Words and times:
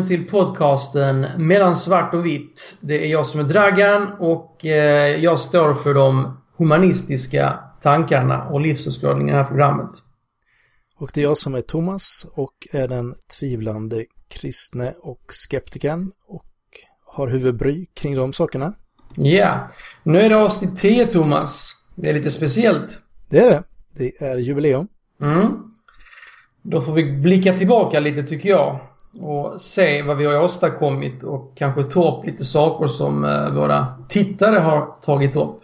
välkommen 0.00 0.18
till 0.18 0.30
podcasten 0.30 1.26
Mellan 1.36 1.76
svart 1.76 2.14
och 2.14 2.26
vitt. 2.26 2.78
Det 2.80 3.04
är 3.04 3.08
jag 3.08 3.26
som 3.26 3.40
är 3.40 3.44
Dragan 3.44 4.12
och 4.18 4.66
eh, 4.66 5.16
jag 5.16 5.40
står 5.40 5.74
för 5.74 5.94
de 5.94 6.36
humanistiska 6.56 7.58
tankarna 7.80 8.48
och 8.48 8.60
livsåskådningen 8.60 9.28
i 9.28 9.32
det 9.32 9.38
här 9.38 9.48
programmet. 9.48 9.90
Och 10.96 11.10
det 11.14 11.20
är 11.20 11.24
jag 11.24 11.36
som 11.36 11.54
är 11.54 11.60
Thomas 11.60 12.26
och 12.32 12.68
är 12.72 12.88
den 12.88 13.14
tvivlande 13.38 14.04
kristne 14.28 14.94
och 15.02 15.20
skeptikern 15.28 16.10
och 16.26 16.46
har 17.06 17.28
huvudbry 17.28 17.86
kring 17.94 18.16
de 18.16 18.32
sakerna. 18.32 18.74
Ja, 19.16 19.68
nu 20.02 20.20
är 20.20 20.28
det 20.28 20.36
avsnitt 20.36 20.76
10 20.76 21.06
Thomas. 21.06 21.72
Det 21.94 22.10
är 22.10 22.14
lite 22.14 22.30
speciellt. 22.30 23.02
Det 23.28 23.38
är 23.38 23.50
det. 23.50 23.62
Det 23.94 24.24
är 24.24 24.36
jubileum. 24.36 24.88
Mm. 25.22 25.46
Då 26.62 26.80
får 26.80 26.92
vi 26.92 27.12
blicka 27.12 27.58
tillbaka 27.58 28.00
lite 28.00 28.22
tycker 28.22 28.48
jag 28.48 28.80
och 29.18 29.60
se 29.60 30.02
vad 30.02 30.16
vi 30.16 30.24
har 30.24 30.42
åstadkommit 30.44 31.22
och 31.22 31.52
kanske 31.56 31.82
ta 31.84 32.18
upp 32.18 32.26
lite 32.26 32.44
saker 32.44 32.86
som 32.86 33.24
eh, 33.24 33.50
våra 33.54 33.86
tittare 34.08 34.58
har 34.58 35.00
tagit 35.02 35.36
upp. 35.36 35.60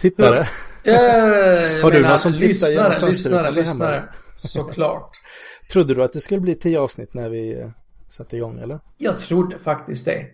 Tittare? 0.00 0.48
Eh, 0.84 1.82
har 1.82 1.90
du 1.90 2.02
någon 2.02 2.18
som 2.18 2.36
tittar 2.36 2.70
genom 2.70 2.90
lyssnare, 2.90 3.06
lyssnare, 3.06 3.50
lyssnare. 3.50 4.04
Såklart. 4.36 5.10
Trodde 5.72 5.94
du 5.94 6.02
att 6.02 6.12
det 6.12 6.20
skulle 6.20 6.40
bli 6.40 6.54
tio 6.54 6.80
avsnitt 6.80 7.14
när 7.14 7.28
vi 7.28 7.60
eh, 7.60 7.68
satte 8.08 8.36
igång 8.36 8.58
eller? 8.58 8.80
Jag 8.98 9.18
trodde 9.18 9.58
faktiskt 9.58 10.04
det. 10.04 10.24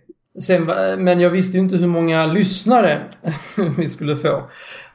Sen, 0.41 0.65
men 1.03 1.19
jag 1.19 1.29
visste 1.29 1.57
ju 1.57 1.63
inte 1.63 1.77
hur 1.77 1.87
många 1.87 2.25
lyssnare 2.25 3.09
vi 3.77 3.87
skulle 3.87 4.15
få. 4.15 4.37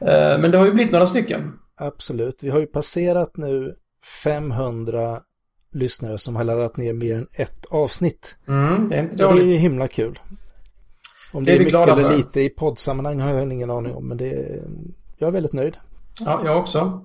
Eh, 0.01 0.39
men 0.39 0.51
det 0.51 0.59
har 0.59 0.67
ju 0.67 0.73
blivit 0.73 0.93
några 0.93 1.07
stycken. 1.07 1.53
Absolut. 1.77 2.43
Vi 2.43 2.51
har 2.51 2.61
ju 2.61 2.67
passerat 2.67 3.37
nu 3.37 3.75
500 4.25 5.21
lyssnare 5.73 6.19
som 6.19 6.37
har 6.37 6.45
laddat 6.45 6.77
ner 6.77 6.93
mer 6.93 7.15
än 7.15 7.27
ett 7.33 7.67
avsnitt. 7.67 8.37
Mm, 8.49 8.89
det 8.89 8.97
är 8.97 9.03
inte 9.03 9.17
dåligt. 9.17 9.43
Det 9.43 9.51
är 9.51 9.53
ju 9.53 9.59
himla 9.59 9.89
kul. 9.89 10.19
Om 11.33 11.45
det, 11.45 11.51
det 11.51 11.57
är 11.57 11.59
mycket 11.59 11.75
eller 11.75 12.11
för. 12.11 12.17
lite 12.17 12.41
i 12.41 12.49
poddsammanhang 12.49 13.21
har 13.21 13.35
jag 13.35 13.53
ingen 13.53 13.71
aning 13.71 13.95
om, 13.95 14.09
men 14.09 14.17
det 14.17 14.31
är, 14.31 14.63
jag 15.19 15.29
är 15.29 15.33
väldigt 15.33 15.53
nöjd. 15.53 15.77
Ja, 16.21 16.41
jag 16.45 16.59
också. 16.59 17.05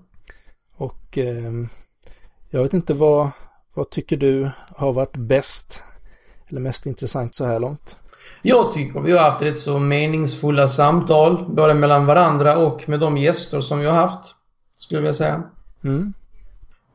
Och 0.76 1.18
eh, 1.18 1.52
jag 2.50 2.64
vet 2.64 2.74
inte 2.74 2.94
vad, 2.94 3.30
vad 3.74 3.90
tycker 3.90 4.18
du 4.18 4.50
har 4.76 4.94
varit 4.94 5.18
bäst 5.18 5.84
eller 6.48 6.62
mest 6.62 6.86
intressant 6.86 7.36
så 7.36 7.46
här 7.46 7.60
långt? 7.60 7.98
Jag 8.42 8.72
tycker 8.72 9.00
vi 9.00 9.12
har 9.12 9.20
haft 9.20 9.42
rätt 9.42 9.58
så 9.58 9.80
meningsfulla 9.80 10.68
samtal, 10.68 11.46
både 11.50 11.74
mellan 11.74 12.06
varandra 12.06 12.58
och 12.58 12.90
med 12.90 13.00
de 13.00 13.18
gäster 13.18 13.62
som 13.62 13.80
vi 13.80 13.86
har 13.86 13.94
haft. 13.94 14.36
Skulle 14.76 15.06
jag 15.06 15.16
säga. 15.16 15.44
Mm. 15.84 16.14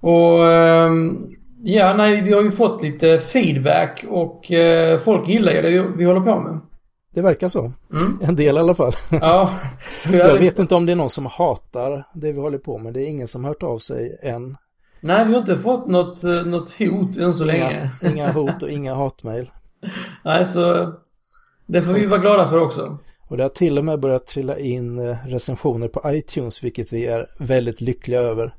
Och 0.00 0.52
ehm, 0.52 1.36
ja, 1.62 1.94
nej, 1.94 2.20
vi 2.20 2.32
har 2.32 2.42
ju 2.42 2.50
fått 2.50 2.82
lite 2.82 3.18
feedback 3.18 4.04
och 4.08 4.52
eh, 4.52 4.98
folk 4.98 5.28
gillar 5.28 5.52
ju 5.52 5.62
det 5.62 5.92
vi 5.96 6.04
håller 6.04 6.20
på 6.20 6.40
med. 6.40 6.60
Det 7.14 7.22
verkar 7.22 7.48
så. 7.48 7.72
Mm. 7.92 8.18
En 8.22 8.36
del 8.36 8.56
i 8.56 8.58
alla 8.58 8.74
fall. 8.74 8.92
Ja. 9.10 9.50
jag 10.12 10.38
vet 10.38 10.58
inte 10.58 10.74
om 10.74 10.86
det 10.86 10.92
är 10.92 10.96
någon 10.96 11.10
som 11.10 11.26
hatar 11.26 12.04
det 12.14 12.32
vi 12.32 12.40
håller 12.40 12.58
på 12.58 12.78
med. 12.78 12.94
Det 12.94 13.02
är 13.02 13.06
ingen 13.06 13.28
som 13.28 13.44
hört 13.44 13.62
av 13.62 13.78
sig 13.78 14.18
än. 14.22 14.56
Nej, 15.00 15.26
vi 15.26 15.32
har 15.32 15.40
inte 15.40 15.58
fått 15.58 15.88
något, 15.88 16.24
eh, 16.24 16.44
något 16.44 16.72
hot 16.78 17.16
än 17.16 17.34
så 17.34 17.44
inga, 17.44 17.52
länge. 17.52 17.90
inga 18.02 18.32
hot 18.32 18.62
och 18.62 18.70
inga 18.70 18.94
hatmejl. 18.94 19.50
Nej, 20.24 20.46
så 20.46 20.92
det 21.66 21.82
får 21.82 21.92
vi 21.92 22.06
vara 22.06 22.20
glada 22.20 22.48
för 22.48 22.60
också. 22.60 22.98
Och 23.28 23.36
det 23.36 23.42
har 23.42 23.50
till 23.50 23.78
och 23.78 23.84
med 23.84 24.00
börjat 24.00 24.26
trilla 24.26 24.58
in 24.58 24.98
eh, 24.98 25.16
recensioner 25.26 25.88
på 25.88 26.12
iTunes, 26.12 26.64
vilket 26.64 26.92
vi 26.92 27.06
är 27.06 27.26
väldigt 27.38 27.80
lyckliga 27.80 28.20
över. 28.20 28.54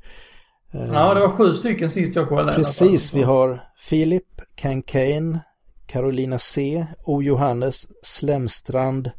Ja, 0.72 1.14
det 1.14 1.20
var 1.20 1.36
sju 1.36 1.52
stycken 1.52 1.90
sist 1.90 2.16
jag 2.16 2.28
kollade. 2.28 2.52
Precis, 2.52 3.14
vi 3.14 3.22
har 3.22 3.62
Filip, 3.76 4.40
Cankane, 4.54 5.40
Carolina 5.86 6.38
C, 6.38 6.86
O. 7.04 7.22
Johannes, 7.22 7.86
Slemstrand, 8.02 9.10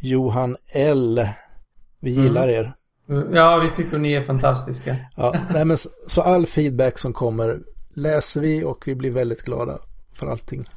Johan 0.00 0.56
L. 0.72 1.28
Vi 2.00 2.10
gillar 2.10 2.48
mm. 2.48 2.54
er. 2.54 2.74
Ja, 3.32 3.60
vi 3.62 3.70
tycker 3.70 3.98
ni 3.98 4.12
är 4.12 4.24
fantastiska. 4.24 4.96
ja, 5.16 5.34
nej, 5.52 5.64
men 5.64 5.76
så 6.06 6.22
all 6.22 6.46
feedback 6.46 6.98
som 6.98 7.12
kommer 7.12 7.60
läser 7.94 8.40
vi 8.40 8.64
och 8.64 8.82
vi 8.86 8.94
blir 8.94 9.10
väldigt 9.10 9.42
glada 9.42 9.78
för 10.12 10.26
allting. 10.26 10.68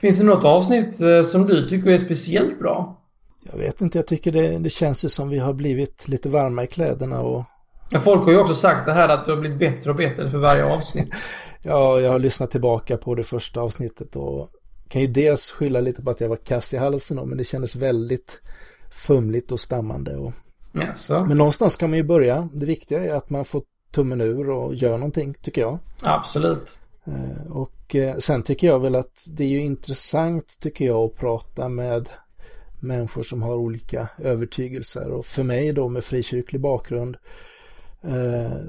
Finns 0.00 0.18
det 0.18 0.24
något 0.24 0.44
avsnitt 0.44 1.00
eh, 1.00 1.22
som 1.22 1.46
du 1.46 1.68
tycker 1.68 1.90
är 1.90 1.96
speciellt 1.96 2.58
bra? 2.58 3.00
Jag 3.52 3.58
vet 3.58 3.80
inte, 3.80 3.98
jag 3.98 4.06
tycker 4.06 4.32
det, 4.32 4.58
det 4.58 4.70
känns 4.70 5.04
ju 5.04 5.08
som 5.08 5.28
vi 5.28 5.38
har 5.38 5.52
blivit 5.52 6.08
lite 6.08 6.28
varma 6.28 6.64
i 6.64 6.66
kläderna 6.66 7.20
och... 7.20 7.44
Folk 7.98 8.24
har 8.24 8.32
ju 8.32 8.38
också 8.38 8.54
sagt 8.54 8.86
det 8.86 8.92
här 8.92 9.08
att 9.08 9.24
du 9.24 9.30
har 9.30 9.38
blivit 9.38 9.58
bättre 9.58 9.90
och 9.90 9.96
bättre 9.96 10.30
för 10.30 10.38
varje 10.38 10.74
avsnitt. 10.74 11.10
ja, 11.62 12.00
jag 12.00 12.12
har 12.12 12.18
lyssnat 12.18 12.50
tillbaka 12.50 12.96
på 12.96 13.14
det 13.14 13.22
första 13.22 13.60
avsnittet 13.60 14.16
och 14.16 14.48
kan 14.88 15.02
ju 15.02 15.06
dels 15.06 15.50
skylla 15.50 15.80
lite 15.80 16.02
på 16.02 16.10
att 16.10 16.20
jag 16.20 16.28
var 16.28 16.36
kass 16.36 16.74
i 16.74 16.76
halsen 16.76 17.16
då, 17.16 17.24
men 17.24 17.38
det 17.38 17.44
kändes 17.44 17.76
väldigt 17.76 18.40
fumligt 18.90 19.52
och 19.52 19.60
stammande. 19.60 20.16
Och... 20.16 20.32
Yes, 20.74 21.10
men 21.10 21.38
någonstans 21.38 21.76
kan 21.76 21.90
man 21.90 21.96
ju 21.96 22.02
börja. 22.02 22.48
Det 22.52 22.66
viktiga 22.66 23.04
är 23.04 23.14
att 23.14 23.30
man 23.30 23.44
får 23.44 23.62
tummen 23.92 24.20
ur 24.20 24.50
och 24.50 24.74
gör 24.74 24.98
någonting, 24.98 25.34
tycker 25.34 25.60
jag. 25.60 25.78
Absolut. 26.02 26.78
Eh, 27.04 27.52
och 27.52 27.94
eh, 27.94 28.16
sen 28.16 28.42
tycker 28.42 28.66
jag 28.66 28.80
väl 28.80 28.94
att 28.94 29.24
det 29.30 29.44
är 29.44 29.48
ju 29.48 29.60
intressant, 29.60 30.56
tycker 30.60 30.84
jag, 30.84 30.96
att 30.96 31.16
prata 31.16 31.68
med 31.68 32.08
människor 32.80 33.22
som 33.22 33.42
har 33.42 33.54
olika 33.54 34.08
övertygelser. 34.18 35.10
Och 35.10 35.26
för 35.26 35.42
mig 35.42 35.72
då 35.72 35.88
med 35.88 36.04
frikyrklig 36.04 36.60
bakgrund 36.60 37.16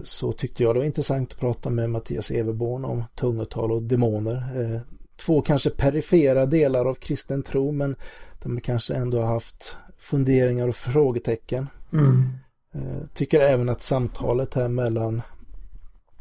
så 0.03 0.31
tyckte 0.31 0.63
jag 0.63 0.75
det 0.75 0.79
var 0.79 0.85
intressant 0.85 1.31
att 1.31 1.39
prata 1.39 1.69
med 1.69 1.89
Mattias 1.89 2.31
Everborn 2.31 2.85
om 2.85 3.03
tungotal 3.15 3.71
och 3.71 3.83
demoner. 3.83 4.81
Två 5.25 5.41
kanske 5.41 5.69
perifera 5.69 6.45
delar 6.45 6.85
av 6.85 6.93
kristen 6.93 7.43
tro 7.43 7.71
men 7.71 7.95
de 8.43 8.61
kanske 8.61 8.93
ändå 8.93 9.21
har 9.21 9.27
haft 9.27 9.77
funderingar 9.97 10.67
och 10.67 10.75
frågetecken. 10.75 11.67
Mm. 11.93 12.29
Tycker 13.13 13.39
även 13.39 13.69
att 13.69 13.81
samtalet 13.81 14.53
här 14.53 14.67
mellan 14.67 15.21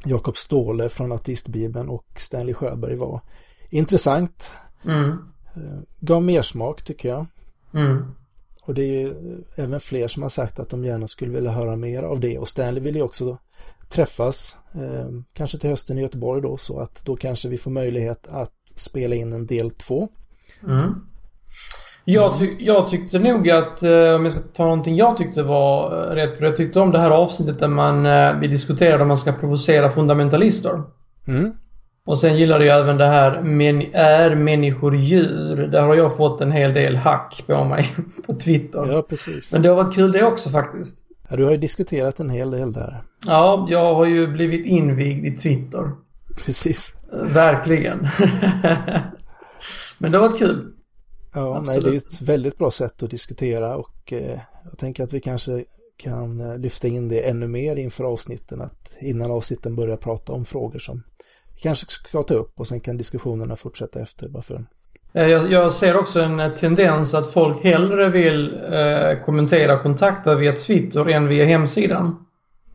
Jakob 0.05 0.37
Ståhle 0.37 0.89
från 0.89 1.13
Ateistbibeln 1.13 1.89
och 1.89 2.07
Stanley 2.17 2.55
Sjöberg 2.55 2.97
var 2.97 3.21
intressant. 3.71 4.53
Mm. 4.85 5.11
Eh, 5.55 5.81
gav 6.01 6.23
mer 6.23 6.43
smak 6.43 6.83
tycker 6.83 7.09
jag. 7.09 7.27
Mm. 7.75 8.15
Och 8.67 8.75
det 8.75 8.83
är 8.83 9.01
ju 9.01 9.15
även 9.57 9.81
fler 9.81 10.09
som 10.09 10.23
har 10.23 10.31
sagt 10.31 10.59
att 10.59 10.71
de 10.71 10.85
gärna 10.85 11.09
skulle 11.09 11.33
vilja 11.33 11.51
höra 11.51 11.77
mer 11.77 12.03
av 12.03 12.21
det. 12.21 12.39
Och 12.39 12.49
Stanley 12.49 12.83
vill 12.83 12.97
ju 12.97 13.03
också 13.03 13.39
träffas, 13.89 14.59
eh, 14.75 15.09
kanske 15.33 15.59
till 15.59 15.71
hösten 15.71 15.99
i 15.99 16.03
Göteborg 16.03 16.43
då, 16.43 16.57
så 16.57 16.81
att 16.81 17.05
då 17.05 17.17
kanske 17.17 17.49
vi 17.49 17.59
får 17.59 17.71
möjlighet 17.71 18.27
att 18.31 18.53
spela 18.75 19.15
in 19.15 19.33
en 19.33 19.47
del 19.47 19.71
två. 19.71 20.09
Mm. 20.69 20.95
Jag, 22.05 22.39
ty 22.39 22.57
jag, 22.59 22.89
tyckte 22.89 23.19
nog 23.19 23.51
att, 23.51 23.83
eh, 23.83 24.15
om 24.15 24.25
jag 24.25 24.33
ska 24.33 24.41
ta 24.41 24.65
någonting 24.65 24.97
jag 24.97 25.17
tyckte 25.17 25.43
var 25.43 26.03
eh, 26.11 26.15
rätt 26.15 26.39
bra. 26.39 26.49
Jag 26.49 26.57
tyckte 26.57 26.81
om 26.81 26.93
det 26.93 26.99
här 26.99 27.11
avsnittet 27.11 27.59
där 27.59 27.69
man, 27.69 28.07
eh, 28.07 28.39
vi 28.39 28.49
diskuterade 28.49 29.03
om 29.03 29.09
man 29.09 29.17
ska 29.17 29.33
provocera 29.33 29.91
fundamentalister. 29.91 30.83
Mm. 31.27 31.53
Och 32.05 32.19
sen 32.19 32.37
gillade 32.37 32.65
jag 32.65 32.81
även 32.81 32.97
det 32.97 33.07
här, 33.07 33.43
men 33.43 33.95
är 33.95 34.35
människor 34.35 34.97
djur? 34.97 35.57
Där 35.67 35.83
har 35.83 35.95
jag 35.95 36.17
fått 36.17 36.41
en 36.41 36.53
hel 36.53 36.75
del 36.75 36.97
hack 36.97 37.45
på 37.47 37.65
mig 37.65 37.95
på 38.27 38.35
Twitter. 38.35 38.93
Ja, 38.93 39.03
precis. 39.03 39.53
Men 39.53 39.63
det 39.63 39.69
har 39.69 39.77
varit 39.77 39.95
kul 39.95 40.13
det 40.13 40.25
också 40.25 40.51
faktiskt. 40.51 41.05
Ja, 41.29 41.37
du 41.37 41.45
har 41.45 41.51
ju 41.51 41.57
diskuterat 41.57 42.21
en 42.21 42.31
hel 42.31 42.51
del 42.51 42.73
där. 42.73 43.03
Ja, 43.27 43.67
jag 43.71 43.95
har 43.95 44.07
ju 44.07 44.27
blivit 44.27 44.67
invigd 44.67 45.27
i 45.27 45.37
Twitter. 45.37 45.91
Precis. 46.45 46.95
Verkligen. 47.13 47.99
men 49.99 50.13
det 50.13 50.19
har 50.19 50.29
varit 50.29 50.39
kul. 50.39 50.73
Ja, 51.35 51.63
nej, 51.67 51.81
det 51.81 51.91
är 51.91 51.97
ett 51.97 52.23
väldigt 52.23 52.59
bra 52.59 52.71
sätt 52.71 53.03
att 53.03 53.11
diskutera 53.11 53.77
och 53.77 54.13
eh, 54.13 54.41
jag 54.65 54.79
tänker 54.79 55.05
att 55.05 55.13
vi 55.13 55.21
kanske 55.21 55.65
kan 55.97 56.41
eh, 56.41 56.59
lyfta 56.59 56.89
in 56.89 57.09
det 57.09 57.21
ännu 57.29 57.47
mer 57.47 57.77
inför 57.77 58.05
avsnitten, 58.05 58.61
att 58.61 58.97
innan 59.01 59.31
avsnitten 59.31 59.77
börjar 59.77 59.97
prata 59.97 60.33
om 60.33 60.45
frågor 60.45 60.79
som 60.79 61.03
kanske 61.63 61.87
ska 61.87 62.23
ta 62.23 62.35
upp 62.35 62.61
och 62.61 62.67
sen 62.67 62.81
kan 62.81 62.97
diskussionerna 62.97 63.57
fortsätta 63.57 64.01
efter. 64.01 64.29
Varför? 64.29 64.67
Eh, 65.13 65.27
jag, 65.29 65.53
jag 65.53 65.73
ser 65.73 65.97
också 65.97 66.21
en 66.21 66.41
eh, 66.41 66.55
tendens 66.55 67.15
att 67.15 67.29
folk 67.29 67.65
hellre 67.65 68.09
vill 68.09 68.61
eh, 68.73 69.25
kommentera 69.25 69.75
och 69.75 69.83
kontakta 69.83 70.35
via 70.35 70.53
Twitter 70.53 71.09
än 71.09 71.29
via 71.29 71.45
hemsidan. 71.45 72.27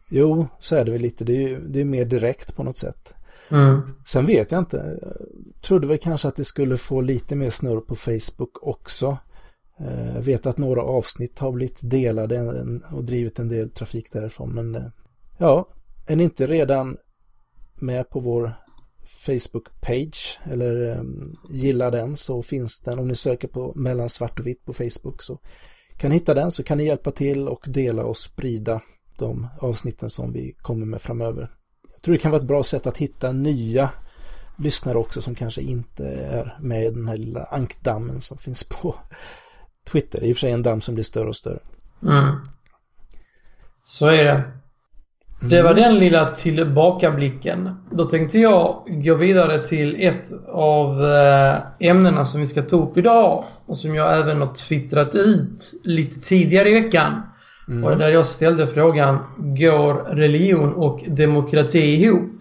Jo, 0.10 0.48
så 0.60 0.76
är 0.76 0.86
det 0.86 0.92
väl 0.92 1.02
lite. 1.02 1.24
Det 1.24 1.34
är 1.34 1.50
ju 1.50 1.60
det 1.60 1.82
är 1.82 1.86
mer 1.86 2.06
direkt 2.06 2.56
på 2.56 2.64
något 2.64 2.78
sätt. 2.78 3.14
Mm. 3.52 3.82
Sen 4.06 4.26
vet 4.26 4.52
jag 4.52 4.62
inte. 4.62 5.00
Jag 5.02 5.62
trodde 5.62 5.88
väl 5.88 5.98
kanske 5.98 6.28
att 6.28 6.36
det 6.36 6.46
skulle 6.46 6.78
få 6.78 7.02
lite 7.02 7.36
mer 7.36 7.50
snurr 7.50 7.80
på 7.80 7.96
Facebook 7.96 8.58
också. 8.62 9.18
Jag 10.16 10.22
vet 10.22 10.46
att 10.46 10.58
några 10.58 10.82
avsnitt 10.82 11.40
har 11.40 11.52
blivit 11.52 11.80
delade 11.82 12.66
och 12.92 13.04
drivit 13.04 13.40
en 13.40 13.50
del 13.50 13.70
trafik 13.70 14.12
därifrån. 14.12 14.54
Men 14.54 14.92
ja, 15.38 15.66
är 16.08 16.16
ni 16.16 16.24
inte 16.24 16.48
redan 16.48 16.98
med 17.76 18.10
på 18.10 18.20
vår 18.20 18.54
Facebook-page 19.08 20.38
eller 20.52 20.98
um, 21.00 21.36
gilla 21.50 21.92
den 21.92 22.18
så 22.18 22.42
finns 22.42 22.82
den. 22.82 23.00
Om 23.00 23.08
ni 23.08 23.16
söker 23.16 23.48
på 23.48 23.74
mellan 23.76 24.10
svart 24.10 24.40
och 24.40 24.48
vitt 24.48 24.66
på 24.66 24.74
Facebook 24.74 25.22
så 25.22 25.40
kan 25.98 26.10
ni 26.10 26.16
hitta 26.16 26.34
den 26.34 26.52
så 26.52 26.64
kan 26.64 26.78
ni 26.78 26.86
hjälpa 26.86 27.12
till 27.12 27.48
och 27.48 27.66
dela 27.68 28.04
och 28.04 28.18
sprida 28.18 28.82
de 29.18 29.48
avsnitten 29.60 30.10
som 30.10 30.34
vi 30.34 30.54
kommer 30.62 30.86
med 30.86 31.02
framöver. 31.02 31.52
Jag 31.94 32.02
tror 32.02 32.14
det 32.14 32.22
kan 32.22 32.32
vara 32.32 32.42
ett 32.42 32.48
bra 32.48 32.64
sätt 32.64 32.88
att 32.88 32.98
hitta 32.98 33.32
nya 33.32 33.90
lyssnare 34.58 34.98
också 34.98 35.22
som 35.22 35.36
kanske 35.36 35.62
inte 35.62 36.08
är 36.08 36.58
med 36.60 36.84
i 36.84 36.90
den 36.90 37.08
här 37.08 37.18
lilla 37.18 37.44
ankdammen 37.44 38.22
som 38.22 38.38
finns 38.38 38.64
på 38.64 38.96
Twitter. 39.92 40.20
Det 40.20 40.26
är 40.26 40.30
i 40.30 40.32
och 40.32 40.36
för 40.36 40.40
sig 40.40 40.52
en 40.52 40.64
damm 40.64 40.82
som 40.82 40.94
blir 40.94 41.04
större 41.04 41.28
och 41.28 41.36
större. 41.36 41.60
Mm. 42.02 42.36
Så 43.82 44.08
är 44.08 44.24
det. 44.24 44.52
Det 45.50 45.64
var 45.64 45.74
den 45.74 45.96
lilla 46.00 46.26
tillbakablicken. 46.26 47.70
Då 47.92 48.06
tänkte 48.06 48.40
jag 48.40 48.84
gå 48.88 49.16
vidare 49.16 49.66
till 49.66 49.96
ett 50.00 50.28
av 50.48 51.06
eh, 51.06 51.56
ämnena 51.80 52.26
som 52.26 52.40
vi 52.40 52.48
ska 52.48 52.62
ta 52.62 52.78
upp 52.78 52.98
idag 52.98 53.44
och 53.66 53.78
som 53.78 53.96
jag 53.96 54.18
även 54.18 54.40
har 54.40 54.54
twittrat 54.68 55.16
ut 55.16 55.82
lite 55.84 56.20
tidigare 56.20 56.70
i 56.70 56.74
veckan. 56.74 57.22
Mm. 57.68 57.84
Och 57.84 57.98
där 57.98 58.10
jag 58.10 58.26
ställde 58.26 58.68
frågan 58.68 59.20
Går 59.38 59.94
religion 60.16 60.74
och 60.74 61.04
demokrati 61.08 61.80
ihop? 61.80 62.32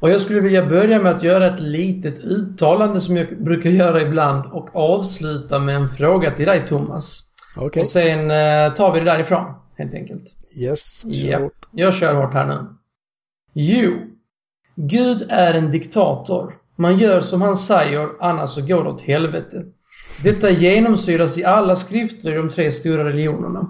Och 0.00 0.10
jag 0.10 0.20
skulle 0.20 0.40
vilja 0.40 0.66
börja 0.66 1.02
med 1.02 1.12
att 1.12 1.22
göra 1.22 1.46
ett 1.46 1.60
litet 1.60 2.20
uttalande 2.20 3.00
som 3.00 3.16
jag 3.16 3.44
brukar 3.44 3.70
göra 3.70 4.02
ibland 4.02 4.46
och 4.52 4.76
avsluta 4.76 5.58
med 5.58 5.76
en 5.76 5.88
fråga 5.88 6.30
till 6.30 6.46
dig 6.46 6.66
Thomas. 6.66 7.20
Okay. 7.56 7.80
Och 7.80 7.86
sen 7.86 8.30
eh, 8.30 8.72
tar 8.72 8.92
vi 8.92 8.98
det 8.98 9.04
därifrån, 9.04 9.44
helt 9.78 9.94
enkelt. 9.94 10.24
Yes, 10.56 11.02
kör 11.02 11.28
ja, 11.28 11.38
hårt. 11.38 11.66
Jag 11.70 11.94
kör 11.94 12.14
hårt 12.14 12.34
här 12.34 12.46
nu. 12.46 12.66
Jo. 13.52 13.92
Gud 14.74 15.26
är 15.28 15.54
en 15.54 15.70
diktator. 15.70 16.54
Man 16.76 16.98
gör 16.98 17.20
som 17.20 17.42
han 17.42 17.56
säger, 17.56 18.08
annars 18.20 18.50
så 18.50 18.66
går 18.66 18.84
det 18.84 18.90
åt 18.90 19.02
helvete. 19.02 19.64
Detta 20.22 20.50
genomsyras 20.50 21.38
i 21.38 21.44
alla 21.44 21.76
skrifter 21.76 22.32
i 22.32 22.36
de 22.36 22.48
tre 22.48 22.70
stora 22.70 23.04
religionerna. 23.04 23.68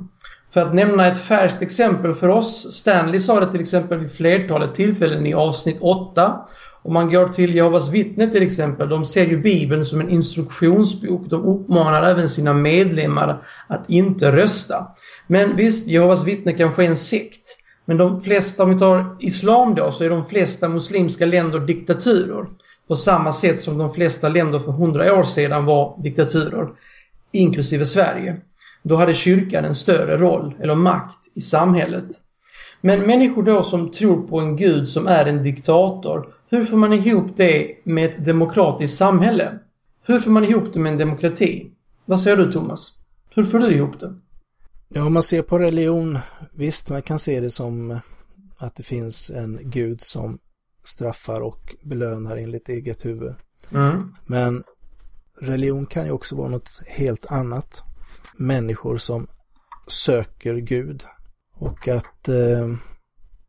För 0.50 0.60
att 0.60 0.74
nämna 0.74 1.06
ett 1.06 1.20
färskt 1.20 1.62
exempel 1.62 2.14
för 2.14 2.28
oss. 2.28 2.72
Stanley 2.72 3.20
sa 3.20 3.40
det 3.40 3.52
till 3.52 3.60
exempel 3.60 3.98
vid 3.98 4.12
flertalet 4.12 4.74
tillfällen 4.74 5.26
i 5.26 5.34
avsnitt 5.34 5.76
8. 5.80 6.46
Om 6.86 6.92
man 6.92 7.10
går 7.10 7.28
till 7.28 7.54
Jehovas 7.54 7.88
vittne 7.88 8.30
till 8.30 8.42
exempel, 8.42 8.88
de 8.88 9.04
ser 9.04 9.26
ju 9.26 9.40
Bibeln 9.40 9.84
som 9.84 10.00
en 10.00 10.10
instruktionsbok. 10.10 11.30
De 11.30 11.44
uppmanar 11.44 12.02
även 12.02 12.28
sina 12.28 12.52
medlemmar 12.52 13.42
att 13.66 13.90
inte 13.90 14.32
rösta. 14.32 14.88
Men 15.26 15.56
visst, 15.56 15.86
Jehovas 15.86 16.24
vittne 16.24 16.52
kanske 16.52 16.84
är 16.84 16.88
en 16.88 16.96
sekt. 16.96 17.58
Men 17.84 17.96
de 17.96 18.20
flesta, 18.20 18.62
om 18.62 18.70
vi 18.70 18.78
tar 18.78 19.16
Islam 19.20 19.74
då, 19.74 19.92
så 19.92 20.04
är 20.04 20.10
de 20.10 20.24
flesta 20.24 20.68
muslimska 20.68 21.26
länder 21.26 21.60
diktaturer. 21.60 22.46
På 22.88 22.96
samma 22.96 23.32
sätt 23.32 23.60
som 23.60 23.78
de 23.78 23.90
flesta 23.90 24.28
länder 24.28 24.58
för 24.58 24.72
hundra 24.72 25.14
år 25.14 25.22
sedan 25.22 25.64
var 25.64 26.02
diktaturer. 26.02 26.68
Inklusive 27.32 27.84
Sverige. 27.84 28.36
Då 28.82 28.96
hade 28.96 29.14
kyrkan 29.14 29.64
en 29.64 29.74
större 29.74 30.16
roll 30.16 30.54
eller 30.60 30.74
makt 30.74 31.18
i 31.34 31.40
samhället. 31.40 32.06
Men 32.80 33.06
människor 33.06 33.42
då 33.42 33.62
som 33.62 33.90
tror 33.90 34.28
på 34.28 34.40
en 34.40 34.56
gud 34.56 34.88
som 34.88 35.06
är 35.06 35.26
en 35.26 35.42
diktator, 35.42 36.26
hur 36.48 36.64
får 36.64 36.76
man 36.76 36.92
ihop 36.92 37.36
det 37.36 37.76
med 37.84 38.10
ett 38.10 38.24
demokratiskt 38.24 38.98
samhälle? 38.98 39.58
Hur 40.06 40.18
får 40.18 40.30
man 40.30 40.44
ihop 40.44 40.72
det 40.72 40.78
med 40.78 40.92
en 40.92 40.98
demokrati? 40.98 41.70
Vad 42.04 42.20
säger 42.20 42.36
du 42.36 42.52
Thomas? 42.52 42.92
Hur 43.34 43.44
får 43.44 43.58
du 43.58 43.70
ihop 43.72 44.00
det? 44.00 44.14
Ja, 44.88 45.04
om 45.04 45.12
man 45.12 45.22
ser 45.22 45.42
på 45.42 45.58
religion, 45.58 46.18
visst 46.54 46.90
man 46.90 47.02
kan 47.02 47.18
se 47.18 47.40
det 47.40 47.50
som 47.50 48.00
att 48.58 48.74
det 48.74 48.82
finns 48.82 49.30
en 49.30 49.58
gud 49.62 50.00
som 50.00 50.38
straffar 50.84 51.40
och 51.40 51.74
belönar 51.82 52.36
enligt 52.36 52.68
eget 52.68 53.04
huvud. 53.04 53.34
Mm. 53.72 54.14
Men 54.26 54.64
religion 55.40 55.86
kan 55.86 56.04
ju 56.04 56.10
också 56.10 56.36
vara 56.36 56.48
något 56.48 56.82
helt 56.86 57.26
annat 57.26 57.82
människor 58.36 58.96
som 58.96 59.26
söker 59.86 60.54
Gud. 60.54 61.04
Och 61.54 61.88
att 61.88 62.28
eh, 62.28 62.74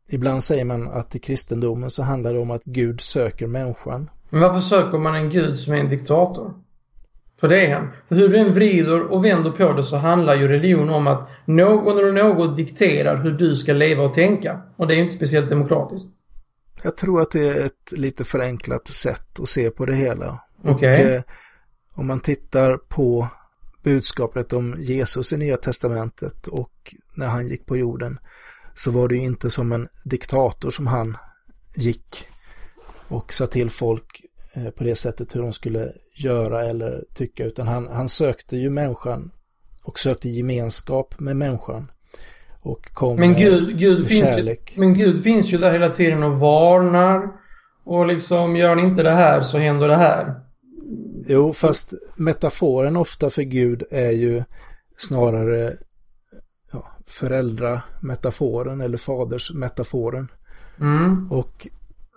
ibland 0.08 0.42
säger 0.42 0.64
man 0.64 0.88
att 0.88 1.16
i 1.16 1.18
kristendomen 1.18 1.90
så 1.90 2.02
handlar 2.02 2.32
det 2.32 2.38
om 2.38 2.50
att 2.50 2.64
Gud 2.64 3.00
söker 3.00 3.46
människan. 3.46 4.10
Men 4.30 4.40
varför 4.40 4.60
söker 4.60 4.98
man 4.98 5.14
en 5.14 5.30
Gud 5.30 5.58
som 5.58 5.74
är 5.74 5.78
en 5.78 5.90
diktator? 5.90 6.54
För 7.40 7.48
det 7.48 7.66
är 7.66 7.74
han. 7.74 7.88
För 8.08 8.14
hur 8.14 8.28
du 8.28 8.38
än 8.38 8.54
vrider 8.54 9.00
och 9.00 9.24
vänder 9.24 9.50
på 9.50 9.72
det 9.72 9.84
så 9.84 9.96
handlar 9.96 10.34
ju 10.34 10.48
religion 10.48 10.90
om 10.90 11.06
att 11.06 11.28
någon 11.44 11.98
eller 11.98 12.12
något 12.12 12.56
dikterar 12.56 13.22
hur 13.22 13.32
du 13.32 13.56
ska 13.56 13.72
leva 13.72 14.02
och 14.02 14.14
tänka. 14.14 14.60
Och 14.76 14.86
det 14.86 14.94
är 14.94 14.98
inte 14.98 15.14
speciellt 15.14 15.48
demokratiskt. 15.48 16.12
Jag 16.82 16.96
tror 16.96 17.20
att 17.20 17.30
det 17.30 17.48
är 17.48 17.64
ett 17.66 17.92
lite 17.92 18.24
förenklat 18.24 18.88
sätt 18.88 19.40
att 19.40 19.48
se 19.48 19.70
på 19.70 19.86
det 19.86 19.94
hela. 19.94 20.40
Okej. 20.64 20.74
Okay. 20.74 21.14
Eh, 21.14 21.22
om 21.94 22.06
man 22.06 22.20
tittar 22.20 22.76
på 22.76 23.28
budskapet 23.82 24.52
om 24.52 24.76
Jesus 24.78 25.32
i 25.32 25.36
Nya 25.36 25.56
Testamentet 25.56 26.46
och 26.46 26.94
när 27.16 27.26
han 27.26 27.48
gick 27.48 27.66
på 27.66 27.76
jorden 27.76 28.18
så 28.78 28.90
var 28.90 29.08
det 29.08 29.14
ju 29.14 29.22
inte 29.22 29.50
som 29.50 29.72
en 29.72 29.88
diktator 30.04 30.70
som 30.70 30.86
han 30.86 31.16
gick 31.76 32.26
och 33.08 33.32
sa 33.32 33.46
till 33.46 33.70
folk 33.70 34.22
eh, 34.54 34.70
på 34.70 34.84
det 34.84 34.94
sättet 34.94 35.36
hur 35.36 35.42
de 35.42 35.52
skulle 35.52 35.92
göra 36.14 36.64
eller 36.64 37.04
tycka 37.14 37.44
utan 37.44 37.68
han, 37.68 37.88
han 37.88 38.08
sökte 38.08 38.56
ju 38.56 38.70
människan 38.70 39.30
och 39.84 39.98
sökte 39.98 40.28
gemenskap 40.28 41.20
med 41.20 41.36
människan. 41.36 41.90
Och 42.60 42.94
kom 42.94 43.16
men 43.16 43.34
Gud, 43.34 43.78
Gud 43.78 43.98
med 43.98 44.08
finns 44.08 44.28
kärlek. 44.28 44.72
Ju, 44.74 44.80
men 44.80 44.94
Gud 44.94 45.22
finns 45.22 45.52
ju 45.52 45.58
där 45.58 45.70
hela 45.70 45.90
tiden 45.90 46.22
och 46.22 46.38
varnar 46.38 47.28
och 47.84 48.06
liksom 48.06 48.56
gör 48.56 48.74
ni 48.74 48.82
inte 48.82 49.02
det 49.02 49.14
här 49.14 49.40
så 49.40 49.58
händer 49.58 49.88
det 49.88 49.96
här. 49.96 50.34
Jo, 51.28 51.52
fast 51.52 51.92
metaforen 52.16 52.96
ofta 52.96 53.30
för 53.30 53.42
Gud 53.42 53.82
är 53.90 54.10
ju 54.10 54.44
snarare 54.96 55.76
föräldrametaforen 57.08 58.80
eller 58.80 58.98
fadersmetaforen. 58.98 60.28
Mm. 60.80 61.32
Och 61.32 61.68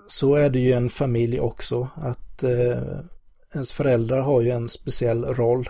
så 0.07 0.35
är 0.35 0.49
det 0.49 0.59
ju 0.59 0.71
en 0.71 0.89
familj 0.89 1.39
också, 1.39 1.88
att 1.95 2.43
eh, 2.43 2.99
ens 3.53 3.73
föräldrar 3.73 4.19
har 4.21 4.41
ju 4.41 4.49
en 4.49 4.69
speciell 4.69 5.25
roll. 5.25 5.69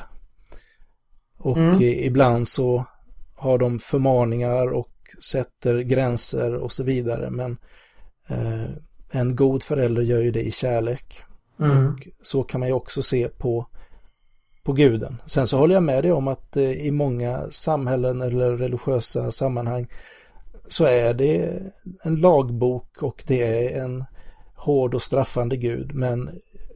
Och 1.38 1.58
Mm. 1.58 1.82
ibland 1.82 2.48
så 2.48 2.86
har 3.36 3.58
de 3.58 3.80
förmaningar 3.80 4.68
och 4.68 4.92
sätter 5.32 5.80
gränser 5.80 6.56
och 6.56 6.72
så 6.72 6.84
vidare. 6.84 7.30
Men 7.30 7.58
eh, 8.28 8.70
en 9.12 9.36
god 9.36 9.64
förälder 9.64 10.02
gör 10.02 10.20
ju 10.22 10.32
det 10.32 10.42
i 10.42 10.52
kärlek. 10.52 11.24
Mm. 11.60 11.88
Och 11.88 12.08
så 12.24 12.44
kan 12.44 12.60
man 12.60 12.70
ju 12.70 12.76
också 12.76 13.02
se 13.02 13.28
på, 13.28 13.68
på 14.64 14.74
guden. 14.74 15.22
Sen 15.26 15.48
så 15.48 15.58
håller 15.58 15.74
jag 15.74 15.84
med 15.84 16.04
dig 16.04 16.12
om 16.12 16.28
att 16.28 16.58
eh, 16.58 16.72
i 16.72 16.92
många 16.92 17.46
samhällen 17.52 18.22
eller 18.22 18.58
religiösa 18.58 19.32
sammanhang 19.32 19.88
så 20.68 20.86
är 20.86 21.14
det 21.14 21.62
en 22.04 22.16
lagbok 22.16 23.04
och 23.04 23.24
det 23.28 23.44
är 23.44 23.84
en 23.84 24.06
hård 24.56 24.96
och 24.96 25.02
straffande 25.02 25.58
gud. 25.58 25.96
Men 25.96 26.30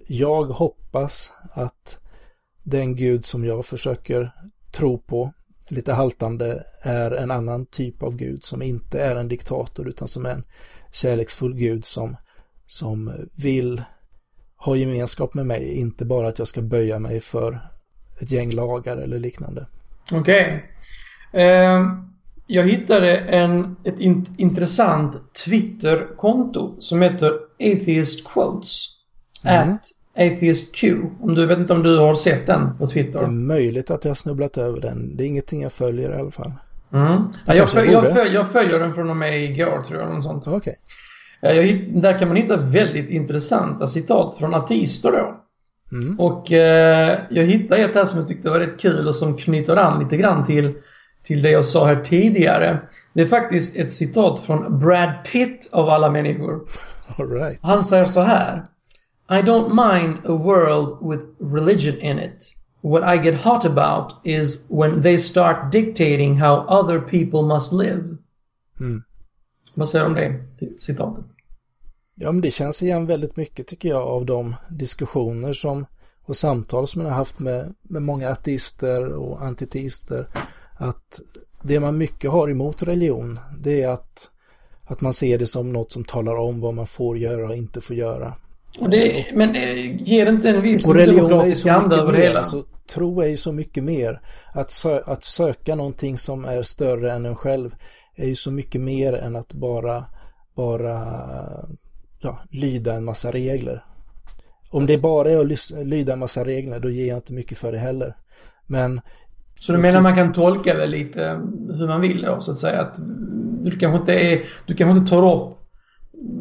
jag 0.08 0.46
hoppas 0.46 1.34
att 1.52 1.98
den 2.64 2.96
gud 2.96 3.26
som 3.26 3.46
jag 3.46 3.66
försöker 3.66 4.32
tro 4.72 4.98
på, 4.98 5.34
lite 5.70 5.94
haltande, 5.94 6.64
är 6.84 7.12
en 7.12 7.32
annan 7.32 7.66
typ 7.66 8.04
av 8.04 8.16
gud 8.16 8.44
som 8.44 8.62
inte 8.62 9.02
är 9.02 9.16
en 9.16 9.28
diktator 9.28 9.88
utan 9.88 10.08
som 10.08 10.26
är 10.26 10.30
en 10.30 10.44
kärleksfull 10.92 11.56
gud 11.56 11.86
som, 11.86 12.16
som 12.68 13.28
vill 13.34 13.84
ha 14.56 14.76
gemenskap 14.76 15.34
med 15.34 15.46
mig, 15.46 15.74
inte 15.74 16.06
bara 16.06 16.28
att 16.28 16.40
jag 16.40 16.48
ska 16.48 16.62
böja 16.62 17.00
mig 17.00 17.20
för 17.20 17.60
ett 18.22 18.32
gäng 18.32 18.52
lagar 18.52 18.98
eller 18.98 19.20
liknande. 19.20 19.66
Okej. 20.12 20.66
Eh, 21.34 21.82
jag 22.48 22.70
hittade 22.70 23.18
en, 23.18 23.76
ett 23.84 24.00
in, 24.00 24.26
intressant 24.38 25.34
Twitter-konto 25.46 26.76
som 26.80 27.02
heter 27.02 27.34
Atheist 27.60 28.28
Quotes. 28.28 28.88
Mm. 29.46 29.74
At 29.74 29.82
Atheist 30.16 30.76
Q. 30.76 31.02
Om 31.22 31.36
du 31.36 31.46
vet 31.46 31.60
inte 31.60 31.74
om 31.74 31.84
du 31.84 31.98
har 31.98 32.16
sett 32.16 32.46
den 32.46 32.78
på 32.78 32.88
Twitter? 32.88 33.20
Det 33.20 33.26
är 33.26 33.30
möjligt 33.30 33.92
att 33.92 34.04
jag 34.04 34.10
har 34.10 34.16
snubblat 34.16 34.58
över 34.58 34.82
den. 34.82 35.18
Det 35.18 35.24
är 35.24 35.28
ingenting 35.28 35.62
jag 35.62 35.74
följer 35.74 36.18
i 36.18 36.20
alla 36.20 36.32
fall. 36.32 36.52
Mm. 36.94 37.08
Ja, 37.12 37.28
jag, 37.46 37.58
kanske 37.58 37.78
föl, 37.78 37.92
jag, 37.92 38.04
borde. 38.04 38.16
föl, 38.16 38.34
jag 38.34 38.52
följer 38.52 38.80
den 38.80 38.94
från 38.94 39.10
och 39.10 39.18
med 39.18 39.44
igår 39.44 39.84
tror 39.88 40.02
jag. 40.02 40.14
Något 40.14 40.24
sånt. 40.24 40.46
Ja, 40.46 40.62
Jag, 41.42 42.02
där 42.02 42.20
kan 42.20 42.28
man 42.28 42.38
hitta 42.38 42.58
väldigt 42.58 43.10
intressanta 43.10 43.88
citat 43.88 44.38
från 44.38 44.54
ateister 44.54 45.12
då. 45.12 45.45
Mm. 46.04 46.20
Och 46.20 46.52
eh, 46.52 47.20
jag 47.30 47.44
hittade 47.44 47.82
ett 47.82 47.96
här 47.96 48.06
som 48.06 48.20
jag 48.20 48.28
tyckte 48.28 48.50
var 48.50 48.60
rätt 48.60 48.80
kul 48.80 49.08
och 49.08 49.16
som 49.16 49.38
knyter 49.38 49.76
an 49.76 50.04
lite 50.04 50.18
grann 50.18 50.46
till, 50.46 50.74
till 51.24 51.42
det 51.42 51.50
jag 51.50 51.66
sa 51.66 51.86
här 51.86 52.02
tidigare. 52.02 52.80
Det 53.14 53.22
är 53.22 53.26
faktiskt 53.26 53.78
ett 53.78 53.92
citat 53.92 54.40
från 54.40 54.80
Brad 54.80 55.14
Pitt 55.32 55.70
av 55.72 55.90
alla 55.90 56.10
människor. 56.10 56.62
All 57.18 57.30
right. 57.30 57.60
Han 57.62 57.84
säger 57.84 58.06
så 58.06 58.22
här. 58.22 58.64
I 59.30 59.42
don't 59.42 59.70
mind 59.70 60.18
a 60.26 60.38
world 60.44 60.98
with 61.12 61.26
religion 61.40 62.02
in 62.02 62.20
it. 62.20 62.56
What 62.82 63.16
I 63.16 63.18
get 63.18 63.42
hot 63.42 63.66
about 63.66 64.14
is 64.24 64.66
when 64.70 65.02
they 65.02 65.18
start 65.18 65.72
dictating 65.72 66.38
how 66.38 66.66
other 66.68 67.00
people 67.00 67.42
must 67.42 67.74
live. 67.74 68.18
Mm. 68.80 69.04
Vad 69.74 69.90
säger 69.90 70.06
du 70.06 70.10
om 70.10 70.16
det 70.16 70.80
citatet? 70.80 71.26
Ja, 72.16 72.32
men 72.32 72.42
det 72.42 72.52
känns 72.52 72.84
igen 72.84 73.06
väldigt 73.06 73.36
mycket 73.36 73.68
tycker 73.68 73.90
jag 73.90 74.02
av 74.02 74.26
de 74.26 74.56
diskussioner 74.70 75.54
som 75.54 75.86
och 76.26 76.36
samtal 76.36 76.88
som 76.88 77.02
jag 77.02 77.10
har 77.10 77.16
haft 77.16 77.40
med, 77.40 77.74
med 77.84 78.02
många 78.02 78.30
ateister 78.30 79.14
och 79.14 79.42
antiteister. 79.42 80.28
Att 80.78 81.22
det 81.62 81.80
man 81.80 81.98
mycket 81.98 82.32
har 82.32 82.50
emot 82.50 82.84
religion, 82.84 83.40
det 83.60 83.82
är 83.82 83.90
att, 83.90 84.30
att 84.84 85.02
man 85.02 85.14
ser 85.14 85.38
det 85.38 85.46
som 85.46 85.74
något 85.74 85.92
som 85.92 86.04
talar 86.04 86.36
om 86.36 86.62
vad 86.62 86.74
man 86.74 86.88
får 86.88 87.18
göra 87.18 87.50
och 87.50 87.56
inte 87.56 87.82
får 87.82 87.96
göra. 87.96 88.34
Och 88.80 88.90
det, 88.90 89.26
men 89.34 89.56
eh, 89.56 90.04
ger 90.04 90.26
det 90.26 90.32
inte 90.32 90.50
en 90.50 90.62
viss 90.62 90.88
och 90.88 90.96
religion 90.96 91.30
demokratisk 91.30 91.68
anda 91.68 91.96
över 91.96 92.12
det 92.12 92.20
hela? 92.20 92.40
Alltså, 92.40 92.64
tro 92.94 93.22
är 93.22 93.28
ju 93.28 93.38
så 93.38 93.52
mycket 93.52 93.84
mer. 93.84 94.22
Att, 94.54 94.72
sö 94.72 95.02
att 95.06 95.24
söka 95.24 95.76
någonting 95.76 96.18
som 96.18 96.46
är 96.46 96.64
större 96.64 97.12
än 97.12 97.26
en 97.26 97.36
själv 97.36 97.76
är 98.16 98.28
ju 98.28 98.36
så 98.36 98.52
mycket 98.52 98.82
mer 98.82 99.14
än 99.14 99.36
att 99.36 99.54
bara, 99.54 100.06
bara 100.56 101.18
ja, 102.20 102.40
lyda 102.50 102.94
en 102.94 103.06
massa 103.06 103.32
regler. 103.32 103.84
Om 104.70 104.86
det 104.86 105.02
bara 105.02 105.32
är 105.32 105.54
att 105.54 105.72
lyda 105.88 106.14
en 106.14 106.20
massa 106.20 106.46
regler, 106.46 106.80
då 106.80 106.90
ger 106.90 107.08
jag 107.08 107.18
inte 107.18 107.34
mycket 107.34 107.58
för 107.58 107.72
det 107.72 107.78
heller. 107.78 108.16
Men 108.68 109.02
så 109.60 109.72
du 109.72 109.78
menar 109.78 110.02
man 110.02 110.16
kan 110.16 110.34
tolka 110.34 110.74
det 110.74 110.88
lite 110.88 111.42
hur 111.70 111.88
man 111.88 112.02
vill 112.02 112.22
då, 112.22 112.42
så 112.42 112.52
att 112.52 112.60
säga? 112.60 112.82
Att 112.82 112.96
du 113.62 113.72
kanske 113.72 114.00
inte, 114.00 114.14
är, 114.14 114.46
du 114.66 114.76
kanske 114.76 115.00
inte 115.00 115.10
tar 115.10 115.36
upp 115.36 115.58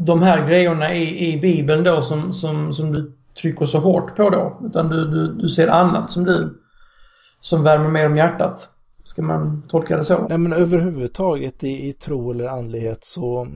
de 0.06 0.22
här 0.22 0.48
grejerna 0.48 0.94
i, 0.94 1.32
i 1.32 1.40
Bibeln 1.40 1.84
då 1.84 2.02
som, 2.02 2.32
som, 2.32 2.72
som 2.72 2.92
du 2.92 3.12
trycker 3.40 3.66
så 3.66 3.78
hårt 3.78 4.16
på 4.16 4.30
då. 4.30 4.60
Utan 4.66 4.88
du, 4.88 5.10
du, 5.10 5.34
du 5.34 5.48
ser 5.48 5.68
annat 5.68 6.10
som 6.10 6.24
du 6.24 6.60
som 7.40 7.62
värmer 7.62 7.90
mer 7.90 8.06
om 8.06 8.16
hjärtat. 8.16 8.68
Ska 9.04 9.22
man 9.22 9.62
tolka 9.68 9.96
det 9.96 10.04
så? 10.04 10.26
Nej 10.28 10.38
men 10.38 10.52
överhuvudtaget 10.52 11.64
i, 11.64 11.88
i 11.88 11.92
tro 11.92 12.30
eller 12.30 12.48
andlighet 12.48 13.04
så, 13.04 13.48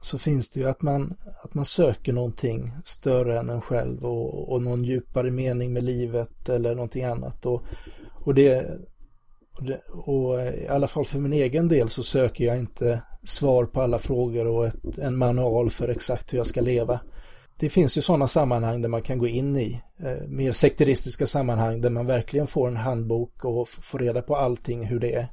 så 0.00 0.18
finns 0.18 0.50
det 0.50 0.60
ju 0.60 0.68
att 0.68 0.82
man, 0.82 1.16
att 1.44 1.54
man 1.54 1.64
söker 1.64 2.12
någonting 2.12 2.72
större 2.84 3.38
än 3.38 3.50
en 3.50 3.60
själv 3.60 4.04
och, 4.04 4.52
och 4.52 4.62
någon 4.62 4.84
djupare 4.84 5.30
mening 5.30 5.72
med 5.72 5.82
livet 5.82 6.48
eller 6.48 6.74
någonting 6.74 7.04
annat. 7.04 7.46
Och, 7.46 7.62
och 8.24 8.34
det, 8.34 8.66
och, 9.56 9.64
det, 9.64 9.80
och 9.88 10.40
i 10.40 10.66
alla 10.68 10.86
fall 10.86 11.04
för 11.04 11.18
min 11.18 11.32
egen 11.32 11.68
del 11.68 11.88
så 11.88 12.02
söker 12.02 12.44
jag 12.44 12.58
inte 12.58 13.02
svar 13.22 13.64
på 13.64 13.82
alla 13.82 13.98
frågor 13.98 14.46
och 14.46 14.66
ett, 14.66 14.98
en 14.98 15.16
manual 15.16 15.70
för 15.70 15.88
exakt 15.88 16.32
hur 16.32 16.38
jag 16.38 16.46
ska 16.46 16.60
leva. 16.60 17.00
Det 17.58 17.68
finns 17.68 17.98
ju 17.98 18.00
sådana 18.00 18.26
sammanhang 18.26 18.82
där 18.82 18.88
man 18.88 19.02
kan 19.02 19.18
gå 19.18 19.26
in 19.26 19.56
i, 19.56 19.82
eh, 19.98 20.28
mer 20.28 20.52
sekteristiska 20.52 21.26
sammanhang 21.26 21.80
där 21.80 21.90
man 21.90 22.06
verkligen 22.06 22.46
får 22.46 22.68
en 22.68 22.76
handbok 22.76 23.44
och 23.44 23.68
får 23.68 23.98
reda 23.98 24.22
på 24.22 24.36
allting 24.36 24.86
hur 24.86 25.00
det 25.00 25.14
är. 25.14 25.28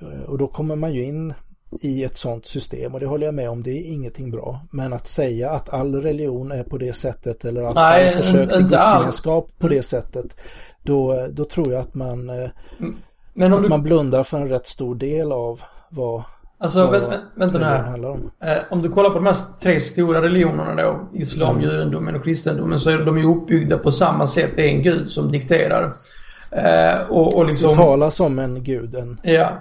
Eh, 0.00 0.22
och 0.22 0.38
då 0.38 0.48
kommer 0.48 0.76
man 0.76 0.94
ju 0.94 1.04
in 1.04 1.34
i 1.80 2.04
ett 2.04 2.16
sådant 2.16 2.46
system 2.46 2.94
och 2.94 3.00
det 3.00 3.06
håller 3.06 3.26
jag 3.26 3.34
med 3.34 3.50
om, 3.50 3.62
det 3.62 3.70
är 3.70 3.92
ingenting 3.92 4.30
bra. 4.30 4.60
Men 4.70 4.92
att 4.92 5.06
säga 5.06 5.50
att 5.50 5.68
all 5.68 6.02
religion 6.02 6.52
är 6.52 6.62
på 6.62 6.78
det 6.78 6.92
sättet 6.92 7.44
eller 7.44 7.62
att 7.62 7.74
Nej, 7.74 8.08
all 8.08 8.14
försök 8.14 8.50
till 8.50 8.62
gudsgemenskap 8.62 9.50
på 9.58 9.68
det 9.68 9.82
sättet, 9.82 10.40
då, 10.82 11.26
då 11.30 11.44
tror 11.44 11.72
jag 11.72 11.80
att 11.80 11.94
man, 11.94 12.30
eh, 12.30 12.50
mm. 12.78 12.96
Men 13.34 13.52
att 13.52 13.62
du... 13.62 13.68
man 13.68 13.82
blundar 13.82 14.22
för 14.22 14.40
en 14.40 14.48
rätt 14.48 14.66
stor 14.66 14.94
del 14.94 15.32
av 15.32 15.60
vad 15.88 16.22
Alltså 16.58 16.90
vä 16.90 17.00
vänta 17.34 17.58
nu 17.58 17.64
här. 17.64 18.04
Om. 18.04 18.30
Eh, 18.40 18.56
om 18.70 18.82
du 18.82 18.88
kollar 18.88 19.10
på 19.10 19.14
de 19.14 19.26
här 19.26 19.36
tre 19.62 19.80
stora 19.80 20.22
religionerna 20.22 20.82
då, 20.82 21.00
islam, 21.12 21.56
mm. 21.56 21.70
judendomen 21.70 22.14
och 22.14 22.24
kristendomen, 22.24 22.78
så 22.78 22.90
är 22.90 22.98
de 22.98 23.18
ju 23.18 23.24
uppbyggda 23.24 23.78
på 23.78 23.92
samma 23.92 24.26
sätt. 24.26 24.50
Det 24.56 24.62
är 24.62 24.68
en 24.68 24.82
gud 24.82 25.10
som 25.10 25.32
dikterar. 25.32 25.94
Eh, 26.50 27.10
och, 27.10 27.36
och 27.36 27.46
liksom... 27.46 27.68
Det 27.68 27.74
talas 27.74 28.20
om 28.20 28.38
en 28.38 28.64
gud. 28.64 28.94
En... 28.94 29.20
Ja. 29.22 29.52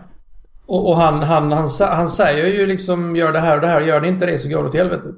Och, 0.71 0.89
och 0.89 0.97
han, 0.97 1.23
han, 1.23 1.51
han, 1.51 1.67
han, 1.79 2.09
säger 2.09 2.45
ju 2.45 2.65
liksom 2.65 3.15
gör 3.15 3.31
det 3.31 3.39
här 3.39 3.55
och 3.55 3.61
det 3.61 3.67
här. 3.67 3.81
Gör 3.81 4.01
det 4.01 4.07
inte 4.07 4.25
det 4.25 4.37
så 4.37 4.49
går 4.49 4.63
det 4.63 4.69
åt 4.69 4.75
helvete. 4.75 5.13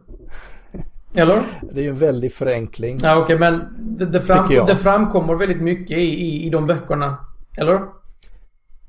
Eller? 1.16 1.40
Det 1.62 1.80
är 1.80 1.84
ju 1.84 1.90
en 1.90 1.96
väldig 1.96 2.34
förenkling. 2.34 3.00
Ja 3.04 3.18
okej 3.18 3.36
okay, 3.36 3.52
men 3.52 3.68
det, 3.98 4.06
det, 4.06 4.22
fram, 4.22 4.48
det 4.68 4.76
framkommer 4.76 5.36
väldigt 5.36 5.62
mycket 5.62 5.98
i, 5.98 6.02
i, 6.02 6.48
i 6.48 6.50
de 6.50 6.68
böckerna. 6.68 7.18
Eller? 7.58 7.80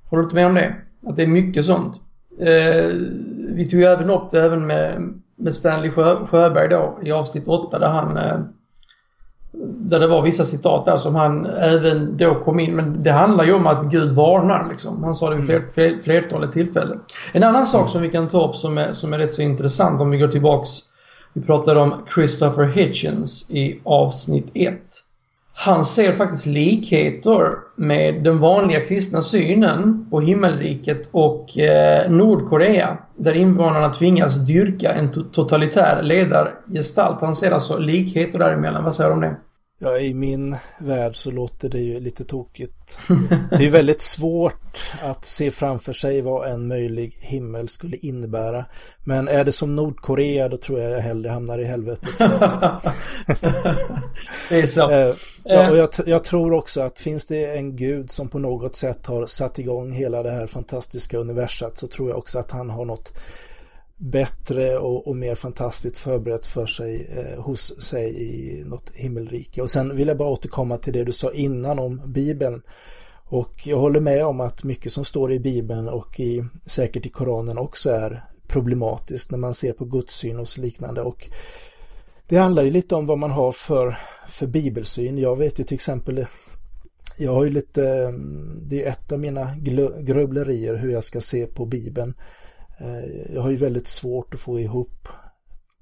Håller 0.04 0.22
du 0.22 0.22
inte 0.22 0.34
med 0.34 0.46
om 0.46 0.54
det? 0.54 0.74
Att 1.06 1.16
det 1.16 1.22
är 1.22 1.26
mycket 1.26 1.64
sånt. 1.64 2.00
Eh, 2.40 2.92
vi 3.48 3.68
tog 3.70 3.80
ju 3.80 3.86
även 3.86 4.10
upp 4.10 4.30
det 4.30 4.42
även 4.42 4.66
med, 4.66 5.02
med 5.36 5.54
Stanley 5.54 5.90
Sjö, 5.90 6.16
Sjöberg 6.26 6.68
då 6.68 6.98
i 7.02 7.12
avsnitt 7.12 7.48
8 7.48 7.78
där 7.78 7.88
han 7.88 8.16
eh, 8.16 8.40
där 9.62 10.00
det 10.00 10.06
var 10.06 10.22
vissa 10.22 10.44
citat 10.44 10.86
där 10.86 10.96
som 10.96 11.14
han 11.14 11.46
även 11.46 12.16
då 12.16 12.34
kom 12.34 12.60
in. 12.60 12.76
Men 12.76 13.02
det 13.02 13.12
handlar 13.12 13.44
ju 13.44 13.52
om 13.52 13.66
att 13.66 13.84
Gud 13.84 14.12
varnar 14.12 14.68
liksom. 14.70 15.04
Han 15.04 15.14
sa 15.14 15.30
det 15.30 15.36
vid 15.36 15.46
fler, 15.46 15.56
mm. 15.56 15.70
fler, 15.72 15.98
flertalet 16.02 16.52
tillfällen. 16.52 17.00
En 17.32 17.42
annan 17.42 17.66
sak 17.66 17.88
som 17.88 18.02
vi 18.02 18.10
kan 18.10 18.28
ta 18.28 18.48
upp 18.48 18.56
som 18.56 18.78
är, 18.78 18.92
som 18.92 19.12
är 19.12 19.18
rätt 19.18 19.32
så 19.32 19.42
intressant 19.42 20.00
om 20.00 20.10
vi 20.10 20.18
går 20.18 20.28
tillbaks. 20.28 20.70
Vi 21.32 21.42
pratade 21.42 21.80
om 21.80 21.94
Christopher 22.14 22.64
Hitchens 22.64 23.50
i 23.50 23.80
avsnitt 23.84 24.50
1 24.54 24.78
han 25.56 25.84
ser 25.84 26.12
faktiskt 26.12 26.46
likheter 26.46 27.52
med 27.76 28.24
den 28.24 28.38
vanliga 28.38 28.86
kristna 28.86 29.22
synen 29.22 30.06
på 30.10 30.20
himmelriket 30.20 31.08
och 31.12 31.58
eh, 31.58 32.10
Nordkorea. 32.10 32.98
Där 33.16 33.34
invånarna 33.34 33.92
tvingas 33.92 34.46
dyrka 34.46 34.92
en 34.92 35.30
totalitär 35.32 36.02
ledargestalt. 36.02 37.20
Han 37.20 37.36
ser 37.36 37.50
alltså 37.50 37.78
likheter 37.78 38.38
däremellan. 38.38 38.84
Vad 38.84 38.94
säger 38.94 39.10
du 39.10 39.14
om 39.14 39.20
det? 39.20 39.36
Ja, 39.78 39.98
i 39.98 40.14
min 40.14 40.56
värld 40.78 41.16
så 41.16 41.30
låter 41.30 41.68
det 41.68 41.78
ju 41.78 42.00
lite 42.00 42.24
tokigt. 42.24 42.98
Det 43.50 43.66
är 43.66 43.70
väldigt 43.70 44.02
svårt 44.02 44.90
att 45.02 45.24
se 45.24 45.50
framför 45.50 45.92
sig 45.92 46.20
vad 46.20 46.48
en 46.48 46.68
möjlig 46.68 47.16
himmel 47.20 47.68
skulle 47.68 47.96
innebära. 47.96 48.64
Men 49.04 49.28
är 49.28 49.44
det 49.44 49.52
som 49.52 49.76
Nordkorea 49.76 50.48
då 50.48 50.56
tror 50.56 50.80
jag 50.80 50.92
jag 50.92 51.00
hellre 51.00 51.30
hamnar 51.30 51.58
i 51.58 51.64
helvetet. 51.64 52.18
det 54.48 54.58
är 54.60 54.66
så. 54.66 55.14
Eh, 55.44 55.54
ja, 55.54 55.70
och 55.70 55.76
jag, 55.76 55.88
jag, 56.06 56.24
tror 56.24 56.52
också 56.52 56.80
att 56.80 56.98
finns 56.98 57.26
det 57.26 57.56
en 57.56 57.76
gud 57.76 58.10
som 58.10 58.28
på 58.28 58.38
något 58.38 58.76
sätt 58.76 59.06
har 59.06 59.26
satt 59.26 59.58
igång 59.58 59.92
hela 59.92 60.22
det 60.22 60.30
här 60.30 60.46
fantastiska 60.46 61.18
universat 61.18 61.78
så 61.78 61.86
tror 61.86 62.08
jag 62.08 62.18
också 62.18 62.38
att 62.38 62.50
han 62.50 62.70
har 62.70 62.84
något 62.84 63.12
bättre 63.96 64.78
och, 64.78 65.08
och, 65.08 65.16
mer 65.16 65.34
fantastiskt 65.34 65.98
förberett 65.98 66.46
för 66.46 66.66
sig 66.66 67.10
eh, 67.16 67.42
hos 67.42 67.82
sig 67.82 68.22
i 68.22 68.64
något 68.64 68.90
himmelrike. 68.94 69.62
Och 69.62 69.70
sen 69.70 69.96
vill 69.96 70.08
jag 70.08 70.16
bara 70.16 70.28
återkomma 70.28 70.78
till 70.78 70.92
det 70.92 71.04
du 71.04 71.12
sa 71.12 71.32
innan 71.32 71.78
om 71.78 72.02
Bibeln. 72.06 72.62
Och 73.26 73.66
jag 73.66 73.78
håller 73.78 74.00
med 74.00 74.24
om 74.24 74.40
att 74.40 74.64
mycket 74.64 74.92
som 74.92 75.04
står 75.04 75.32
i 75.32 75.38
Bibeln 75.38 75.88
och 75.88 76.20
i, 76.20 76.44
säkert 76.66 77.06
i 77.06 77.08
Koranen 77.08 77.58
också 77.58 77.90
är 77.90 78.24
problematiskt 78.48 79.30
när 79.30 79.38
man 79.38 79.54
ser 79.54 79.72
på 79.72 79.84
gudssyn 79.84 80.38
och 80.38 80.48
så 80.48 80.60
liknande. 80.60 81.02
Och 81.02 81.28
det 82.28 82.36
handlar 82.36 82.62
ju 82.62 82.70
lite 82.70 82.94
om 82.94 83.06
vad 83.06 83.18
man 83.18 83.30
har 83.30 83.52
för, 83.52 83.96
för 84.28 84.46
bibelsyn. 84.46 85.18
Jag 85.18 85.36
vet 85.36 85.60
ju 85.60 85.64
till 85.64 85.74
exempel 85.74 86.26
jag 87.16 87.32
har 87.32 87.44
ju 87.44 87.50
lite, 87.50 88.14
det 88.62 88.84
är 88.84 88.90
ett 88.90 89.12
av 89.12 89.20
mina 89.20 89.56
grubblerier 90.00 90.74
hur 90.74 90.92
jag 90.92 91.04
ska 91.04 91.20
se 91.20 91.46
på 91.46 91.66
Bibeln. 91.66 92.14
Eh, 92.78 93.34
jag 93.34 93.42
har 93.42 93.50
ju 93.50 93.56
väldigt 93.56 93.86
svårt 93.86 94.34
att 94.34 94.40
få 94.40 94.60
ihop 94.60 95.08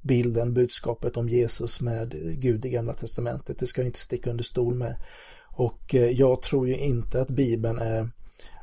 bilden, 0.02 0.54
budskapet 0.54 1.16
om 1.16 1.28
Jesus 1.28 1.80
med 1.80 2.14
Gud 2.40 2.64
i 2.64 2.70
Gamla 2.70 2.94
Testamentet. 2.94 3.58
Det 3.58 3.66
ska 3.66 3.80
jag 3.80 3.88
inte 3.88 3.98
sticka 3.98 4.30
under 4.30 4.44
stol 4.44 4.74
med. 4.74 4.96
Och 5.56 5.94
eh, 5.94 6.10
jag 6.10 6.42
tror 6.42 6.68
ju 6.68 6.76
inte 6.76 7.20
att 7.20 7.28
Bibeln 7.28 7.78
är 7.78 8.10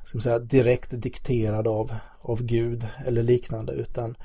ska 0.06 0.16
man 0.16 0.22
säga, 0.22 0.40
direkt 0.40 1.02
dikterad 1.02 1.68
av, 1.68 1.92
av 2.22 2.44
Gud 2.44 2.88
eller 3.06 3.24
liknande 3.24 3.74
utan 3.74 4.16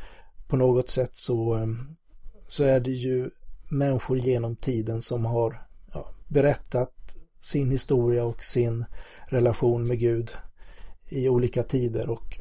på 0.49 0.57
något 0.57 0.89
sätt 0.89 1.17
så, 1.17 1.57
eh, 1.57 1.67
så 2.49 2.65
är 2.65 2.81
det 2.81 2.91
ju 2.91 3.31
människor 3.75 4.19
genom 4.19 4.57
tiden 4.57 5.03
som 5.03 5.25
har 5.25 5.63
ja, 5.95 6.09
berättat 6.29 6.93
sin 7.43 7.71
historia 7.71 8.25
och 8.25 8.45
sin 8.45 8.85
relation 9.27 9.89
med 9.89 9.99
Gud 9.99 10.31
i 11.09 11.29
olika 11.29 11.63
tider 11.63 12.11
och 12.11 12.39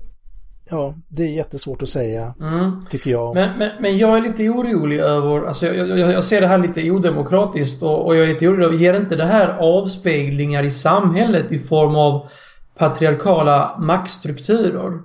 Ja, 0.70 0.96
det 1.08 1.24
är 1.24 1.28
jättesvårt 1.28 1.82
att 1.82 1.90
säga, 1.90 2.34
mm. 2.40 2.82
tycker 2.90 3.12
jag. 3.12 3.36
Men, 3.36 3.58
men, 3.58 3.72
men, 3.80 3.98
jag 3.98 4.18
är 4.18 4.22
lite 4.22 4.50
orolig 4.50 5.00
över, 5.00 5.48
alltså 5.48 5.66
jag, 5.66 6.00
jag, 6.00 6.12
jag 6.12 6.24
ser 6.24 6.42
det 6.42 6.48
här 6.48 6.58
lite 6.58 6.92
odemokratiskt 6.92 7.84
och, 7.84 8.06
och 8.06 8.16
jag 8.16 8.24
är 8.24 8.34
lite 8.34 8.48
orolig 8.48 8.66
över, 8.66 8.78
ger 8.78 8.94
inte 8.94 9.16
det 9.16 9.26
här 9.26 9.48
avspeglingar 9.48 10.64
i 10.64 10.72
samhället 10.72 11.52
i 11.52 11.60
form 11.60 11.96
av 11.96 12.30
patriarkala 12.78 13.78
maktstrukturer? 13.80 15.00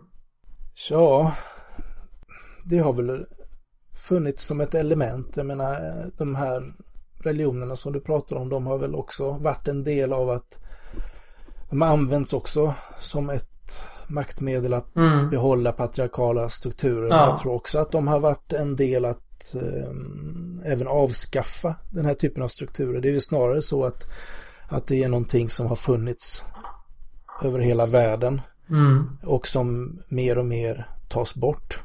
Ja, 0.90 1.32
det 2.64 2.78
har 2.78 2.92
väl 2.92 3.24
funnits 3.98 4.46
som 4.46 4.60
ett 4.60 4.74
element. 4.74 5.36
Jag 5.36 5.46
menar, 5.46 6.04
de 6.16 6.34
här 6.34 6.74
religionerna 7.20 7.76
som 7.76 7.92
du 7.92 8.00
pratar 8.00 8.36
om, 8.36 8.48
de 8.48 8.66
har 8.66 8.78
väl 8.78 8.94
också 8.94 9.30
varit 9.30 9.68
en 9.68 9.84
del 9.84 10.12
av 10.12 10.30
att 10.30 10.58
de 11.70 11.82
används 11.82 12.32
också 12.32 12.74
som 12.98 13.30
ett 13.30 13.48
maktmedel 14.06 14.74
att 14.74 14.96
mm. 14.96 15.30
behålla 15.30 15.72
patriarkala 15.72 16.48
strukturer. 16.48 17.08
Ja. 17.08 17.28
Jag 17.28 17.38
tror 17.38 17.54
också 17.54 17.78
att 17.78 17.92
de 17.92 18.08
har 18.08 18.20
varit 18.20 18.52
en 18.52 18.76
del 18.76 19.04
att 19.04 19.54
eh, 19.54 20.72
även 20.72 20.86
avskaffa 20.86 21.74
den 21.90 22.04
här 22.04 22.14
typen 22.14 22.42
av 22.42 22.48
strukturer. 22.48 23.00
Det 23.00 23.08
är 23.08 23.12
ju 23.12 23.20
snarare 23.20 23.62
så 23.62 23.84
att, 23.84 24.04
att 24.68 24.86
det 24.86 25.04
är 25.04 25.08
någonting 25.08 25.50
som 25.50 25.66
har 25.66 25.76
funnits 25.76 26.44
över 27.42 27.58
hela 27.58 27.86
världen 27.86 28.40
mm. 28.70 29.18
och 29.22 29.46
som 29.46 29.98
mer 30.08 30.38
och 30.38 30.46
mer 30.46 30.88
tas 31.08 31.34
bort. 31.34 31.80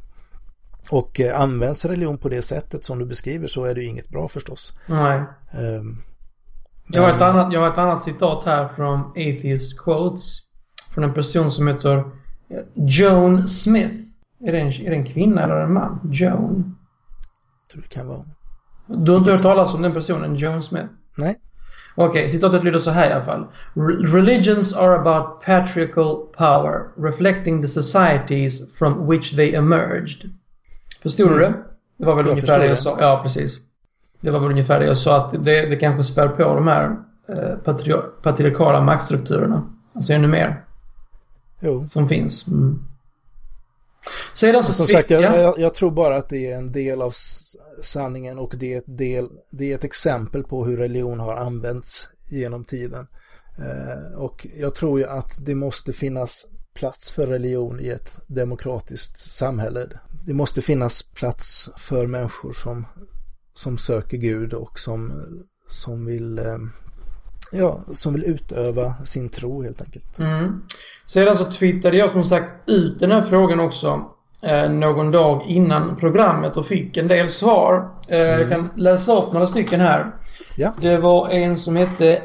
Och 0.89 1.19
eh, 1.19 1.41
används 1.41 1.85
religion 1.85 2.17
på 2.17 2.29
det 2.29 2.41
sättet 2.41 2.83
som 2.83 2.99
du 2.99 3.05
beskriver 3.05 3.47
så 3.47 3.65
är 3.65 3.75
det 3.75 3.81
ju 3.81 3.87
inget 3.87 4.09
bra 4.09 4.27
förstås. 4.27 4.73
Nej. 4.85 5.23
Um, 5.53 6.03
jag, 6.87 7.01
har 7.01 7.09
ett 7.09 7.21
annat, 7.21 7.53
jag 7.53 7.59
har 7.59 7.69
ett 7.69 7.77
annat 7.77 8.03
citat 8.03 8.45
här 8.45 8.67
från 8.67 8.99
Atheist 8.99 9.79
Quotes 9.79 10.39
från 10.93 11.03
en 11.03 11.13
person 11.13 11.51
som 11.51 11.67
heter 11.67 12.03
Joan 12.73 13.47
Smith. 13.47 13.95
Är 14.45 14.51
det 14.51 14.59
en, 14.59 14.67
är 14.67 14.89
det 14.89 14.95
en 14.95 15.05
kvinna 15.05 15.43
eller 15.43 15.55
en 15.55 15.73
man? 15.73 15.99
Joan? 16.11 16.77
Jag 17.61 17.71
tror 17.71 17.81
det 17.81 17.87
kan 17.87 18.07
vara. 18.07 18.25
Du 18.87 19.11
har 19.11 19.19
inte 19.19 19.31
hört 19.31 19.41
talas 19.41 19.73
om 19.73 19.81
den 19.81 19.93
personen, 19.93 20.35
Joan 20.35 20.63
Smith? 20.63 20.87
Nej. 21.17 21.39
Okej, 21.95 22.09
okay, 22.09 22.29
citatet 22.29 22.63
lyder 22.63 22.79
så 22.79 22.91
här 22.91 23.09
i 23.09 23.13
alla 23.13 23.25
fall. 23.25 23.47
Religions 24.13 24.73
are 24.73 24.99
about 24.99 25.41
patriarchal 25.41 26.15
power, 26.37 26.91
reflecting 26.97 27.61
the 27.61 27.67
societies 27.67 28.77
from 28.77 29.07
which 29.09 29.35
they 29.35 29.55
emerged. 29.55 30.29
Förstod 31.03 31.27
mm. 31.27 31.39
du 31.39 31.45
det? 31.45 31.53
Det 31.97 32.05
var 32.05 32.15
väl 32.15 32.25
jag 32.25 32.31
ungefär 32.31 32.59
det 32.59 32.67
jag 32.67 32.79
sa. 32.79 32.97
Ja, 32.99 33.19
precis. 33.23 33.59
Det 34.21 34.31
var 34.31 34.39
väl 34.39 34.51
ungefär 34.51 34.79
det 34.79 34.85
jag 34.85 34.97
sa 34.97 35.17
att 35.17 35.31
det, 35.31 35.65
det 35.69 35.75
kanske 35.75 36.03
spär 36.03 36.27
på 36.27 36.43
de 36.43 36.67
här 36.67 36.97
eh, 37.27 37.57
patri 37.63 37.93
patriarkala 38.23 38.81
maktstrukturerna. 38.81 39.69
Alltså 39.93 40.13
ännu 40.13 40.27
mer. 40.27 40.63
Jo. 41.59 41.87
Som 41.87 42.09
finns. 42.09 42.47
Mm. 42.47 42.79
Sedan 44.33 44.63
så 44.63 44.73
som 44.73 44.87
sagt, 44.87 45.09
jag, 45.09 45.23
jag, 45.23 45.59
jag, 45.59 45.73
tror 45.73 45.91
bara 45.91 46.15
att 46.15 46.29
det 46.29 46.51
är 46.51 46.57
en 46.57 46.71
del 46.71 47.01
av 47.01 47.13
sanningen 47.81 48.39
och 48.39 48.53
det 48.57 48.73
är, 48.73 48.77
ett 48.77 48.97
del, 48.97 49.29
det 49.51 49.71
är 49.71 49.75
ett 49.75 49.83
exempel 49.83 50.43
på 50.43 50.65
hur 50.65 50.77
religion 50.77 51.19
har 51.19 51.35
använts 51.35 52.09
genom 52.29 52.63
tiden. 52.63 53.07
Eh, 53.57 54.19
och 54.19 54.47
jag 54.55 54.75
tror 54.75 54.99
ju 54.99 55.05
att 55.05 55.45
det 55.45 55.55
måste 55.55 55.93
finnas 55.93 56.45
plats 56.73 57.11
för 57.11 57.27
religion 57.27 57.79
i 57.79 57.87
ett 57.87 58.19
demokratiskt 58.27 59.17
samhälle. 59.17 59.87
Det 60.25 60.33
måste 60.33 60.61
finnas 60.61 61.03
plats 61.03 61.69
för 61.77 62.07
människor 62.07 62.53
som, 62.53 62.85
som 63.55 63.77
söker 63.77 64.17
Gud 64.17 64.53
och 64.53 64.79
som, 64.79 65.13
som 65.69 66.05
vill 66.05 66.39
eh, 66.39 66.57
ja, 67.53 67.79
som 67.93 68.13
vill 68.13 68.23
utöva 68.23 68.93
sin 69.03 69.29
tro 69.29 69.63
helt 69.63 69.81
enkelt. 69.81 70.19
Mm. 70.19 70.61
Sedan 71.05 71.35
så 71.35 71.45
twittrade 71.45 71.97
jag 71.97 72.09
som 72.09 72.23
sagt 72.23 72.69
ut 72.69 72.99
den 72.99 73.11
här 73.11 73.21
frågan 73.21 73.59
också 73.59 74.05
eh, 74.41 74.69
någon 74.69 75.11
dag 75.11 75.45
innan 75.47 75.95
programmet 75.95 76.57
och 76.57 76.65
fick 76.65 76.97
en 76.97 77.07
del 77.07 77.29
svar. 77.29 77.89
Eh, 78.07 78.19
mm. 78.19 78.39
Jag 78.39 78.49
kan 78.49 78.69
läsa 78.75 79.17
upp 79.17 79.33
några 79.33 79.47
stycken 79.47 79.79
här. 79.79 80.15
Ja. 80.57 80.73
Det 80.81 80.97
var 80.97 81.29
en 81.29 81.57
som 81.57 81.75
hette 81.75 82.21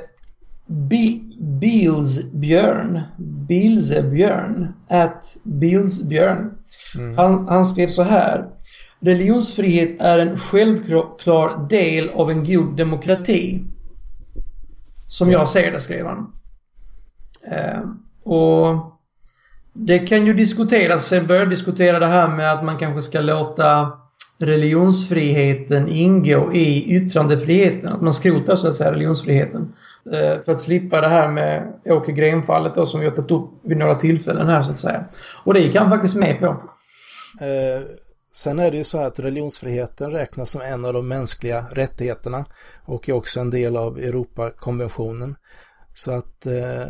Bilsbjörn. 1.61 3.00
Bilsebjörn. 3.49 4.75
At 4.88 5.37
Bilsbjörn. 5.43 6.50
Mm. 6.95 7.17
Han, 7.17 7.49
han 7.49 7.64
skrev 7.64 7.88
så 7.88 8.02
här. 8.02 8.45
Religionsfrihet 9.00 10.00
är 10.00 10.19
en 10.19 10.37
självklar 10.37 11.69
del 11.69 12.09
av 12.09 12.31
en 12.31 12.45
god 12.45 12.76
demokrati. 12.76 13.64
Som 15.07 15.31
jag 15.31 15.49
ser 15.49 15.73
det, 15.73 15.81
skrev 15.81 16.07
han. 16.07 16.33
Eh, 17.50 17.81
och 18.23 18.99
det 19.73 19.99
kan 19.99 20.26
ju 20.26 20.35
diskuteras, 20.35 21.07
sen 21.07 21.26
börjar 21.26 21.47
diskutera 21.47 21.99
det 21.99 22.07
här 22.07 22.28
med 22.28 22.52
att 22.52 22.64
man 22.64 22.78
kanske 22.78 23.02
ska 23.02 23.21
låta 23.21 23.93
religionsfriheten 24.38 25.88
ingå 25.88 26.52
i 26.52 26.97
yttrandefriheten. 26.97 27.92
Att 27.92 28.02
man 28.02 28.12
skrotar 28.12 28.57
så 28.57 28.68
att 28.68 28.76
säga 28.76 28.92
religionsfriheten. 28.92 29.73
Eh, 30.12 30.45
för 30.45 30.52
att 30.52 30.61
slippa 30.61 31.00
det 31.00 31.09
här 31.09 31.28
med 31.28 31.73
Åke 31.85 32.12
Green-fallet 32.12 32.75
då 32.75 32.87
som 32.87 33.00
vi 33.00 33.07
har 33.07 33.16
tagit 33.16 33.30
upp 33.30 33.50
vid 33.62 33.76
några 33.76 33.95
tillfällen 33.95 34.47
här 34.47 34.62
så 34.62 34.71
att 34.71 34.78
säga. 34.78 35.04
Och 35.45 35.54
det 35.54 35.60
gick 35.60 35.76
han 35.76 35.91
faktiskt 35.91 36.17
med 36.17 36.39
på. 36.39 36.47
Eh, 37.41 37.82
sen 38.34 38.58
är 38.58 38.71
det 38.71 38.76
ju 38.76 38.84
så 38.84 38.99
att 38.99 39.21
religionsfriheten 39.21 40.10
räknas 40.10 40.50
som 40.50 40.60
en 40.60 40.84
av 40.84 40.93
de 40.93 41.08
mänskliga 41.08 41.67
rättigheterna 41.73 42.45
och 42.84 43.08
är 43.08 43.13
också 43.13 43.41
en 43.41 43.50
del 43.50 43.76
av 43.76 43.99
Europakonventionen. 43.99 45.36
Så 45.95 46.13
att 46.13 46.47
eh, 46.47 46.86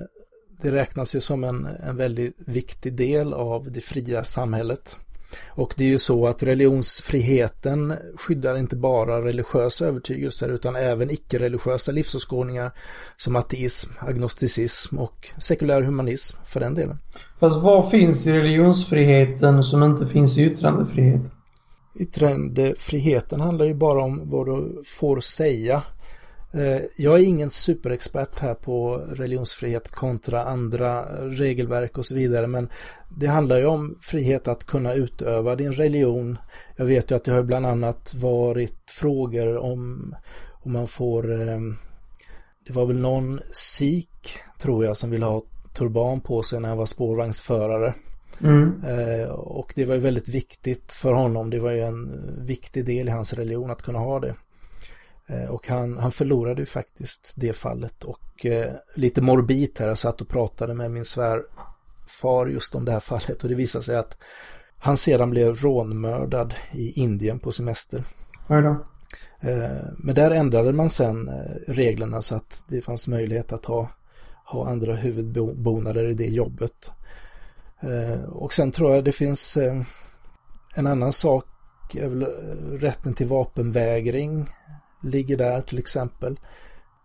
det 0.63 0.71
räknas 0.71 1.15
ju 1.15 1.21
som 1.21 1.45
en, 1.45 1.69
en 1.87 1.97
väldigt 1.97 2.37
viktig 2.47 2.93
del 2.93 3.33
av 3.33 3.73
det 3.73 3.81
fria 3.81 4.25
samhället. 4.25 4.99
Och 5.49 5.75
det 5.77 5.85
är 5.85 5.89
ju 5.89 5.99
så 5.99 6.27
att 6.27 6.43
religionsfriheten 6.43 7.95
skyddar 8.17 8.57
inte 8.59 8.77
bara 8.77 9.25
religiösa 9.25 9.87
övertygelser 9.87 10.49
utan 10.49 10.77
även 10.77 11.11
icke-religiösa 11.11 11.93
livsåskådningar 11.93 12.73
som 13.17 13.37
ateism, 13.37 13.93
agnosticism 13.99 14.99
och 14.99 15.29
sekulär 15.39 15.83
humanism 15.83 16.37
för 16.45 16.61
den 16.61 16.75
delen. 16.75 16.99
Fast 17.41 17.63
vad 17.63 17.91
finns 17.91 18.27
i 18.27 18.33
religionsfriheten 18.33 19.63
som 19.63 19.83
inte 19.83 20.07
finns 20.07 20.39
i 20.39 20.45
yttrandefrihet? 20.45 21.23
Yttrandefriheten 21.95 23.41
handlar 23.41 23.67
ju 23.67 23.75
bara 23.75 24.03
om 24.03 24.31
vad 24.31 24.47
du 24.47 24.83
får 24.87 25.21
säga 25.21 25.83
jag 26.97 27.15
är 27.15 27.25
ingen 27.25 27.51
superexpert 27.51 28.39
här 28.39 28.55
på 28.55 28.97
religionsfrihet 28.97 29.91
kontra 29.91 30.45
andra 30.45 31.03
regelverk 31.23 31.99
och 31.99 32.07
så 32.07 32.15
vidare 32.15 32.47
men 32.47 32.69
det 33.17 33.27
handlar 33.27 33.59
ju 33.59 33.67
om 33.67 33.99
frihet 34.01 34.49
att 34.49 34.65
kunna 34.65 34.95
utöva 34.95 35.57
din 35.57 35.73
religion. 35.73 36.39
Jag 36.77 36.85
vet 36.85 37.11
ju 37.11 37.15
att 37.15 37.25
det 37.25 37.33
har 37.33 37.43
bland 37.43 37.67
annat 37.67 38.15
varit 38.15 38.91
frågor 38.91 39.57
om 39.57 40.15
om 40.51 40.73
man 40.73 40.87
får 40.87 41.41
eh, 41.41 41.59
det 42.67 42.73
var 42.73 42.87
väl 42.87 42.99
någon 42.99 43.41
sik 43.53 44.39
tror 44.59 44.85
jag 44.85 44.97
som 44.97 45.11
ville 45.11 45.27
ha 45.27 45.43
turban 45.75 46.21
på 46.21 46.43
sig 46.43 46.61
när 46.61 46.69
han 46.69 46.79
var 46.79 46.87
spårvagnsförare. 46.87 47.95
Mm. 48.43 48.85
Eh, 48.85 49.29
och 49.29 49.73
det 49.77 49.85
var 49.85 49.95
ju 49.95 50.01
väldigt 50.01 50.29
viktigt 50.29 50.93
för 50.93 51.13
honom. 51.13 51.51
Det 51.51 51.59
var 51.59 51.71
ju 51.71 51.81
en 51.81 52.25
viktig 52.47 52.85
del 52.85 53.09
i 53.09 53.11
hans 53.11 53.33
religion 53.33 53.71
att 53.71 53.83
kunna 53.83 53.99
ha 53.99 54.21
det. 54.21 54.35
Eh, 55.29 55.45
och 55.45 55.69
han, 55.69 55.99
han 55.99 56.13
förlorade 56.13 56.61
ju 56.61 56.67
faktiskt 56.67 57.33
det 57.35 57.53
fallet 57.53 58.05
och 58.05 58.47
eh, 58.47 58.73
lite 58.97 59.23
morbid 59.23 59.77
här, 59.79 59.89
jag 59.89 59.99
satt 59.99 60.21
och 60.21 60.29
pratade 60.29 60.75
med 60.75 60.91
min 60.91 61.05
svärfar 61.05 62.47
just 62.47 62.75
om 62.75 62.85
det 62.85 62.93
här 62.93 63.01
fallet 63.01 63.43
och 63.43 63.49
det 63.49 63.55
visade 63.55 63.85
sig 63.85 63.97
att 63.97 64.17
han 64.79 64.97
sedan 64.97 65.31
blev 65.31 65.55
rånmördad 65.55 66.55
i 66.73 67.01
Indien 67.01 67.39
på 67.39 67.53
semester. 67.53 68.05
då? 68.63 68.77
Eh, 69.41 69.87
men 69.99 70.15
där 70.15 70.31
ändrade 70.31 70.73
man 70.73 70.91
sen 70.91 71.29
eh, 71.29 71.73
reglerna 71.73 72.23
så 72.23 72.35
att 72.35 72.65
det 72.69 72.81
fanns 72.81 73.09
möjlighet 73.09 73.53
att 73.53 73.65
ha, 73.65 73.89
ha 74.45 74.69
andra 74.69 74.95
huvudbonader 74.95 76.05
i 76.05 76.15
det 76.15 76.27
jobbet. 76.27 76.91
Eh, 77.81 78.23
och 78.23 78.53
sen 78.53 78.71
tror 78.71 78.95
jag 78.95 79.05
det 79.05 79.13
finns 79.13 79.57
eh, 79.57 79.83
en 80.77 80.87
annan 80.87 81.13
sak, 81.13 81.45
rätten 82.73 83.15
till 83.15 83.27
vapenvägring 83.27 84.49
ligger 85.03 85.37
där 85.37 85.61
till 85.61 85.79
exempel. 85.79 86.39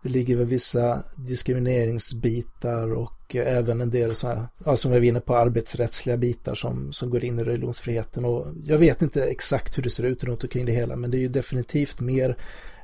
Det 0.02 0.08
ligger 0.08 0.36
väl 0.36 0.46
vissa 0.46 1.02
diskrimineringsbitar 1.16 2.94
och 2.94 3.36
även 3.36 3.80
en 3.80 3.90
del 3.90 4.14
så 4.14 4.28
här, 4.28 4.46
ja, 4.64 4.76
som 4.76 4.92
jag 4.92 5.00
var 5.00 5.06
inne 5.06 5.20
på, 5.20 5.36
arbetsrättsliga 5.36 6.16
bitar 6.16 6.54
som, 6.54 6.92
som 6.92 7.10
går 7.10 7.24
in 7.24 7.38
i 7.38 7.44
religionsfriheten. 7.44 8.24
Och 8.24 8.46
jag 8.64 8.78
vet 8.78 9.02
inte 9.02 9.24
exakt 9.24 9.78
hur 9.78 9.82
det 9.82 9.90
ser 9.90 10.02
ut 10.02 10.24
runt 10.24 10.42
omkring 10.42 10.66
det 10.66 10.72
hela, 10.72 10.96
men 10.96 11.10
det 11.10 11.16
är 11.16 11.20
ju 11.20 11.28
definitivt 11.28 12.00
mer 12.00 12.36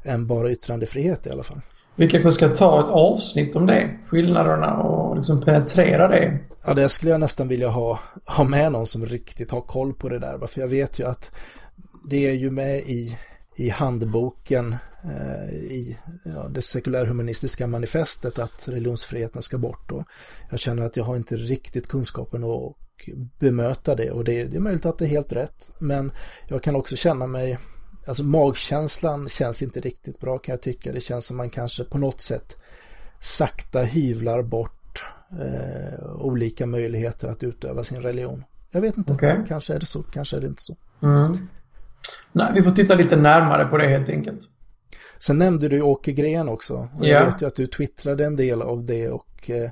än 0.03 0.27
bara 0.27 0.51
yttrandefrihet 0.51 1.27
i 1.27 1.31
alla 1.31 1.43
fall. 1.43 1.61
Vi 1.97 2.11
kanske 2.11 2.33
ska 2.33 2.49
ta 2.49 2.81
ett 2.81 2.91
avsnitt 2.91 3.57
om 3.57 3.67
det, 3.67 3.99
skillnaderna 4.07 4.77
och 4.77 5.17
liksom 5.17 5.43
penetrera 5.43 6.09
det. 6.09 6.39
Ja, 6.67 6.75
det 6.75 6.89
skulle 6.89 7.11
jag 7.11 7.21
nästan 7.21 7.49
vilja 7.49 7.69
ha, 7.69 7.99
ha 8.27 8.45
med 8.45 8.73
någon 8.73 8.87
som 8.87 9.07
riktigt 9.07 9.51
har 9.51 9.61
koll 9.61 9.95
på 9.95 10.09
det 10.09 10.19
där. 10.19 10.47
För 10.47 10.61
jag 10.61 10.69
vet 10.69 10.99
ju 10.99 11.07
att 11.07 11.37
det 12.11 12.27
är 12.29 12.33
ju 12.33 12.51
med 12.51 12.79
i, 12.79 13.17
i 13.61 13.69
handboken 13.69 14.77
Eh, 15.05 15.55
i 15.55 15.99
ja, 16.25 16.49
det 16.49 16.63
sekulärhumanistiska 16.63 17.67
manifestet 17.67 18.39
att 18.39 18.69
religionsfriheten 18.69 19.43
ska 19.43 19.59
bort. 19.59 19.93
Och 19.93 20.05
jag 20.51 20.61
känner 20.61 20.87
att 20.87 20.97
jag 20.97 21.05
har 21.05 21.17
inte 21.17 21.37
riktigt 21.37 21.89
kunskapen 21.89 22.45
att 22.45 22.77
bemöta 23.39 23.95
det 23.95 24.11
och 24.11 24.25
det, 24.25 24.45
det 24.45 24.57
är 24.57 24.61
möjligt 24.61 24.87
att 24.87 24.99
det 24.99 25.05
är 25.05 25.09
helt 25.09 25.33
rätt. 25.33 25.71
Men 25.79 26.13
jag 26.49 26.63
kan 26.63 26.77
också 26.77 26.97
känna 26.97 27.27
mig, 27.27 27.59
alltså 28.07 28.23
magkänslan 28.23 29.29
känns 29.29 29.63
inte 29.63 29.81
riktigt 29.81 30.21
bra 30.21 30.39
kan 30.39 30.53
jag 30.53 30.63
tycka. 30.63 30.93
Det 30.93 31.01
känns 31.01 31.27
som 31.27 31.37
man 31.37 31.51
kanske 31.51 31.85
på 31.85 31.99
något 31.99 32.21
sätt 32.21 32.57
sakta 33.21 33.83
hyvlar 33.83 34.43
bort 34.43 35.05
eh, 35.31 36.11
olika 36.19 36.67
möjligheter 36.67 37.29
att 37.29 37.43
utöva 37.43 37.85
sin 37.85 38.03
religion. 38.03 38.45
Jag 38.71 38.81
vet 38.81 38.97
inte, 38.97 39.13
okay. 39.13 39.37
kanske 39.49 39.75
är 39.75 39.81
det 39.81 39.87
så, 39.87 40.03
kanske 40.03 40.37
är 40.37 40.41
det 40.41 40.47
inte 40.47 40.63
så. 40.63 40.77
Mm. 41.03 41.49
Nej, 42.33 42.53
vi 42.55 42.63
får 42.63 42.71
titta 42.71 42.95
lite 42.95 43.17
närmare 43.17 43.65
på 43.65 43.77
det 43.77 43.89
helt 43.89 44.09
enkelt. 44.09 44.41
Sen 45.19 45.39
nämnde 45.39 45.69
du 45.69 45.83
Åke 45.83 46.13
Gren 46.13 46.49
också. 46.49 46.89
Och 46.99 47.07
jag 47.07 47.27
vet 47.27 47.43
ju 47.43 47.47
att 47.47 47.57
du 47.57 47.67
twittrade 47.67 48.25
en 48.25 48.37
del 48.37 48.63
av 48.63 48.85
det 48.85 49.09
och, 49.09 49.51
eh, 49.51 49.71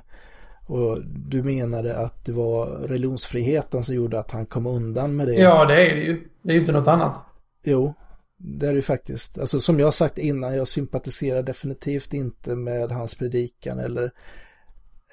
och 0.67 0.97
du 1.05 1.43
menade 1.43 1.97
att 1.97 2.25
det 2.25 2.31
var 2.31 2.65
religionsfriheten 2.65 3.83
som 3.83 3.95
gjorde 3.95 4.19
att 4.19 4.31
han 4.31 4.45
kom 4.45 4.67
undan 4.67 5.15
med 5.15 5.27
det. 5.27 5.33
Ja, 5.33 5.65
det 5.65 5.91
är 5.91 5.95
det 5.95 6.01
ju. 6.01 6.27
Det 6.41 6.49
är 6.49 6.53
ju 6.53 6.59
inte 6.59 6.71
något 6.71 6.87
annat. 6.87 7.25
Jo, 7.63 7.93
det 8.37 8.65
är 8.65 8.69
det 8.69 8.75
ju 8.75 8.81
faktiskt. 8.81 9.37
Alltså 9.39 9.59
som 9.59 9.79
jag 9.79 9.87
har 9.87 9.91
sagt 9.91 10.17
innan, 10.17 10.55
jag 10.55 10.67
sympatiserar 10.67 11.43
definitivt 11.43 12.13
inte 12.13 12.55
med 12.55 12.91
hans 12.91 13.15
predikan 13.15 13.79
eller 13.79 14.11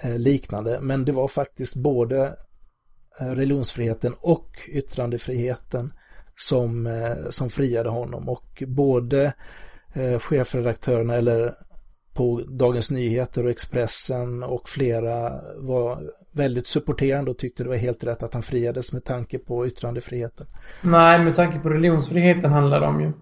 eh, 0.03 0.19
liknande. 0.19 0.79
Men 0.81 1.05
det 1.05 1.13
var 1.13 1.29
faktiskt 1.29 1.77
både 1.77 2.37
eh, 3.21 3.27
religionsfriheten 3.27 4.15
och 4.21 4.51
yttrandefriheten 4.69 5.93
som, 6.37 6.89
som 7.31 7.51
friade 7.51 7.89
honom. 7.89 8.29
Och 8.29 8.63
både 8.67 9.33
eh, 9.95 10.19
chefredaktörerna 10.19 11.15
eller 11.15 11.55
på 12.15 12.43
Dagens 12.49 12.91
Nyheter 12.91 13.45
och 13.45 13.51
Expressen 13.51 14.43
och 14.43 14.69
flera 14.69 15.33
var 15.59 15.99
väldigt 16.33 16.67
supporterande 16.67 17.31
och 17.31 17.39
tyckte 17.39 17.63
det 17.63 17.69
var 17.69 17.77
helt 17.77 18.05
rätt 18.05 18.23
att 18.23 18.35
han 18.35 18.43
friades 18.43 18.93
med 18.93 19.05
tanke 19.05 19.39
på 19.39 19.67
yttrandefriheten. 19.67 20.47
Nej, 20.83 21.25
med 21.25 21.37
tanke 21.37 21.59
på 21.59 21.69
religionsfriheten 21.69 22.53
handlar 22.53 22.81
det 22.81 22.87
om 22.87 23.01
ju. 23.01 23.13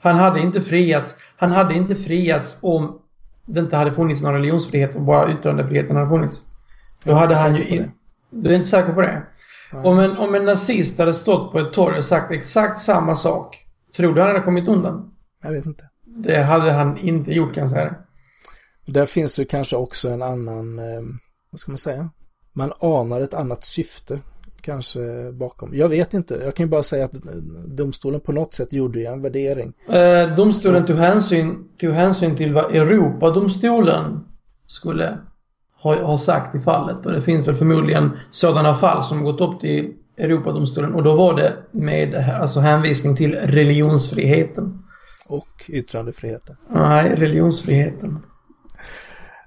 Han 0.00 0.16
hade 0.16 0.40
inte 0.40 0.60
friats. 0.60 1.14
Han 1.36 1.50
hade 1.50 1.74
inte 1.74 1.94
friats 1.94 2.58
om 2.62 3.00
det 3.46 3.60
inte 3.60 3.76
hade 3.76 3.92
funnits 3.92 4.22
någon 4.22 4.34
religionsfrihet 4.34 4.96
och 4.96 5.02
bara 5.02 5.32
yttrandefriheten 5.32 5.96
hade 5.96 6.08
funnits. 6.08 6.42
Då 7.04 7.12
hade 7.12 7.36
han 7.36 7.56
ju... 7.56 7.64
In... 7.64 7.90
Du 8.30 8.50
är 8.50 8.54
inte 8.54 8.68
säker 8.68 8.92
på 8.92 9.00
det? 9.00 9.22
Om 9.72 9.98
en, 9.98 10.16
om 10.16 10.34
en 10.34 10.44
nazist 10.44 10.98
hade 10.98 11.14
stått 11.14 11.52
på 11.52 11.58
ett 11.58 11.72
torg 11.72 11.96
och 11.96 12.04
sagt 12.04 12.32
exakt 12.32 12.80
samma 12.80 13.16
sak. 13.16 13.66
Tror 13.96 14.14
du 14.14 14.20
han 14.20 14.30
hade 14.30 14.40
kommit 14.40 14.68
undan? 14.68 15.10
Jag 15.42 15.52
vet 15.52 15.66
inte. 15.66 15.84
Det 16.04 16.42
hade 16.42 16.72
han 16.72 16.98
inte 16.98 17.32
gjort 17.32 17.54
kan 17.54 17.60
jag 17.60 17.70
säga. 17.70 17.94
Där 18.86 19.06
finns 19.06 19.38
ju 19.38 19.44
kanske 19.44 19.76
också 19.76 20.08
en 20.08 20.22
annan, 20.22 20.78
eh, 20.78 21.02
vad 21.50 21.60
ska 21.60 21.70
man 21.70 21.78
säga? 21.78 22.10
Man 22.52 22.72
anar 22.80 23.20
ett 23.20 23.34
annat 23.34 23.64
syfte 23.64 24.20
kanske 24.60 25.32
bakom. 25.32 25.70
Jag 25.74 25.88
vet 25.88 26.14
inte. 26.14 26.34
Jag 26.44 26.54
kan 26.54 26.66
ju 26.66 26.70
bara 26.70 26.82
säga 26.82 27.04
att 27.04 27.12
domstolen 27.66 28.20
på 28.20 28.32
något 28.32 28.54
sätt 28.54 28.72
gjorde 28.72 29.04
en 29.04 29.22
värdering. 29.22 29.72
Eh, 29.88 30.36
domstolen 30.36 30.86
tog 30.86 30.96
hänsyn, 30.96 31.68
tog 31.78 31.92
hänsyn 31.92 32.36
till 32.36 32.54
vad 32.54 32.74
Europadomstolen 32.74 34.24
skulle 34.66 35.18
ha, 35.82 36.02
ha 36.02 36.18
sagt 36.18 36.54
i 36.54 36.60
fallet. 36.60 37.06
Och 37.06 37.12
det 37.12 37.20
finns 37.20 37.48
väl 37.48 37.54
förmodligen 37.54 38.10
sådana 38.30 38.74
fall 38.74 39.04
som 39.04 39.24
gått 39.24 39.40
upp 39.40 39.60
till 39.60 39.94
Europadomstolen 40.18 40.94
och 40.94 41.02
då 41.02 41.16
var 41.16 41.34
det 41.34 41.52
med 41.70 42.14
alltså 42.40 42.60
hänvisning 42.60 43.16
till 43.16 43.34
religionsfriheten. 43.34 44.84
Och 45.28 45.64
yttrandefriheten. 45.68 46.56
Nej, 46.68 47.14
religionsfriheten. 47.16 48.18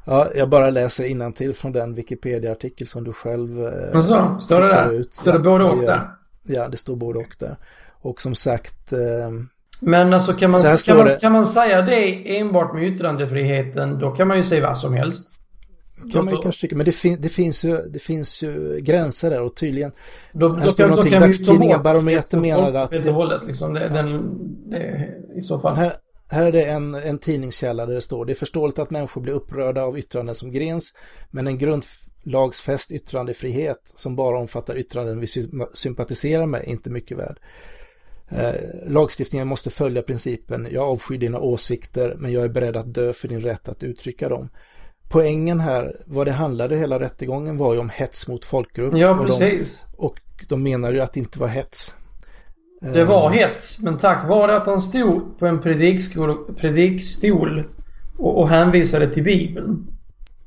Ja, 0.05 0.27
jag 0.35 0.49
bara 0.49 0.69
läser 0.69 1.31
till 1.31 1.53
från 1.53 1.71
den 1.71 1.95
Wikipedia-artikel 1.95 2.87
som 2.87 3.03
du 3.03 3.13
själv 3.13 3.65
eh, 3.65 3.95
alltså, 3.95 4.37
står 4.39 4.61
det 4.61 4.67
där? 4.67 4.91
Ut. 4.91 5.13
Står 5.13 5.33
det 5.33 5.39
både 5.39 5.63
och 5.63 5.83
där? 5.83 6.09
Ja, 6.43 6.67
det 6.67 6.77
står 6.77 6.95
både 6.95 7.19
och 7.19 7.35
där. 7.39 7.55
Och 8.01 8.21
som 8.21 8.35
sagt... 8.35 8.93
Eh, 8.93 8.99
men 9.81 10.13
alltså 10.13 10.33
kan 10.33 10.51
man, 10.51 10.61
kan, 10.85 10.97
man, 10.97 11.09
kan 11.21 11.31
man 11.31 11.45
säga 11.45 11.81
det 11.81 12.37
enbart 12.39 12.73
med 12.73 12.83
yttrandefriheten, 12.83 13.99
då 13.99 14.11
kan 14.11 14.27
man 14.27 14.37
ju 14.37 14.43
säga 14.43 14.67
vad 14.67 14.77
som 14.77 14.93
helst. 14.93 15.40
Kan 16.13 16.25
man 16.25 16.33
ju 16.33 16.41
kanske 16.41 16.61
tycka, 16.61 16.75
men 16.75 16.85
det, 16.85 16.91
fin 16.91 17.17
det, 17.21 17.29
finns 17.29 17.63
ju, 17.63 17.77
det 17.77 17.99
finns 17.99 18.43
ju 18.43 18.79
gränser 18.79 19.29
där 19.29 19.41
och 19.41 19.55
tydligen... 19.55 19.91
Då, 20.31 20.47
då, 20.47 20.71
kan, 20.71 20.95
då 20.95 21.03
kan 21.03 21.33
bort 21.59 21.83
Barometer 21.83 22.37
menade 22.37 22.81
att... 22.81 22.93
Helt 22.93 23.07
och 23.07 23.13
hållet 23.13 23.45
liksom, 23.47 23.73
det, 23.73 23.89
den, 23.89 24.39
det, 24.69 25.09
i 25.35 25.41
så 25.41 25.59
fall. 25.59 25.75
Här, 25.75 25.93
här 26.27 26.45
är 26.45 26.51
det 26.51 26.63
en, 26.63 26.95
en 26.95 27.17
tidningskälla 27.17 27.85
där 27.85 27.93
det 27.93 28.01
står 28.01 28.25
det 28.25 28.33
är 28.33 28.35
förståeligt 28.35 28.79
att 28.79 28.89
människor 28.89 29.21
blir 29.21 29.33
upprörda 29.33 29.83
av 29.83 29.97
yttranden 29.97 30.35
som 30.35 30.51
grens, 30.51 30.93
men 31.31 31.47
en 31.47 31.57
grundlagsfäst 31.57 32.91
yttrandefrihet 32.91 33.81
som 33.95 34.15
bara 34.15 34.39
omfattar 34.39 34.77
yttranden 34.77 35.19
vi 35.19 35.27
sympatiserar 35.73 36.45
med 36.45 36.61
är 36.61 36.69
inte 36.69 36.89
mycket 36.89 37.17
värd. 37.17 37.39
Eh, 38.29 38.55
lagstiftningen 38.87 39.47
måste 39.47 39.69
följa 39.69 40.01
principen 40.01 40.67
jag 40.71 40.83
avskyr 40.83 41.17
dina 41.17 41.39
åsikter 41.39 42.15
men 42.17 42.31
jag 42.31 42.43
är 42.43 42.49
beredd 42.49 42.77
att 42.77 42.93
dö 42.93 43.13
för 43.13 43.27
din 43.27 43.41
rätt 43.41 43.69
att 43.69 43.83
uttrycka 43.83 44.29
dem. 44.29 44.49
Poängen 45.11 45.59
här, 45.59 45.95
vad 46.05 46.27
det 46.27 46.31
handlade 46.31 46.75
hela 46.75 46.99
rättegången 46.99 47.57
var 47.57 47.73
ju 47.73 47.79
om 47.79 47.89
hets 47.89 48.27
mot 48.27 48.45
folkgrupp. 48.45 48.93
Ja, 48.97 49.23
precis. 49.25 49.85
Och 49.97 50.19
de, 50.37 50.43
och 50.43 50.45
de 50.49 50.63
menar 50.63 50.91
ju 50.91 50.99
att 50.99 51.13
det 51.13 51.19
inte 51.19 51.39
var 51.39 51.47
hets. 51.47 51.95
Det 52.81 53.03
var 53.03 53.29
hets, 53.29 53.79
men 53.81 53.97
tack 53.97 54.29
vare 54.29 54.57
att 54.57 54.65
han 54.65 54.81
stod 54.81 55.39
på 55.39 55.45
en 55.45 55.61
predikstol, 55.61 56.53
predikstol 56.55 57.63
och, 58.17 58.39
och 58.39 58.49
hänvisade 58.49 59.13
till 59.13 59.23
Bibeln 59.23 59.87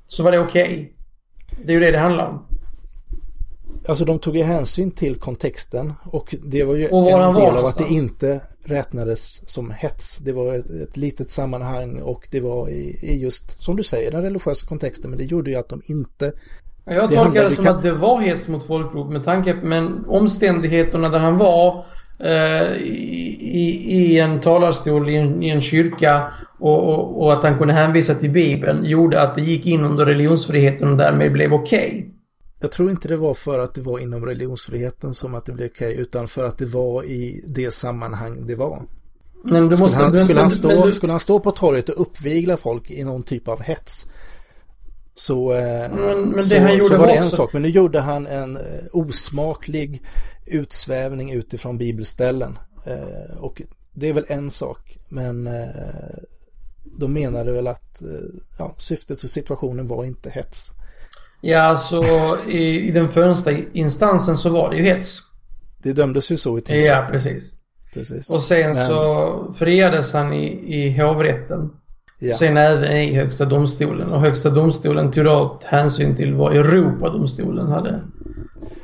så 0.09 0.23
var 0.23 0.33
det 0.33 0.39
okej. 0.39 0.63
Okay. 0.63 0.89
Det 1.65 1.73
är 1.73 1.75
ju 1.75 1.81
det 1.81 1.91
det 1.91 1.99
handlar 1.99 2.27
om. 2.27 2.47
Alltså 3.89 4.05
de 4.05 4.19
tog 4.19 4.37
ju 4.37 4.43
hänsyn 4.43 4.91
till 4.91 5.15
kontexten 5.15 5.93
och 6.05 6.35
det 6.43 6.65
var 6.65 6.75
ju 6.75 6.89
och 6.89 7.11
en 7.11 7.35
del 7.35 7.57
av 7.57 7.65
att 7.65 7.79
det 7.79 7.89
inte 7.89 8.41
räknades 8.65 9.51
som 9.51 9.71
hets. 9.71 10.17
Det 10.17 10.33
var 10.33 10.55
ett, 10.55 10.71
ett 10.71 10.97
litet 10.97 11.31
sammanhang 11.31 12.01
och 12.01 12.29
det 12.31 12.41
var 12.41 12.69
i, 12.69 12.99
i, 13.03 13.23
just, 13.23 13.63
som 13.63 13.77
du 13.77 13.83
säger, 13.83 14.11
den 14.11 14.23
religiösa 14.23 14.67
kontexten. 14.67 15.11
Men 15.11 15.19
det 15.19 15.25
gjorde 15.25 15.51
ju 15.51 15.57
att 15.57 15.69
de 15.69 15.83
inte... 15.85 16.33
Jag 16.85 17.13
tolkar 17.13 17.45
det 17.45 17.51
som 17.51 17.65
kan... 17.65 17.77
att 17.77 17.83
det 17.83 17.93
var 17.93 18.21
hets 18.21 18.49
mot 18.49 18.67
folkgrupp 18.67 19.11
med 19.11 19.25
tanke 19.25 19.55
på 19.55 19.67
men 19.67 20.05
omständigheterna 20.09 21.09
där 21.09 21.19
han 21.19 21.39
var 21.39 21.87
Eh, 22.19 22.73
i, 22.77 23.87
i 23.89 24.19
en 24.19 24.41
talarstol 24.41 25.11
i 25.11 25.17
en, 25.17 25.43
i 25.43 25.49
en 25.49 25.61
kyrka 25.61 26.33
och, 26.59 26.89
och, 26.89 27.23
och, 27.23 27.33
att 27.33 27.43
han 27.43 27.59
kunde 27.59 27.75
hänvisa 27.75 28.15
till 28.15 28.31
Bibeln 28.31 28.85
gjorde 28.85 29.23
att 29.23 29.35
det 29.35 29.41
gick 29.41 29.67
in 29.67 29.85
under 29.85 30.07
religionsfriheten 30.07 30.91
och 30.91 30.97
därmed 30.97 31.33
blev 31.33 31.55
okej. 31.55 31.89
Okay. 31.89 32.14
Jag 32.61 32.73
tror 32.73 32.91
inte 32.91 33.09
det 33.09 33.17
var 33.17 33.35
för 33.35 33.59
att 33.59 33.75
det 33.75 33.81
var 33.81 33.99
inom 33.99 34.27
religionsfriheten 34.27 35.15
som 35.15 35.35
att 35.35 35.45
det 35.45 35.53
blev 35.53 35.71
okej 35.71 35.89
okay, 35.89 36.03
utan 36.03 36.29
för 36.29 36.45
att 36.45 36.59
det 36.59 36.67
var 36.67 37.05
i 37.05 37.45
det 37.49 37.71
sammanhang 37.71 38.47
det 38.47 38.55
var. 38.55 38.83
Men 39.45 39.69
du 39.69 39.77
måste, 39.77 39.89
skulle, 39.89 40.05
han, 40.05 40.19
skulle, 40.19 40.41
han 40.41 40.51
stå, 40.51 40.69
men, 40.69 40.93
skulle 40.93 41.13
han 41.13 41.21
stå 41.21 41.41
på 41.41 41.51
torget 41.51 41.89
och 41.89 42.01
uppvigla 42.01 42.57
folk 42.57 42.91
i 42.91 43.05
någon 43.05 43.23
typ 43.23 43.49
av 43.49 43.63
hets 43.63 44.07
så, 45.15 45.53
eh, 45.53 45.91
men, 45.95 46.29
men 46.29 46.43
så, 46.43 46.89
så 46.89 46.97
var 46.97 47.07
det 47.07 47.13
en 47.13 47.31
sak. 47.31 47.53
Men 47.53 47.63
nu 47.63 47.69
gjorde 47.69 48.01
han 48.01 48.27
en 48.27 48.57
eh, 48.57 48.63
osmaklig 48.93 50.03
utsvävning 50.47 51.33
utifrån 51.33 51.79
bibelställen. 51.79 52.59
Eh, 52.87 53.37
och 53.39 53.63
det 53.93 54.09
är 54.09 54.13
väl 54.13 54.27
en 54.29 54.51
sak. 54.51 54.99
Men 55.09 55.49
de 56.85 57.13
menade 57.13 57.53
väl 57.53 57.67
att 57.67 58.03
ja, 58.59 58.75
syftet 58.79 59.23
och 59.23 59.29
situationen 59.29 59.87
var 59.87 60.05
inte 60.05 60.31
hets. 60.31 60.71
Ja, 61.47 61.77
så 61.77 62.05
i, 62.49 62.89
i 62.89 62.91
den 62.91 63.09
första 63.09 63.51
instansen 63.73 64.37
så 64.37 64.51
var 64.51 64.71
det 64.71 64.77
ju 64.77 64.83
hets. 64.83 65.21
Det 65.83 65.93
dömdes 65.93 66.33
ju 66.33 66.37
så 66.37 66.59
i 66.59 66.61
tingsrätten. 66.61 67.05
Ja, 67.05 67.07
precis. 67.11 67.55
precis. 67.95 68.31
Och 68.31 68.43
sen 68.43 68.73
Men... 68.73 68.89
så 68.89 69.53
friades 69.59 70.13
han 70.13 70.33
i, 70.33 70.47
i 70.77 71.01
hovrätten. 71.01 71.71
Ja. 72.19 72.35
Sen 72.35 72.57
även 72.57 72.97
i 72.97 73.15
Högsta 73.15 73.45
domstolen. 73.45 73.99
Precis. 73.99 74.15
Och 74.15 74.21
Högsta 74.21 74.51
domstolen 74.51 75.13
tog 75.13 75.25
då 75.25 75.61
hänsyn 75.65 76.17
till 76.17 76.35
vad 76.35 76.57
Europadomstolen 76.57 77.67
hade 77.67 78.01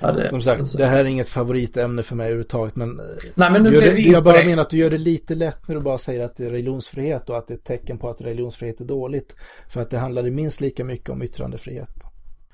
hade, 0.00 0.28
Som 0.28 0.42
sagt, 0.42 0.60
alltså. 0.60 0.78
det 0.78 0.86
här 0.86 0.98
är 0.98 1.04
inget 1.04 1.28
favoritämne 1.28 2.02
för 2.02 2.16
mig 2.16 2.26
överhuvudtaget. 2.26 2.76
Men, 2.76 3.00
Nej, 3.34 3.50
men 3.52 3.62
nu 3.62 3.70
det, 3.70 4.00
jag 4.00 4.24
bara 4.24 4.44
menar 4.44 4.62
att 4.62 4.70
du 4.70 4.76
gör 4.76 4.90
det 4.90 4.96
lite 4.98 5.34
lätt 5.34 5.68
när 5.68 5.74
du 5.74 5.80
bara 5.80 5.98
säger 5.98 6.24
att 6.24 6.36
det 6.36 6.46
är 6.46 6.50
religionsfrihet 6.50 7.30
och 7.30 7.38
att 7.38 7.46
det 7.46 7.54
är 7.54 7.58
ett 7.58 7.64
tecken 7.64 7.98
på 7.98 8.10
att 8.10 8.20
religionsfrihet 8.20 8.80
är 8.80 8.84
dåligt. 8.84 9.34
För 9.68 9.82
att 9.82 9.90
det 9.90 9.98
handlade 9.98 10.30
minst 10.30 10.60
lika 10.60 10.84
mycket 10.84 11.10
om 11.10 11.22
yttrandefrihet. 11.22 12.09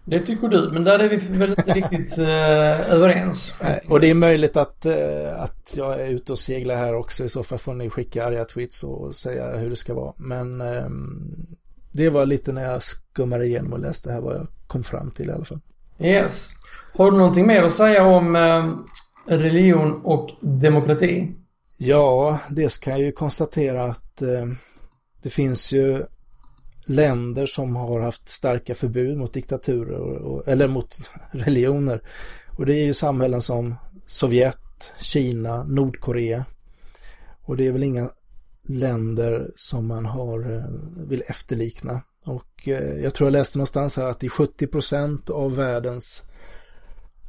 Det 0.08 0.20
tycker 0.20 0.48
du, 0.48 0.70
men 0.72 0.84
där 0.84 0.98
är 0.98 1.08
vi 1.08 1.16
väl 1.16 1.50
inte 1.50 1.72
riktigt 1.72 2.18
eh, 2.18 2.92
överens. 2.92 3.54
och 3.88 4.00
det 4.00 4.10
är 4.10 4.14
möjligt 4.14 4.56
att, 4.56 4.86
eh, 4.86 5.42
att 5.42 5.74
jag 5.76 6.00
är 6.00 6.06
ute 6.06 6.32
och 6.32 6.38
seglar 6.38 6.76
här 6.76 6.94
också. 6.94 7.24
I 7.24 7.28
så 7.28 7.42
fall 7.42 7.58
får 7.58 7.74
ni 7.74 7.90
skicka 7.90 8.26
arga 8.26 8.44
tweets 8.44 8.84
och 8.84 9.14
säga 9.14 9.56
hur 9.56 9.70
det 9.70 9.76
ska 9.76 9.94
vara. 9.94 10.12
Men 10.16 10.60
eh, 10.60 10.86
det 11.92 12.10
var 12.10 12.26
lite 12.26 12.52
när 12.52 12.72
jag 12.72 12.82
skummade 12.82 13.46
igenom 13.46 13.72
och 13.72 13.78
läste 13.78 14.12
här 14.12 14.20
vad 14.20 14.34
jag 14.34 14.46
kom 14.66 14.84
fram 14.84 15.10
till 15.10 15.28
i 15.28 15.32
alla 15.32 15.44
fall. 15.44 15.60
Yes. 15.98 16.50
Har 16.92 17.10
du 17.10 17.16
någonting 17.16 17.46
mer 17.46 17.62
att 17.62 17.72
säga 17.72 18.04
om 18.04 18.36
eh, 18.36 18.72
religion 19.38 20.00
och 20.04 20.30
demokrati? 20.40 21.32
Ja, 21.76 22.38
det 22.50 22.80
kan 22.80 22.92
jag 22.92 23.02
ju 23.02 23.12
konstatera 23.12 23.84
att 23.84 24.22
eh, 24.22 24.46
det 25.22 25.30
finns 25.30 25.72
ju 25.72 26.04
länder 26.86 27.46
som 27.46 27.76
har 27.76 28.00
haft 28.00 28.28
starka 28.28 28.74
förbud 28.74 29.16
mot 29.16 29.32
diktaturer 29.32 29.98
och, 29.98 30.48
eller 30.48 30.68
mot 30.68 31.10
religioner. 31.30 32.00
Och 32.46 32.66
det 32.66 32.74
är 32.74 32.84
ju 32.84 32.94
samhällen 32.94 33.42
som 33.42 33.74
Sovjet, 34.06 34.92
Kina, 35.00 35.64
Nordkorea. 35.64 36.44
Och 37.42 37.56
det 37.56 37.66
är 37.66 37.72
väl 37.72 37.82
inga 37.82 38.10
länder 38.62 39.50
som 39.56 39.86
man 39.86 40.06
har, 40.06 40.52
eh, 40.56 40.64
vill 41.08 41.22
efterlikna. 41.26 42.00
Och 42.24 42.68
eh, 42.68 43.02
jag 43.02 43.14
tror 43.14 43.26
jag 43.26 43.32
läste 43.32 43.58
någonstans 43.58 43.96
här 43.96 44.04
att 44.04 44.24
i 44.24 44.28
70 44.28 44.66
procent 44.66 45.30
av 45.30 45.56
världens 45.56 46.22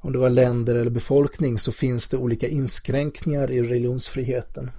om 0.02 0.14
det 0.14 0.20
var 0.20 0.30
länder 0.30 0.76
eller 0.76 0.92
befolkning 0.92 1.60
så 1.60 1.72
finns 1.72 2.08
det 2.08 2.18
olika 2.18 2.48
inskränkningar 2.48 3.52
i 3.52 3.62
religionsfriheten. 3.62 4.72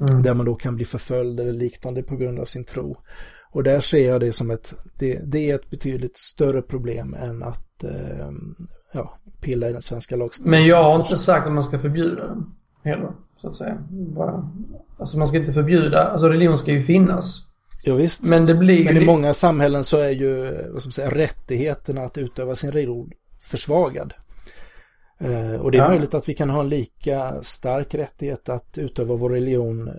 Mm. 0.00 0.22
Där 0.22 0.34
man 0.34 0.46
då 0.46 0.54
kan 0.54 0.76
bli 0.76 0.84
förföljd 0.84 1.40
eller 1.40 1.52
liknande 1.52 2.02
på 2.02 2.16
grund 2.16 2.38
av 2.38 2.44
sin 2.44 2.64
tro. 2.64 2.96
Och 3.54 3.62
där 3.62 3.80
ser 3.80 4.08
jag 4.08 4.20
det 4.20 4.32
som 4.32 4.50
ett, 4.50 4.74
det, 4.98 5.20
det 5.24 5.50
är 5.50 5.54
ett 5.54 5.70
betydligt 5.70 6.16
större 6.16 6.62
problem 6.62 7.14
än 7.14 7.42
att 7.42 7.84
eh, 7.84 8.30
ja, 8.92 9.16
pilla 9.40 9.68
i 9.68 9.72
den 9.72 9.82
svenska 9.82 10.16
lagstiftningen. 10.16 10.60
Men 10.60 10.68
jag 10.68 10.84
har 10.84 11.00
inte 11.00 11.16
sagt 11.16 11.46
att 11.46 11.52
man 11.52 11.64
ska 11.64 11.78
förbjuda 11.78 12.26
den 12.26 12.54
heller, 12.84 13.12
så 13.36 13.48
att 13.48 13.54
säga. 13.54 13.78
Bara, 13.90 14.50
alltså 14.98 15.18
man 15.18 15.28
ska 15.28 15.36
inte 15.36 15.52
förbjuda, 15.52 16.08
alltså 16.08 16.28
religion 16.28 16.58
ska 16.58 16.72
ju 16.72 16.82
finnas. 16.82 17.40
Ja, 17.84 17.94
visst. 17.94 18.22
Men, 18.22 18.46
det 18.46 18.54
blir 18.54 18.84
Men 18.84 18.96
i 18.96 19.06
många 19.06 19.34
samhällen 19.34 19.84
så 19.84 19.98
är 19.98 20.10
ju 20.10 20.44
vad 20.72 20.82
ska 20.82 20.86
man 20.86 20.92
säga, 20.92 21.10
rättigheterna 21.10 22.04
att 22.04 22.18
utöva 22.18 22.54
sin 22.54 22.72
religion 22.72 23.10
försvagad. 23.40 24.14
Eh, 25.20 25.60
och 25.60 25.70
det 25.70 25.78
är 25.78 25.82
ja. 25.82 25.88
möjligt 25.88 26.14
att 26.14 26.28
vi 26.28 26.34
kan 26.34 26.50
ha 26.50 26.60
en 26.60 26.68
lika 26.68 27.42
stark 27.42 27.94
rättighet 27.94 28.48
att 28.48 28.78
utöva 28.78 29.14
vår 29.14 29.30
religion 29.30 29.90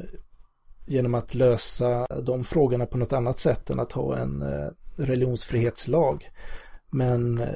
genom 0.86 1.16
att 1.16 1.36
lösa 1.36 2.08
de 2.24 2.44
frågorna 2.44 2.86
på 2.86 2.98
något 2.98 3.14
annat 3.14 3.40
sätt 3.40 3.70
än 3.70 3.80
att 3.80 3.92
ha 3.92 4.18
en 4.18 4.42
eh, 4.42 4.70
religionsfrihetslag. 4.96 6.30
Men 6.90 7.40
eh, 7.40 7.48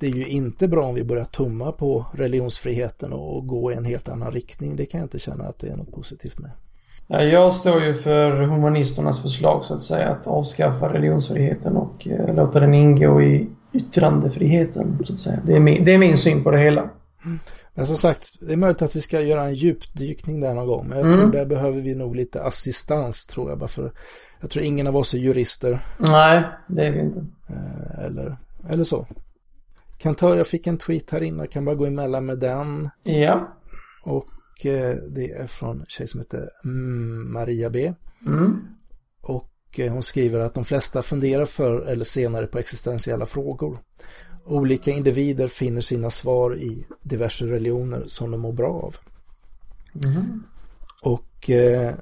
det 0.00 0.06
är 0.06 0.10
ju 0.10 0.26
inte 0.26 0.68
bra 0.68 0.86
om 0.86 0.94
vi 0.94 1.04
börjar 1.04 1.24
tumma 1.24 1.72
på 1.72 2.06
religionsfriheten 2.14 3.12
och 3.12 3.46
gå 3.46 3.72
i 3.72 3.74
en 3.74 3.84
helt 3.84 4.08
annan 4.08 4.30
riktning. 4.30 4.76
Det 4.76 4.86
kan 4.86 5.00
jag 5.00 5.04
inte 5.04 5.18
känna 5.18 5.44
att 5.44 5.58
det 5.58 5.68
är 5.68 5.76
något 5.76 5.92
positivt 5.92 6.38
med. 6.38 6.50
Ja, 7.06 7.22
jag 7.22 7.52
står 7.52 7.84
ju 7.84 7.94
för 7.94 8.30
humanisternas 8.30 9.22
förslag 9.22 9.64
så 9.64 9.74
att 9.74 9.82
säga. 9.82 10.08
Att 10.08 10.26
avskaffa 10.26 10.92
religionsfriheten 10.92 11.76
och 11.76 12.08
eh, 12.08 12.34
låta 12.34 12.60
den 12.60 12.74
ingå 12.74 13.22
i 13.22 13.48
yttrandefriheten 13.72 14.98
så 15.04 15.12
att 15.12 15.18
säga. 15.18 15.40
Det 15.46 15.56
är 15.56 15.60
min, 15.60 15.84
det 15.84 15.94
är 15.94 15.98
min 15.98 16.16
syn 16.16 16.44
på 16.44 16.50
det 16.50 16.58
hela. 16.58 16.90
Men 17.78 17.86
som 17.86 17.96
sagt, 17.96 18.28
det 18.40 18.52
är 18.52 18.56
möjligt 18.56 18.82
att 18.82 18.96
vi 18.96 19.00
ska 19.00 19.20
göra 19.20 19.42
en 19.44 19.54
djupdykning 19.54 20.40
där 20.40 20.54
någon 20.54 20.66
gång. 20.66 20.88
Men 20.88 20.98
jag 20.98 21.06
Mm. 21.06 21.18
tror 21.18 21.32
där 21.32 21.44
behöver 21.46 21.80
vi 21.80 21.94
nog 21.94 22.16
lite 22.16 22.42
assistans 22.42 23.26
tror 23.26 23.50
jag. 23.50 23.58
Bara 23.58 23.68
för, 23.68 23.92
jag 24.40 24.50
tror 24.50 24.64
ingen 24.64 24.86
av 24.86 24.96
oss 24.96 25.14
är 25.14 25.18
jurister. 25.18 25.78
Nej, 25.98 26.44
det 26.68 26.86
är 26.86 26.92
vi 26.92 27.00
inte. 27.00 27.26
Eh, 27.48 28.04
eller, 28.04 28.36
eller 28.68 28.84
så. 28.84 29.06
Kan 29.98 30.14
ta, 30.14 30.36
jag 30.36 30.46
fick 30.46 30.66
en 30.66 30.78
tweet 30.78 31.10
här 31.10 31.22
inne, 31.22 31.42
jag 31.42 31.50
kan 31.50 31.64
bara 31.64 31.74
gå 31.76 31.86
emellan 31.86 32.26
med 32.26 32.38
den. 32.38 32.90
Ja. 33.02 33.56
Och 34.04 34.66
eh, 34.66 34.96
det 35.10 35.32
är 35.32 35.46
från 35.46 35.80
en 35.80 35.86
tjej 35.88 36.08
som 36.08 36.20
heter 36.20 36.48
Maria 37.32 37.70
B. 37.70 37.92
Mm. 38.26 38.60
Och 39.20 39.50
eh, 39.78 39.92
hon 39.92 40.02
skriver 40.02 40.40
att 40.40 40.54
de 40.54 40.64
flesta 40.64 41.02
funderar 41.02 41.44
förr 41.44 41.80
eller 41.80 42.04
senare 42.04 42.46
på 42.46 42.58
existentiella 42.58 43.26
frågor. 43.26 43.78
Olika 44.48 44.90
individer 44.90 45.48
finner 45.48 45.80
sina 45.80 46.10
svar 46.10 46.56
i 46.56 46.86
diverse 47.02 47.46
religioner 47.46 48.04
som 48.06 48.30
de 48.30 48.40
mår 48.40 48.52
bra 48.52 48.72
av. 48.72 48.96
Mhm. 49.92 50.44
Och 51.02 51.50
eh, 51.50 51.94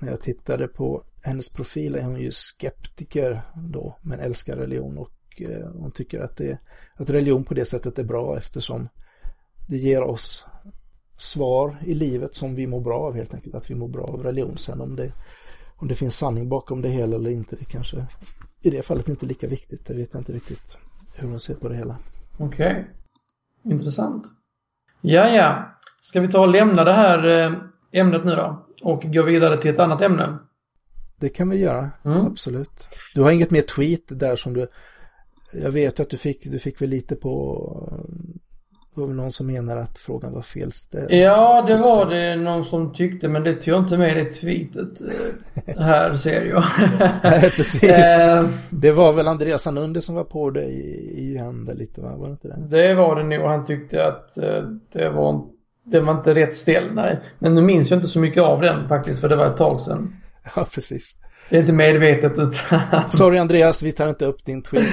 när 0.00 0.10
jag 0.10 0.20
tittade 0.20 0.68
på 0.68 1.02
hennes 1.22 1.52
profil 1.52 1.94
är 1.94 2.02
hon 2.02 2.20
ju 2.20 2.32
skeptiker 2.32 3.42
då, 3.56 3.96
men 4.02 4.20
älskar 4.20 4.56
religion 4.56 4.98
och 4.98 5.42
eh, 5.42 5.68
hon 5.74 5.90
tycker 5.90 6.20
att, 6.20 6.36
det, 6.36 6.58
att 6.94 7.10
religion 7.10 7.44
på 7.44 7.54
det 7.54 7.64
sättet 7.64 7.98
är 7.98 8.04
bra 8.04 8.36
eftersom 8.36 8.88
det 9.68 9.76
ger 9.76 10.02
oss 10.02 10.46
svar 11.16 11.76
i 11.84 11.94
livet 11.94 12.34
som 12.34 12.54
vi 12.54 12.66
mår 12.66 12.80
bra 12.80 13.00
av 13.00 13.14
helt 13.14 13.34
enkelt, 13.34 13.54
att 13.54 13.70
vi 13.70 13.74
mår 13.74 13.88
bra 13.88 14.04
av 14.04 14.22
religion. 14.22 14.58
Sen 14.58 14.80
om 14.80 14.96
det, 14.96 15.12
om 15.76 15.88
det 15.88 15.94
finns 15.94 16.16
sanning 16.16 16.48
bakom 16.48 16.82
det 16.82 16.88
hela 16.88 17.16
eller 17.16 17.30
inte, 17.30 17.56
det 17.56 17.64
kanske 17.64 18.06
i 18.62 18.70
det 18.70 18.82
fallet 18.82 19.08
inte 19.08 19.26
är 19.26 19.28
lika 19.28 19.46
viktigt, 19.46 19.86
det 19.86 19.94
vet 19.94 20.12
jag 20.12 20.20
inte 20.20 20.32
riktigt 20.32 20.78
hur 21.14 21.28
hon 21.28 21.40
ser 21.40 21.54
på 21.54 21.68
det 21.68 21.76
hela. 21.76 21.96
Okej. 22.38 22.90
Intressant. 23.64 24.24
Ja, 25.00 25.28
ja. 25.28 25.70
Ska 26.00 26.20
vi 26.20 26.28
ta 26.28 26.40
och 26.40 26.48
lämna 26.48 26.84
det 26.84 26.92
här 26.92 27.26
eh, 27.28 27.52
ämnet 27.92 28.24
nu 28.24 28.30
då? 28.34 28.66
Och 28.82 29.02
gå 29.02 29.22
vidare 29.22 29.56
till 29.56 29.70
ett 29.70 29.78
annat 29.78 30.00
ämne? 30.02 30.38
Det 31.16 31.28
kan 31.28 31.48
vi 31.50 31.56
göra, 31.56 31.90
Mm. 32.04 32.26
absolut. 32.26 32.88
Du 33.14 33.22
har 33.22 33.30
inget 33.30 33.50
mer 33.50 33.62
tweet 33.62 34.02
där 34.20 34.36
som 34.36 34.52
du... 34.54 34.66
Jag 35.52 35.70
vet 35.70 36.00
att 36.00 36.10
du 36.10 36.16
fick, 36.16 36.44
du 36.44 36.58
fick 36.58 36.82
väl 36.82 36.88
lite 36.90 37.16
på... 37.16 38.03
Det 38.94 39.00
var 39.00 39.06
väl 39.08 39.16
någon 39.16 39.32
som 39.32 39.46
menar 39.46 39.76
att 39.76 39.98
frågan 39.98 40.32
var 40.32 40.42
felställd. 40.42 41.12
Ja, 41.12 41.64
det 41.66 41.76
var 41.76 42.06
det 42.10 42.36
någon 42.36 42.64
som 42.64 42.92
tyckte, 42.92 43.28
men 43.28 43.42
det 43.44 43.54
tog 43.54 43.74
jag 43.74 43.80
inte 43.82 43.98
med 43.98 44.26
i 44.26 44.30
tweetet. 44.30 45.00
eh, 45.66 45.80
Här 45.82 46.14
ser 46.14 46.44
jag. 46.44 46.64
Nej, 47.22 47.50
precis. 47.50 47.82
Eh, 47.82 48.46
Det 48.70 48.92
var 48.92 49.12
väl 49.12 49.28
Andreas 49.28 49.66
Anunder 49.66 50.00
som 50.00 50.14
var 50.14 50.24
på 50.24 50.56
i- 50.60 51.14
igen 51.20 51.64
där 51.66 51.74
lite, 51.74 52.00
va? 52.00 52.16
Var 52.16 52.26
det 52.26 52.32
inte 52.32 52.48
det? 52.48 52.56
Det 52.86 52.94
var 52.94 53.16
det 53.16 53.24
nog. 53.38 53.46
Han 53.48 53.64
tyckte 53.64 54.06
att 54.06 54.38
eh, 54.38 54.62
det 54.92 55.08
var, 55.10 55.42
det 55.84 56.00
var 56.00 56.12
inte 56.12 56.34
rätt 56.34 56.56
ställ, 56.56 56.84
nej. 56.94 57.20
Men 57.38 57.54
nu 57.54 57.60
minns 57.60 57.90
jag 57.90 57.98
inte 57.98 58.08
så 58.08 58.18
mycket 58.20 58.42
av 58.42 58.60
den 58.60 58.88
faktiskt, 58.88 59.20
för 59.20 59.28
det 59.28 59.36
var 59.36 59.46
ett 59.50 59.56
tag 59.56 59.80
sedan. 59.80 60.16
Ja, 60.56 60.66
precis. 60.74 61.14
Det 61.50 61.56
är 61.56 61.60
inte 61.60 61.72
medvetet 61.72 62.32
utan... 62.38 62.80
Sorry 63.10 63.38
Andreas, 63.38 63.82
vi 63.82 63.92
tar 63.92 64.08
inte 64.08 64.26
upp 64.26 64.44
din 64.44 64.62
tweet. 64.62 64.86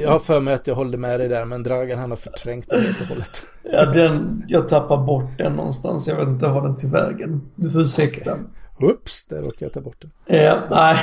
Jag 0.00 0.10
har 0.10 0.18
för 0.18 0.40
mig 0.40 0.54
att 0.54 0.66
jag 0.66 0.74
håller 0.74 0.98
med 0.98 1.20
dig 1.20 1.28
där, 1.28 1.44
men 1.44 1.62
Dragan 1.62 1.98
han 1.98 2.10
har 2.10 2.16
förträngt 2.16 2.70
det 2.70 2.80
helt 2.80 3.00
och 3.00 3.06
hållet. 3.06 3.42
Ja, 3.62 3.86
den, 3.86 4.44
jag 4.48 4.68
tappar 4.68 4.96
bort 4.96 5.38
den 5.38 5.52
någonstans. 5.52 6.08
Jag 6.08 6.16
vet 6.16 6.28
inte 6.28 6.48
var 6.48 6.62
den 6.62 6.76
till 6.76 6.88
vägen. 6.88 7.50
Du 7.54 7.70
får 7.70 7.80
ursäkta. 7.80 8.36
Oops, 8.78 9.26
där 9.26 9.36
råkade 9.36 9.64
jag 9.64 9.72
ta 9.72 9.80
bort 9.80 10.02
den. 10.02 10.38
Ja, 10.38 10.58
nej. 10.70 10.96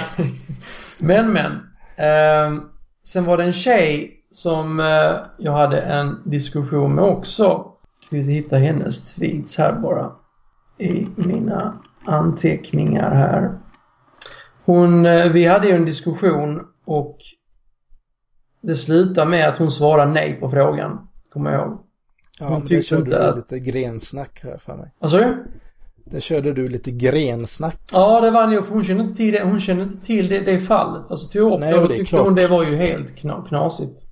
Men, 0.97 1.33
men. 1.33 1.51
Eh, 1.95 2.63
sen 3.03 3.25
var 3.25 3.37
det 3.37 3.43
en 3.43 3.53
tjej 3.53 4.11
som 4.31 4.79
eh, 4.79 5.15
jag 5.37 5.51
hade 5.51 5.81
en 5.81 6.21
diskussion 6.25 6.95
med 6.95 7.03
också. 7.03 7.65
Ska 8.01 8.15
vi 8.15 8.33
hitta 8.33 8.57
hennes 8.57 9.13
tweets 9.15 9.57
här 9.57 9.73
bara. 9.73 10.11
I 10.77 11.07
mina 11.15 11.73
anteckningar 12.05 13.11
här. 13.11 13.51
Hon, 14.65 15.05
eh, 15.05 15.31
vi 15.31 15.45
hade 15.45 15.67
ju 15.67 15.73
en 15.75 15.85
diskussion 15.85 16.61
och 16.85 17.17
det 18.61 18.75
slutade 18.75 19.29
med 19.29 19.47
att 19.49 19.57
hon 19.57 19.71
svarade 19.71 20.11
nej 20.11 20.33
på 20.39 20.49
frågan. 20.49 21.07
Kommer 21.29 21.51
jag 21.53 21.61
ihåg. 21.67 21.79
Ja, 22.39 22.45
Hon 22.47 22.59
men 22.59 22.67
där 22.67 22.81
körde 22.81 23.09
du 23.09 23.15
att- 23.17 23.35
lite 23.35 23.59
grensnack 23.59 24.39
här 24.43 24.57
för 24.57 24.75
mig. 24.75 24.91
Vad 24.99 25.11
sa 25.11 25.17
du? 25.17 25.43
Där 26.05 26.19
körde 26.19 26.53
du 26.53 26.67
lite 26.67 26.91
grensnack. 26.91 27.79
Ja, 27.93 28.21
det 28.21 28.31
var 28.31 28.47
nog 28.47 28.65
för 28.65 28.73
hon 28.73 28.83
kände 28.83 29.03
inte 29.03 29.17
till 29.17 29.31
det, 29.33 29.43
hon 29.43 29.59
kände 29.59 29.83
inte 29.83 30.05
till 30.05 30.27
det, 30.29 30.39
det 30.39 30.59
fallet. 30.59 31.11
Alltså 31.11 31.27
tog 31.27 31.53
upp 31.53 31.59
Nej, 31.59 31.69
det 31.71 31.75
och 31.77 31.81
då 31.81 31.87
det 31.87 31.93
tyckte 31.97 32.09
klart. 32.09 32.25
hon 32.25 32.35
det 32.35 32.47
var 32.47 32.63
ju 32.63 32.75
helt 32.75 33.15
kna, 33.15 33.45
knasigt. 33.47 34.03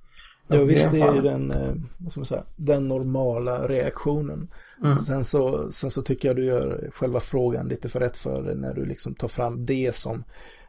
Ja, 0.46 0.58
visst, 0.64 0.90
det 0.90 1.00
är 1.00 1.14
ju 1.14 1.20
den, 1.22 1.50
eh, 1.50 1.72
vad 1.98 2.10
ska 2.12 2.20
man 2.20 2.26
säga, 2.26 2.42
den 2.56 2.88
normala 2.88 3.68
reaktionen. 3.68 4.48
Mm. 4.84 4.96
Sen, 4.96 5.24
så, 5.24 5.72
sen 5.72 5.90
så 5.90 6.02
tycker 6.02 6.28
jag 6.28 6.36
du 6.36 6.44
gör 6.44 6.90
själva 6.94 7.20
frågan 7.20 7.68
lite 7.68 7.88
för 7.88 8.00
rätt 8.00 8.16
för 8.16 8.42
dig 8.42 8.56
när 8.56 8.74
du 8.74 8.84
liksom 8.84 9.14
tar 9.14 9.28
fram 9.28 9.66
det 9.66 9.96
som 9.96 10.24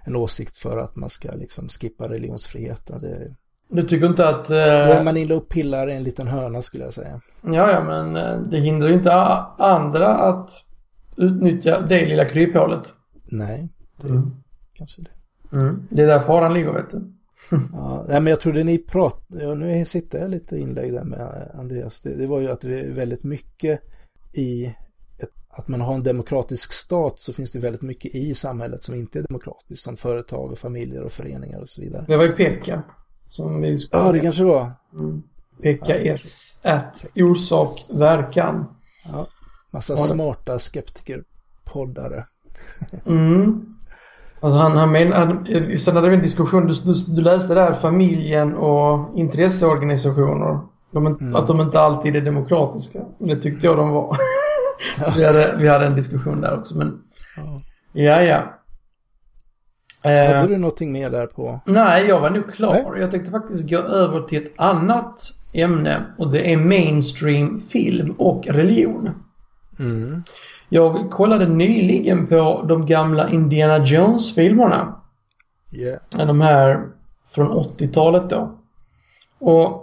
en 0.06 0.16
åsikt 0.16 0.58
för 0.58 0.78
att 0.78 0.96
man 0.96 1.10
ska 1.10 1.32
liksom 1.32 1.70
skippa 1.70 2.10
religionsfriheten. 2.10 3.02
Det, 3.02 3.36
Du 3.70 3.84
tycker 3.84 4.06
inte 4.08 4.30
att... 4.30 4.50
Eh, 4.50 5.04
man 5.04 5.18
inne 5.18 5.34
och 5.34 5.50
pillar 5.50 5.90
i 5.90 5.94
en 5.94 6.04
liten 6.04 6.28
hörna 6.28 6.62
skulle 6.62 6.84
jag 6.84 6.94
säga. 6.94 7.22
ja, 7.42 7.72
ja, 7.72 7.84
men 7.84 8.16
eh, 8.16 8.40
det 8.42 8.58
hindrar 8.58 8.88
ju 8.88 8.94
inte 8.94 9.14
andra 9.58 10.08
att 10.18 10.50
utnyttja 11.18 11.82
det 11.82 12.06
lilla 12.06 12.26
kryphålet. 12.26 12.94
Nej, 13.26 13.70
det 14.02 14.08
Mm. 14.08 14.32
kanske 14.74 15.02
det. 15.02 15.10
Mm. 15.58 15.88
Det 15.90 16.02
är 16.04 16.08
där 16.08 16.20
faran 16.20 16.54
ligger, 16.54 16.74
vet 16.74 16.90
du. 16.90 16.98
Ja, 17.74 18.06
nej, 18.08 18.22
men 18.22 18.28
jag 18.32 18.40
trodde 18.40 18.64
ni 18.64 18.78
pratade, 18.78 19.44
ja, 19.44 19.54
nu 19.56 19.86
sitter 19.86 20.20
jag 20.20 20.30
lite 20.32 20.58
inlägg 20.58 20.94
där 20.94 21.04
med 21.04 21.52
Andreas, 21.54 22.02
det, 22.02 22.16
det 22.16 22.28
var 22.28 22.40
ju 22.40 22.52
att 22.52 22.64
vi 22.64 22.92
väldigt 22.92 23.24
mycket 23.24 23.82
i 24.34 24.66
ett, 25.20 25.30
att 25.50 25.68
man 25.68 25.82
har 25.82 25.94
en 25.94 26.04
demokratisk 26.04 26.74
stat 26.74 27.20
så 27.20 27.34
finns 27.34 27.52
det 27.52 27.60
väldigt 27.60 27.82
mycket 27.82 28.16
i 28.16 28.36
samhället 28.36 28.84
som 28.84 28.96
inte 28.96 29.20
är 29.20 29.24
demokratiskt, 29.24 29.84
som 29.84 29.98
företag 29.98 30.52
och 30.52 30.58
familjer 30.58 31.02
och 31.02 31.12
föreningar 31.12 31.60
och 31.60 31.70
så 31.70 31.82
vidare. 31.82 32.06
Det 32.08 32.18
var 32.18 32.24
ju 32.24 32.32
Pekka 32.32 32.84
som 33.28 33.62
vi 33.62 33.78
Ja, 33.92 34.12
det 34.12 34.20
kanske 34.20 34.44
var. 34.44 34.72
Mm. 34.94 35.24
Pekka 35.62 36.04
Ja, 36.04 36.14
S. 36.14 36.62
At 36.64 37.06
orsak, 37.16 37.70
verkan. 38.00 38.66
Ja, 39.12 39.28
massa 39.74 39.94
Ja, 39.94 39.98
smarta 39.98 40.60
skeptiker-poddare. 40.60 42.26
Mm. 43.06 43.66
Alltså 44.40 44.60
han, 44.60 44.78
han 44.78 44.92
menar, 44.92 45.76
sen 45.78 45.96
hade 45.96 46.10
vi 46.10 46.16
en 46.16 46.22
diskussion, 46.22 46.68
du, 46.68 46.74
du, 46.74 46.94
du 47.16 47.22
läste 47.22 47.54
där 47.54 47.74
familjen 47.74 48.56
och 48.56 49.18
intresseorganisationer. 49.18 50.60
De, 50.94 51.08
Mm. 51.08 51.36
Att 51.36 51.48
de 51.48 51.62
inte 51.62 51.80
alltid 51.80 52.16
är 52.16 52.22
demokratiska. 52.22 53.00
Och 53.18 53.28
det 53.28 53.42
tyckte 53.42 53.66
jag 53.66 53.78
de 53.78 53.90
var. 53.90 54.18
Så 55.06 55.12
vi 55.18 55.26
hade, 55.26 55.56
vi 55.58 55.68
hade 55.68 55.86
en 55.86 55.96
diskussion 55.96 56.42
där 56.42 56.58
också 56.60 56.78
men 56.78 57.02
Ja. 57.94 58.22
ja. 58.22 58.54
Eh, 60.04 60.36
Hade 60.36 60.48
du 60.48 60.58
någonting 60.58 60.92
mer 60.92 61.10
där 61.10 61.28
på? 61.28 61.60
Nej, 61.66 62.06
jag 62.08 62.20
var 62.20 62.30
nog 62.30 62.54
klar. 62.54 62.96
Jag 63.00 63.12
tänkte 63.12 63.32
faktiskt 63.32 63.70
gå 63.70 63.78
över 63.78 64.22
till 64.22 64.44
ett 64.44 64.54
annat 64.56 65.22
ämne 65.54 66.06
och 66.18 66.32
det 66.32 66.54
är 66.54 66.58
mainstream 66.58 67.58
film 67.58 68.12
och 68.18 68.48
religion. 68.48 69.10
Mm. 69.80 70.24
Jag 70.70 71.10
kollade 71.12 71.48
nyligen 71.48 72.28
på 72.28 72.66
de 72.68 72.86
gamla 72.86 73.30
Indiana 73.30 73.78
Jones-filmerna. 73.86 74.96
Yeah. 75.72 76.00
De 76.28 76.42
här 76.42 76.88
från 77.36 77.48
80-talet 77.48 78.30
då. 78.30 78.58
Och 79.40 79.83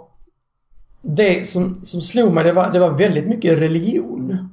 det 1.01 1.47
som, 1.47 1.79
som 1.83 2.01
slog 2.01 2.33
mig, 2.33 2.43
det 2.43 2.53
var, 2.53 2.71
det 2.71 2.79
var 2.79 2.89
väldigt 2.89 3.27
mycket 3.27 3.57
religion. 3.57 4.49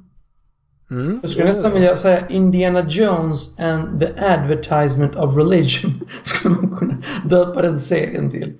Mm. 0.91 1.19
Jag 1.21 1.31
skulle 1.31 1.45
nästan 1.45 1.71
vilja 1.71 1.95
säga 1.95 2.27
Indiana 2.29 2.85
Jones 2.89 3.59
and 3.59 3.99
the 3.99 4.07
Advertisement 4.25 5.15
of 5.15 5.37
Religion. 5.37 5.91
Skulle 6.23 6.55
man 6.55 6.77
kunna 6.77 6.97
döpa 7.25 7.61
den 7.61 7.79
serien 7.79 8.31
till. 8.31 8.53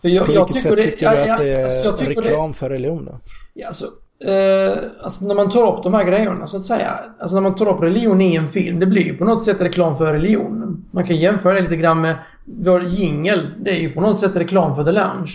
För 0.00 0.08
jag, 0.08 0.26
På 0.26 0.32
jag 0.32 0.46
vilket 0.46 0.62
sätt 0.62 0.82
tycker 0.82 1.06
ja, 1.06 1.10
du 1.10 1.26
ja, 1.26 1.34
att 1.34 1.40
det 1.40 1.62
alltså, 1.62 1.88
är 1.88 2.08
tycker 2.08 2.22
reklam 2.22 2.54
för 2.54 2.70
religion 2.70 3.04
då? 3.04 3.20
Ja, 3.54 3.66
alltså, 3.66 3.84
eh, 4.24 4.78
alltså 5.02 5.24
när 5.24 5.34
man 5.34 5.50
tar 5.50 5.78
upp 5.78 5.84
de 5.84 5.94
här 5.94 6.04
grejerna 6.04 6.46
så 6.46 6.56
att 6.56 6.64
säga. 6.64 7.00
Alltså 7.18 7.36
när 7.36 7.42
man 7.42 7.54
tar 7.54 7.68
upp 7.68 7.82
religion 7.82 8.20
i 8.20 8.36
en 8.36 8.48
film. 8.48 8.80
Det 8.80 8.86
blir 8.86 9.02
ju 9.02 9.16
på 9.16 9.24
något 9.24 9.44
sätt 9.44 9.60
reklam 9.60 9.96
för 9.96 10.12
religion. 10.12 10.84
Man 10.90 11.06
kan 11.06 11.16
jämföra 11.16 11.54
det 11.54 11.60
lite 11.60 11.76
grann 11.76 12.00
med 12.00 12.16
vår 12.44 12.84
jingel. 12.84 13.46
Det 13.58 13.70
är 13.70 13.80
ju 13.80 13.92
på 13.92 14.00
något 14.00 14.18
sätt 14.18 14.36
reklam 14.36 14.76
för 14.76 14.84
The 14.84 14.92
Lounge. 14.92 15.30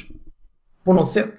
På 0.83 0.93
något 0.93 1.11
sätt. 1.11 1.33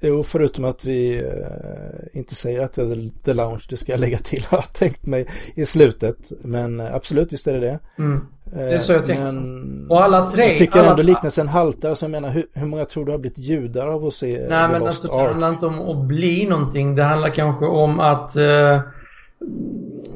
Jo, 0.00 0.22
förutom 0.22 0.64
att 0.64 0.84
vi 0.84 1.18
eh, 1.18 2.18
inte 2.18 2.34
säger 2.34 2.60
att 2.60 2.72
det 2.72 2.82
är 2.82 3.10
The 3.24 3.32
Lounge, 3.34 3.62
det 3.68 3.76
ska 3.76 3.92
jag 3.92 4.00
lägga 4.00 4.18
till, 4.18 4.44
har 4.48 4.58
jag 4.58 4.72
tänkt 4.72 5.06
mig 5.06 5.26
i 5.54 5.66
slutet. 5.66 6.16
Men 6.44 6.80
eh, 6.80 6.94
absolut, 6.94 7.32
visst 7.32 7.46
är 7.46 7.52
det 7.52 7.60
det. 7.60 7.78
Mm. 7.98 8.26
Eh, 8.56 8.60
är 8.74 8.78
så 8.78 8.92
jag 8.92 9.04
tänker. 9.04 9.22
Men 9.24 9.86
Och 9.90 10.04
alla 10.04 10.30
tre- 10.30 10.48
Jag 10.48 10.56
tycker 10.58 10.78
alla- 10.80 10.90
ändå 10.90 11.02
liknelsen 11.02 11.48
haltar, 11.48 11.94
så 11.94 12.04
jag 12.04 12.10
menar, 12.10 12.28
hur, 12.30 12.46
hur 12.52 12.66
många 12.66 12.84
tror 12.84 13.04
du 13.04 13.10
har 13.12 13.18
blivit 13.18 13.38
judar 13.38 13.86
av 13.86 14.06
att 14.06 14.14
se 14.14 14.26
Nej 14.26 14.38
The 14.48 14.48
men 14.48 14.70
Lost 14.72 14.82
alltså 14.88 15.06
det 15.08 15.14
Ark? 15.22 15.28
handlar 15.30 15.48
inte 15.48 15.66
om 15.66 15.80
att 15.80 16.06
bli 16.08 16.46
någonting. 16.48 16.94
Det 16.94 17.04
handlar 17.04 17.30
kanske 17.30 17.64
om 17.66 18.00
att 18.00 18.36
eh, 18.36 18.80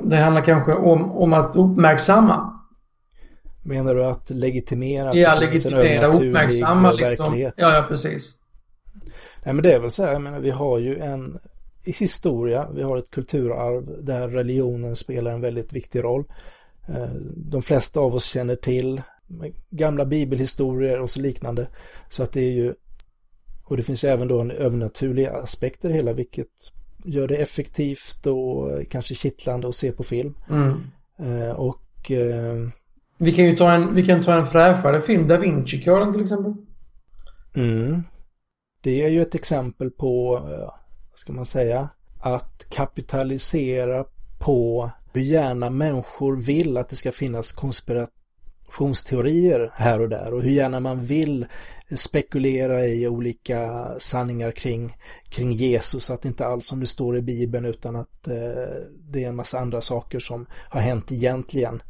det 0.04 0.16
handlar 0.16 0.42
kanske 0.42 0.72
om, 0.74 1.12
om 1.12 1.32
att 1.32 1.56
uppmärksamma. 1.56 2.56
Menar 3.64 3.94
du 3.94 4.04
att 4.04 4.30
legitimera? 4.30 5.10
Att 5.10 5.16
ja, 5.16 5.34
legitimera, 5.40 6.06
uppmärksamma 6.06 6.92
liksom. 6.92 7.38
Ja, 7.40 7.50
ja, 7.56 7.84
precis. 7.88 8.34
Nej, 9.44 9.54
men 9.54 9.62
det 9.62 9.72
är 9.72 9.80
väl 9.80 9.90
så 9.90 10.04
här, 10.04 10.12
jag 10.12 10.22
menar, 10.22 10.40
vi 10.40 10.50
har 10.50 10.78
ju 10.78 10.98
en 10.98 11.38
historia, 11.84 12.68
vi 12.74 12.82
har 12.82 12.96
ett 12.96 13.10
kulturarv 13.10 14.04
där 14.04 14.28
religionen 14.28 14.96
spelar 14.96 15.32
en 15.32 15.40
väldigt 15.40 15.72
viktig 15.72 16.04
roll. 16.04 16.24
Eh, 16.88 17.12
de 17.36 17.62
flesta 17.62 18.00
av 18.00 18.14
oss 18.14 18.24
känner 18.24 18.56
till 18.56 19.02
gamla 19.70 20.04
bibelhistorier 20.04 21.00
och 21.00 21.10
så 21.10 21.20
liknande. 21.20 21.66
Så 22.08 22.22
att 22.22 22.32
det 22.32 22.40
är 22.40 22.50
ju, 22.50 22.74
och 23.64 23.76
det 23.76 23.82
finns 23.82 24.04
ju 24.04 24.08
även 24.08 24.28
då 24.28 24.40
en 24.40 24.50
övernaturlig 24.50 25.26
aspekt 25.26 25.84
i 25.84 25.88
det 25.88 25.94
hela, 25.94 26.12
vilket 26.12 26.72
gör 27.04 27.28
det 27.28 27.36
effektivt 27.36 28.26
och 28.26 28.70
kanske 28.90 29.14
kittlande 29.14 29.68
att 29.68 29.76
se 29.76 29.92
på 29.92 30.02
film. 30.02 30.34
Mm. 30.50 30.82
Eh, 31.18 31.50
och 31.50 32.10
eh, 32.10 32.68
vi 33.18 33.32
kan 33.32 33.44
ju 33.44 33.56
ta 33.56 33.72
en, 33.72 33.94
vi 33.94 34.06
kan 34.06 34.22
ta 34.22 34.34
en 34.34 34.46
fräschare 34.46 35.00
film, 35.00 35.28
Da 35.28 35.36
Vinci-koden 35.36 36.12
till 36.12 36.22
exempel. 36.22 36.54
Mm. 37.54 38.02
Det 38.82 39.04
är 39.04 39.08
ju 39.08 39.22
ett 39.22 39.34
exempel 39.34 39.90
på, 39.90 40.36
eh, 40.36 40.72
vad 41.10 41.18
ska 41.18 41.32
man 41.32 41.46
säga, 41.46 41.88
att 42.20 42.66
kapitalisera 42.70 44.04
på 44.38 44.90
hur 45.12 45.20
gärna 45.20 45.70
människor 45.70 46.36
vill 46.36 46.76
att 46.76 46.88
det 46.88 46.96
ska 46.96 47.12
finnas 47.12 47.52
konspirationsteorier 47.52 49.70
här 49.74 50.00
och 50.00 50.08
där 50.08 50.34
och 50.34 50.42
hur 50.42 50.50
gärna 50.50 50.80
man 50.80 51.04
vill 51.04 51.46
spekulera 51.96 52.86
i 52.86 53.08
olika 53.08 53.90
sanningar 53.98 54.50
kring, 54.50 54.96
kring 55.28 55.52
Jesus, 55.52 56.10
att 56.10 56.22
det 56.22 56.28
inte 56.28 56.46
alls 56.46 56.66
som 56.66 56.80
det 56.80 56.86
står 56.86 57.16
i 57.16 57.22
Bibeln 57.22 57.64
utan 57.64 57.96
att 57.96 58.28
eh, 58.28 58.34
det 59.10 59.24
är 59.24 59.28
en 59.28 59.36
massa 59.36 59.58
andra 59.58 59.80
saker 59.80 60.18
som 60.18 60.46
har 60.68 60.80
hänt 60.80 61.12
egentligen. 61.12 61.82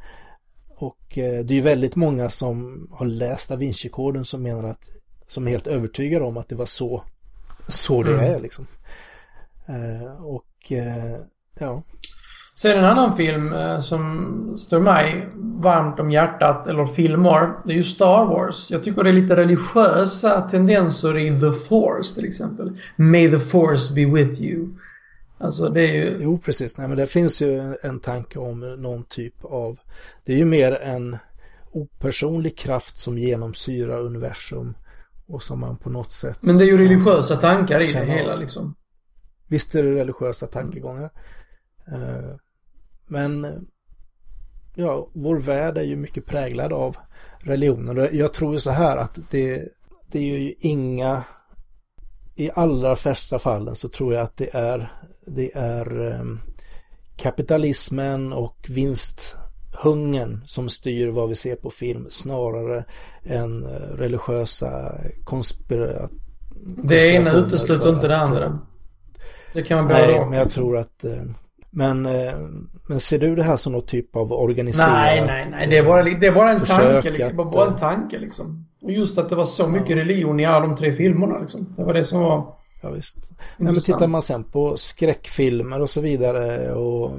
Och 0.68 1.18
eh, 1.18 1.44
det 1.44 1.54
är 1.54 1.56
ju 1.56 1.60
väldigt 1.60 1.96
många 1.96 2.30
som 2.30 2.86
har 2.92 3.06
läst 3.06 3.48
Da 3.48 3.56
Vinci-koden 3.56 4.24
som 4.24 4.42
menar 4.42 4.64
att, 4.64 4.90
som 5.30 5.46
är 5.46 5.50
helt 5.50 5.66
övertygade 5.66 6.24
om 6.24 6.36
att 6.36 6.48
det 6.48 6.54
var 6.54 6.66
så, 6.66 7.02
så 7.68 8.02
det 8.02 8.14
mm. 8.14 8.34
är 8.34 8.38
liksom. 8.38 8.66
Eh, 9.66 10.24
och 10.24 10.72
eh, 10.72 11.20
ja. 11.58 11.82
Sen 12.54 12.78
en 12.78 12.84
annan 12.84 13.16
film 13.16 13.52
eh, 13.52 13.80
som 13.80 14.54
står 14.56 14.80
mig 14.80 15.28
varmt 15.34 16.00
om 16.00 16.10
hjärtat, 16.10 16.66
eller 16.66 16.86
filmer, 16.86 17.52
det 17.64 17.72
är 17.72 17.76
ju 17.76 17.82
Star 17.82 18.24
Wars. 18.24 18.70
Jag 18.70 18.84
tycker 18.84 19.02
det 19.02 19.10
är 19.10 19.14
lite 19.14 19.36
religiösa 19.36 20.40
tendenser 20.40 21.18
i 21.18 21.40
The 21.40 21.52
Force 21.68 22.14
till 22.14 22.24
exempel. 22.24 22.78
May 22.96 23.30
the 23.30 23.38
Force 23.38 23.94
be 23.94 24.04
with 24.04 24.42
you. 24.42 24.68
Alltså 25.38 25.68
det 25.68 25.80
är 25.80 25.92
ju... 25.92 26.16
Jo, 26.20 26.38
precis. 26.38 26.78
Nej, 26.78 26.88
men 26.88 26.96
det 26.96 27.06
finns 27.06 27.42
ju 27.42 27.74
en 27.82 28.00
tanke 28.00 28.38
om 28.38 28.60
någon 28.60 29.04
typ 29.04 29.44
av... 29.44 29.78
Det 30.24 30.32
är 30.32 30.36
ju 30.36 30.44
mer 30.44 30.72
en 30.72 31.16
opersonlig 31.72 32.58
kraft 32.58 32.98
som 32.98 33.18
genomsyrar 33.18 34.00
universum 34.00 34.74
och 35.30 35.42
som 35.42 35.60
man 35.60 35.76
på 35.76 35.90
något 35.90 36.12
sätt... 36.12 36.38
Men 36.40 36.58
det 36.58 36.64
är 36.64 36.66
ju 36.66 36.78
religiösa 36.78 37.36
tankar 37.36 37.80
i 37.80 37.92
det 37.92 38.04
hela 38.04 38.36
liksom. 38.36 38.74
Visst 39.48 39.74
är 39.74 39.82
det 39.82 39.94
religiösa 39.94 40.46
tankegångar. 40.46 41.10
Mm. 41.86 42.38
Men 43.06 43.46
ja, 44.74 45.08
vår 45.14 45.38
värld 45.38 45.78
är 45.78 45.82
ju 45.82 45.96
mycket 45.96 46.26
präglad 46.26 46.72
av 46.72 46.96
religionen. 47.38 48.08
Jag 48.12 48.32
tror 48.32 48.52
ju 48.52 48.60
så 48.60 48.70
här 48.70 48.96
att 48.96 49.18
det, 49.30 49.68
det 50.12 50.18
är 50.18 50.38
ju 50.38 50.54
inga 50.58 51.24
i 52.34 52.50
allra 52.54 52.96
flesta 52.96 53.38
fallen 53.38 53.76
så 53.76 53.88
tror 53.88 54.14
jag 54.14 54.22
att 54.22 54.36
det 54.36 54.54
är, 54.54 54.92
det 55.26 55.56
är 55.56 56.00
ehm, 56.00 56.40
kapitalismen 57.16 58.32
och 58.32 58.56
vinsthungern 59.70 60.40
som 60.46 60.68
styr 60.68 61.08
vad 61.08 61.28
vi 61.28 61.34
ser 61.34 61.56
på 61.56 61.70
film 61.70 62.06
snarare 62.10 62.84
än 63.24 63.62
eh, 63.62 63.96
religiösa 63.96 64.92
konspirationer. 65.24 66.08
Det 66.84 67.14
ena 67.14 67.32
utesluter 67.32 67.94
inte 67.94 68.08
det 68.08 68.18
andra. 68.18 68.58
Det 69.52 69.62
kan 69.62 69.78
man 69.78 69.88
bara 69.88 69.98
Nej, 69.98 70.26
men 70.26 70.38
jag 70.38 70.50
tror 70.50 70.76
att 70.76 71.04
eh, 71.04 71.22
men, 71.70 72.06
eh, 72.06 72.34
men 72.88 73.00
ser 73.00 73.18
du 73.18 73.36
det 73.36 73.42
här 73.42 73.56
som 73.56 73.72
något 73.72 73.88
typ 73.88 74.16
av 74.16 74.32
organiserat? 74.32 74.92
Nej, 74.92 75.24
nej, 75.26 75.48
nej. 75.50 75.66
Det 75.68 75.78
är 75.78 75.82
bara, 75.84 76.02
det 76.02 76.26
är 76.26 76.32
bara 76.32 76.50
en 76.50 76.60
tanke. 76.60 77.10
Liksom. 77.10 77.40
Att, 77.40 77.52
bara 77.52 77.66
en 77.66 77.76
tanke 77.76 78.18
liksom. 78.18 78.66
Och 78.82 78.90
just 78.90 79.18
att 79.18 79.28
det 79.28 79.36
var 79.36 79.44
så 79.44 79.68
mycket 79.68 79.96
religion 79.96 80.40
i 80.40 80.44
alla 80.44 80.66
de 80.66 80.76
tre 80.76 80.92
filmerna 80.92 81.38
liksom. 81.38 81.74
Det 81.76 81.84
var 81.84 81.94
det 81.94 82.04
som 82.04 82.20
var 82.20 82.54
Ja, 82.82 82.90
visst. 82.90 83.30
Men 83.56 83.80
tittar 83.80 84.06
man 84.06 84.22
sen 84.22 84.44
på 84.44 84.76
skräckfilmer 84.76 85.80
och 85.80 85.90
så 85.90 86.00
vidare 86.00 86.74
och 86.74 87.12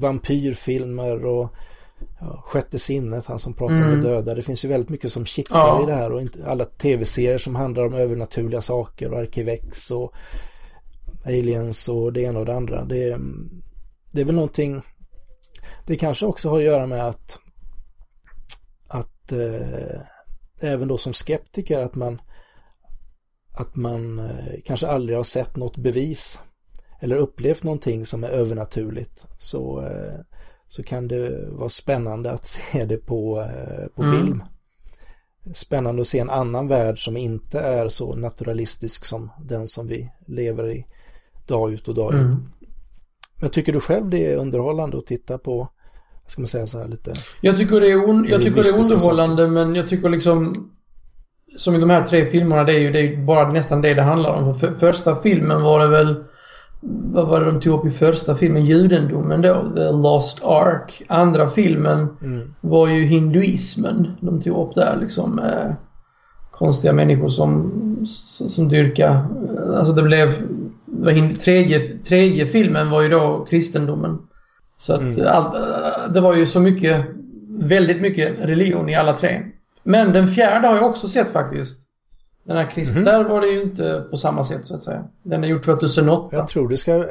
vampyrfilmer 0.00 1.24
och 1.24 1.54
ja, 2.20 2.42
Sjätte 2.46 2.78
sinnet, 2.78 3.26
han 3.26 3.38
som 3.38 3.54
pratar 3.54 3.74
mm. 3.74 3.90
med 3.90 4.02
döda. 4.02 4.34
Det 4.34 4.42
finns 4.42 4.64
ju 4.64 4.68
väldigt 4.68 4.90
mycket 4.90 5.12
som 5.12 5.26
kittlar 5.26 5.66
ja. 5.66 5.82
i 5.82 5.86
det 5.86 5.94
här 5.94 6.12
och 6.12 6.20
inte, 6.22 6.46
alla 6.46 6.64
tv-serier 6.64 7.38
som 7.38 7.56
handlar 7.56 7.86
om 7.86 7.94
övernaturliga 7.94 8.60
saker 8.60 9.12
och 9.12 9.18
Arkivex 9.18 9.90
och 9.90 10.14
Aliens 11.24 11.88
och 11.88 12.12
det 12.12 12.20
ena 12.20 12.38
och 12.38 12.46
det 12.46 12.54
andra. 12.54 12.84
Det, 12.84 13.18
det 14.12 14.20
är 14.20 14.24
väl 14.24 14.34
någonting, 14.34 14.82
det 15.86 15.96
kanske 15.96 16.26
också 16.26 16.50
har 16.50 16.58
att 16.58 16.64
göra 16.64 16.86
med 16.86 17.06
att, 17.06 17.38
att 18.88 19.32
eh, 19.32 20.00
även 20.62 20.88
då 20.88 20.98
som 20.98 21.12
skeptiker 21.12 21.80
att 21.80 21.94
man 21.94 22.20
att 23.54 23.76
man 23.76 24.18
eh, 24.18 24.60
kanske 24.64 24.86
aldrig 24.86 25.18
har 25.18 25.24
sett 25.24 25.56
något 25.56 25.76
bevis 25.76 26.40
eller 27.00 27.16
upplevt 27.16 27.64
någonting 27.64 28.06
som 28.06 28.24
är 28.24 28.28
övernaturligt 28.28 29.26
så, 29.38 29.86
eh, 29.86 30.20
så 30.72 30.82
kan 30.82 31.08
det 31.08 31.48
vara 31.50 31.68
spännande 31.68 32.30
att 32.30 32.44
se 32.44 32.84
det 32.88 32.96
på, 32.96 33.40
eh, 33.40 33.86
på 33.94 34.02
mm. 34.02 34.16
film. 34.16 34.42
Spännande 35.54 36.00
att 36.00 36.08
se 36.08 36.18
en 36.18 36.30
annan 36.30 36.68
värld 36.68 37.04
som 37.04 37.16
inte 37.16 37.60
är 37.60 37.88
så 37.88 38.16
naturalistisk 38.16 39.04
som 39.04 39.30
den 39.40 39.68
som 39.68 39.86
vi 39.86 40.10
lever 40.26 40.70
i 40.70 40.86
dag 41.46 41.72
ut 41.72 41.88
och 41.88 41.94
dag 41.94 42.14
in. 42.14 42.20
Mm. 42.20 42.48
Men 43.40 43.50
tycker 43.50 43.72
du 43.72 43.80
själv 43.80 44.10
det 44.10 44.26
är 44.26 44.36
underhållande 44.36 44.98
att 44.98 45.06
titta 45.06 45.38
på, 45.38 45.68
ska 46.26 46.40
man 46.40 46.48
säga 46.48 46.66
så 46.66 46.78
här 46.78 46.88
lite? 46.88 47.12
Jag 47.40 47.56
tycker 47.56 47.80
det 47.80 47.92
är, 47.92 48.08
on, 48.08 48.26
jag 48.28 48.42
tycker 48.42 48.62
det 48.62 48.68
är 48.68 48.78
underhållande 48.78 49.48
men 49.48 49.74
jag 49.74 49.88
tycker 49.88 50.08
liksom 50.08 50.70
som 51.56 51.74
i 51.74 51.78
de 51.78 51.90
här 51.90 52.02
tre 52.02 52.26
filmerna, 52.26 52.64
det 52.64 52.74
är 52.74 52.78
ju, 52.78 52.92
det 52.92 53.00
är 53.00 53.16
bara 53.16 53.52
nästan 53.52 53.80
det 53.80 53.94
det 53.94 54.02
handlar 54.02 54.30
om. 54.30 54.60
För 54.60 54.74
första 54.74 55.16
filmen 55.16 55.62
var 55.62 55.80
det 55.80 55.88
väl 55.88 56.24
vad 56.84 57.28
var 57.28 57.40
det 57.40 57.46
de 57.46 57.60
tog 57.60 57.78
upp 57.78 57.86
i 57.86 57.90
första 57.90 58.34
filmen? 58.34 58.64
Judendomen 58.64 59.40
då, 59.40 59.72
The 59.76 59.90
Lost 59.90 60.44
Ark. 60.44 61.02
Andra 61.08 61.48
filmen 61.48 62.08
mm. 62.22 62.54
var 62.60 62.88
ju 62.88 63.02
hinduismen 63.02 64.12
de 64.20 64.40
tog 64.40 64.68
upp 64.68 64.74
där 64.74 64.98
liksom. 65.00 65.38
Eh, 65.38 65.72
konstiga 66.50 66.92
människor 66.92 67.28
som, 67.28 67.72
som 68.48 68.68
dyrkar. 68.68 69.26
Alltså 69.76 69.92
det 69.92 70.02
blev... 70.02 70.28
Det 70.86 71.04
var 71.04 71.34
tredje, 71.34 71.80
tredje 71.80 72.46
filmen 72.46 72.90
var 72.90 73.02
ju 73.02 73.08
då 73.08 73.46
kristendomen. 73.50 74.18
Så 74.76 74.94
att 74.94 75.00
mm. 75.00 75.26
allt, 75.28 75.54
det 76.14 76.20
var 76.20 76.36
ju 76.36 76.46
så 76.46 76.60
mycket, 76.60 77.06
väldigt 77.48 78.00
mycket 78.00 78.40
religion 78.40 78.88
i 78.88 78.94
alla 78.94 79.16
tre. 79.16 79.42
Men 79.82 80.12
den 80.12 80.26
fjärde 80.26 80.68
har 80.68 80.74
jag 80.74 80.86
också 80.86 81.08
sett 81.08 81.30
faktiskt. 81.30 81.88
Den 82.44 82.56
här 82.56 82.70
kristna, 82.70 83.14
mm. 83.14 83.28
var 83.28 83.40
det 83.40 83.46
ju 83.46 83.62
inte 83.62 84.06
på 84.10 84.16
samma 84.16 84.44
sätt 84.44 84.66
så 84.66 84.76
att 84.76 84.82
säga. 84.82 85.04
Den 85.22 85.44
är 85.44 85.48
gjord 85.48 85.64
2008. 85.64 86.36
Jag 86.36 86.48
tror 86.48 86.68
det 86.68 86.76
ska, 86.76 87.06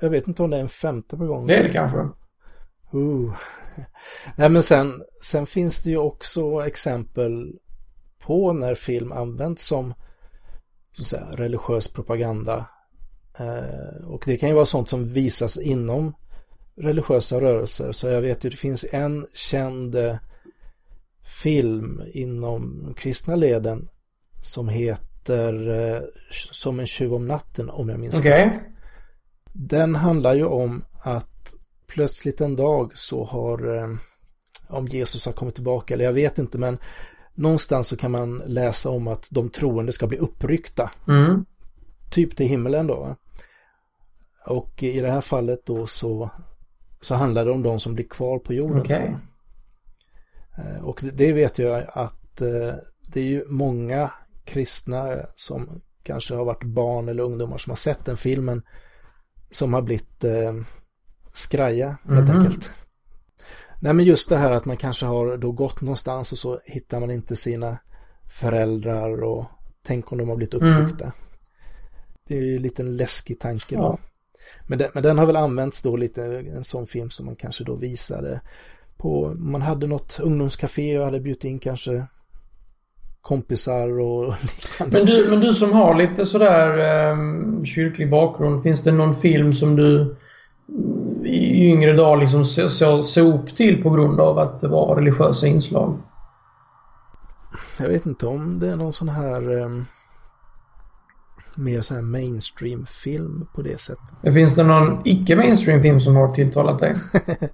jag 0.00 0.10
vet 0.10 0.28
inte 0.28 0.42
om 0.42 0.50
det 0.50 0.56
är 0.56 0.60
en 0.60 0.68
femte 0.68 1.16
på 1.16 1.26
gång. 1.26 1.46
Det 1.46 1.56
är 1.56 1.62
det 1.62 1.72
kanske. 1.72 1.98
Uh. 2.94 3.34
Nej 4.36 4.48
men 4.48 4.62
sen, 4.62 4.92
sen 5.22 5.46
finns 5.46 5.82
det 5.82 5.90
ju 5.90 5.98
också 5.98 6.66
exempel 6.66 7.58
på 8.18 8.52
när 8.52 8.74
film 8.74 9.12
används 9.12 9.66
som 9.66 9.94
så 10.92 11.02
att 11.02 11.06
säga, 11.06 11.26
religiös 11.32 11.88
propaganda. 11.88 12.66
Eh, 13.38 14.04
och 14.06 14.22
det 14.26 14.36
kan 14.36 14.48
ju 14.48 14.54
vara 14.54 14.64
sånt 14.64 14.88
som 14.88 15.08
visas 15.08 15.56
inom 15.56 16.14
religiösa 16.76 17.40
rörelser. 17.40 17.92
Så 17.92 18.06
jag 18.06 18.20
vet 18.20 18.44
ju 18.44 18.50
det 18.50 18.56
finns 18.56 18.84
en 18.92 19.26
känd 19.34 19.94
eh, 19.94 20.16
film 21.42 22.02
inom 22.12 22.94
kristna 22.96 23.36
leden 23.36 23.88
som 24.42 24.68
heter 24.68 25.68
eh, 25.68 26.02
Som 26.50 26.80
en 26.80 26.86
tjuv 26.86 27.14
om 27.14 27.26
natten 27.26 27.70
om 27.70 27.88
jag 27.88 28.00
minns 28.00 28.18
okay. 28.18 28.46
rätt. 28.46 28.62
Den 29.52 29.94
handlar 29.94 30.34
ju 30.34 30.44
om 30.44 30.84
att 31.02 31.54
plötsligt 31.86 32.40
en 32.40 32.56
dag 32.56 32.90
så 32.94 33.24
har 33.24 33.76
eh, 33.76 33.88
om 34.68 34.88
Jesus 34.88 35.26
har 35.26 35.32
kommit 35.32 35.54
tillbaka 35.54 35.94
eller 35.94 36.04
jag 36.04 36.12
vet 36.12 36.38
inte 36.38 36.58
men 36.58 36.78
någonstans 37.34 37.88
så 37.88 37.96
kan 37.96 38.10
man 38.10 38.42
läsa 38.46 38.90
om 38.90 39.08
att 39.08 39.28
de 39.30 39.50
troende 39.50 39.92
ska 39.92 40.06
bli 40.06 40.18
uppryckta. 40.18 40.90
Mm. 41.08 41.44
Typ 42.10 42.36
till 42.36 42.46
himmelen 42.46 42.86
då. 42.86 43.16
Och 44.46 44.82
i 44.82 45.00
det 45.00 45.10
här 45.10 45.20
fallet 45.20 45.66
då 45.66 45.86
så, 45.86 46.30
så 47.00 47.14
handlar 47.14 47.44
det 47.44 47.50
om 47.50 47.62
de 47.62 47.80
som 47.80 47.94
blir 47.94 48.08
kvar 48.08 48.38
på 48.38 48.52
jorden. 48.52 48.80
Okay. 48.80 49.14
Eh, 50.58 50.84
och 50.84 51.00
det 51.12 51.32
vet 51.32 51.58
jag 51.58 51.84
att 51.88 52.36
det 53.06 53.20
är 53.20 53.24
ju 53.24 53.44
många 53.48 54.10
kristna 54.44 55.16
som 55.36 55.80
kanske 56.02 56.34
har 56.34 56.44
varit 56.44 56.64
barn 56.64 57.08
eller 57.08 57.22
ungdomar 57.22 57.58
som 57.58 57.70
har 57.70 57.76
sett 57.76 58.04
den 58.04 58.16
filmen 58.16 58.62
som 59.50 59.74
har 59.74 59.82
blivit 59.82 60.24
eh, 60.24 60.54
skraja 61.34 61.96
helt 62.08 62.28
Mhm. 62.28 62.38
enkelt. 62.38 62.70
Nej 63.80 63.92
men 63.92 64.04
just 64.04 64.28
det 64.28 64.36
här 64.36 64.50
att 64.52 64.64
man 64.64 64.76
kanske 64.76 65.06
har 65.06 65.36
då 65.36 65.52
gått 65.52 65.80
någonstans 65.80 66.32
och 66.32 66.38
så 66.38 66.60
hittar 66.64 67.00
man 67.00 67.10
inte 67.10 67.36
sina 67.36 67.78
föräldrar 68.40 69.22
och 69.22 69.44
tänk 69.86 70.12
om 70.12 70.18
de 70.18 70.28
har 70.28 70.36
blivit 70.36 70.54
Mm. 70.54 70.74
uppryckta. 70.82 71.12
Det 72.28 72.38
är 72.38 72.42
ju 72.42 72.56
en 72.56 72.62
liten 72.62 72.96
läskig 72.96 73.40
tanke 73.40 73.76
då. 73.76 73.82
Ja. 73.82 73.98
Men, 74.66 74.78
den, 74.78 74.90
men 74.94 75.02
den 75.02 75.18
har 75.18 75.26
väl 75.26 75.36
använts 75.36 75.82
då 75.82 75.96
lite, 75.96 76.24
en 76.24 76.64
sån 76.64 76.86
film 76.86 77.10
som 77.10 77.26
man 77.26 77.36
kanske 77.36 77.64
då 77.64 77.74
visade 77.74 78.40
på, 78.96 79.34
man 79.38 79.62
hade 79.62 79.86
något 79.86 80.20
ungdomscafé 80.20 80.98
och 80.98 81.04
hade 81.04 81.20
bjudit 81.20 81.44
in 81.44 81.58
kanske 81.58 82.06
kompisar 83.22 84.00
och 84.00 84.34
liknande. 84.42 84.98
Men 84.98 85.06
du, 85.06 85.30
men 85.30 85.40
du 85.40 85.52
som 85.52 85.72
har 85.72 85.94
lite 85.94 86.26
sådär 86.26 87.10
um, 87.12 87.66
kyrklig 87.66 88.10
bakgrund, 88.10 88.62
finns 88.62 88.82
det 88.82 88.92
någon 88.92 89.16
film 89.16 89.52
som 89.52 89.76
du 89.76 90.00
mm, 90.00 91.26
i 91.26 91.66
yngre 91.66 91.92
dagar 91.92 92.16
liksom 92.16 92.44
så, 92.44 92.68
så, 92.68 93.02
såg 93.02 93.34
upp 93.34 93.56
till 93.56 93.82
på 93.82 93.90
grund 93.90 94.20
av 94.20 94.38
att 94.38 94.60
det 94.60 94.68
var 94.68 94.96
religiösa 94.96 95.46
inslag? 95.46 95.98
Jag 97.78 97.88
vet 97.88 98.06
inte 98.06 98.26
om 98.26 98.58
det 98.58 98.68
är 98.68 98.76
någon 98.76 98.92
sån 98.92 99.08
här 99.08 99.50
um, 99.50 99.86
mer 101.54 101.80
sån 101.82 101.96
här 101.96 102.04
mainstream-film 102.04 103.46
på 103.54 103.62
det 103.62 103.80
sättet. 103.80 104.34
Finns 104.34 104.54
det 104.54 104.62
någon 104.62 105.00
icke-mainstream 105.04 105.82
film 105.82 106.00
som 106.00 106.16
har 106.16 106.34
tilltalat 106.34 106.78
dig? 106.78 106.96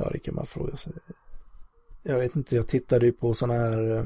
Ja, 0.00 0.08
det 0.12 0.18
kan 0.18 0.34
man 0.34 0.46
fråga 0.46 0.76
sig. 0.76 0.92
Jag 2.02 2.18
vet 2.18 2.36
inte, 2.36 2.56
jag 2.56 2.68
tittade 2.68 3.06
ju 3.06 3.12
på 3.12 3.34
såna 3.34 3.54
här 3.54 3.96
eh, 3.96 4.04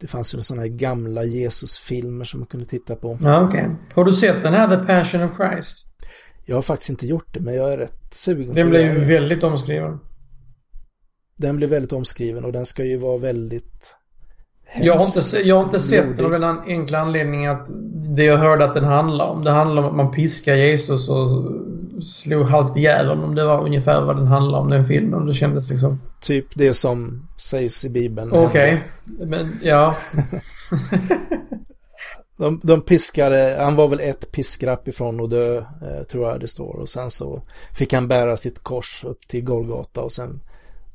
det 0.00 0.06
fanns 0.06 0.34
ju 0.34 0.40
såna 0.40 0.60
här 0.60 0.68
gamla 0.68 1.24
Jesus-filmer 1.24 2.24
som 2.24 2.40
man 2.40 2.46
kunde 2.46 2.66
titta 2.66 2.96
på. 2.96 3.18
Ja, 3.22 3.48
okej. 3.48 3.70
Har 3.94 4.04
du 4.04 4.12
sett 4.12 4.42
den 4.42 4.54
här 4.54 4.76
The 4.76 4.86
Passion 4.86 5.22
of 5.22 5.30
Christ? 5.36 5.90
Jag 6.44 6.56
har 6.56 6.62
faktiskt 6.62 6.90
inte 6.90 7.06
gjort 7.06 7.34
det, 7.34 7.40
men 7.40 7.54
jag 7.54 7.72
är 7.72 7.78
rätt 7.78 8.14
sugen 8.14 8.54
Den 8.54 8.70
blev 8.70 8.82
ju 8.82 8.98
väldigt 8.98 9.42
omskriven. 9.42 9.98
Den 11.36 11.56
blev 11.56 11.70
väldigt 11.70 11.92
omskriven 11.92 12.44
och 12.44 12.52
den 12.52 12.66
ska 12.66 12.84
ju 12.84 12.96
vara 12.96 13.18
väldigt 13.18 13.94
Jag 14.74 14.94
har 14.94 15.04
inte, 15.04 15.48
jag 15.48 15.56
har 15.56 15.64
inte 15.64 15.80
sett 15.80 16.16
den 16.16 16.34
av 16.34 16.40
den 16.40 16.60
enkla 16.66 16.98
anledningen 16.98 17.52
att 17.52 17.66
det 18.16 18.24
jag 18.24 18.36
hörde 18.36 18.64
att 18.64 18.74
den 18.74 18.84
handlar 18.84 19.24
om. 19.24 19.44
Det 19.44 19.50
handlar 19.50 19.82
om 19.82 19.88
att 19.88 19.96
man 19.96 20.10
piskar 20.10 20.54
Jesus 20.54 21.08
och 21.08 21.28
slog 22.02 22.46
halvt 22.46 22.76
ihjäl 22.76 23.08
honom. 23.08 23.34
Det 23.34 23.44
var 23.44 23.64
ungefär 23.64 24.00
vad 24.00 24.16
den 24.16 24.26
handlar 24.26 24.58
om, 24.58 24.70
den 24.70 24.86
filmen. 24.86 25.26
Det 25.26 25.34
kändes 25.34 25.70
liksom... 25.70 26.00
Typ 26.20 26.46
det 26.54 26.74
som 26.74 27.28
sägs 27.38 27.84
i 27.84 27.90
Bibeln. 27.90 28.32
Okej. 28.32 28.82
Men, 29.04 29.58
ja. 29.62 29.96
De, 32.38 32.60
de 32.62 32.80
piskade, 32.80 33.56
han 33.60 33.76
var 33.76 33.88
väl 33.88 34.00
ett 34.00 34.32
piskrapp 34.32 34.88
ifrån 34.88 35.24
att 35.24 35.30
dö, 35.30 35.56
eh, 35.58 36.02
tror 36.10 36.28
jag 36.28 36.40
det 36.40 36.48
står. 36.48 36.76
Och 36.76 36.88
sen 36.88 37.10
så 37.10 37.42
fick 37.72 37.92
han 37.92 38.08
bära 38.08 38.36
sitt 38.36 38.58
kors 38.58 39.04
upp 39.04 39.28
till 39.28 39.44
Golgata 39.44 40.00
och 40.00 40.12
sen 40.12 40.40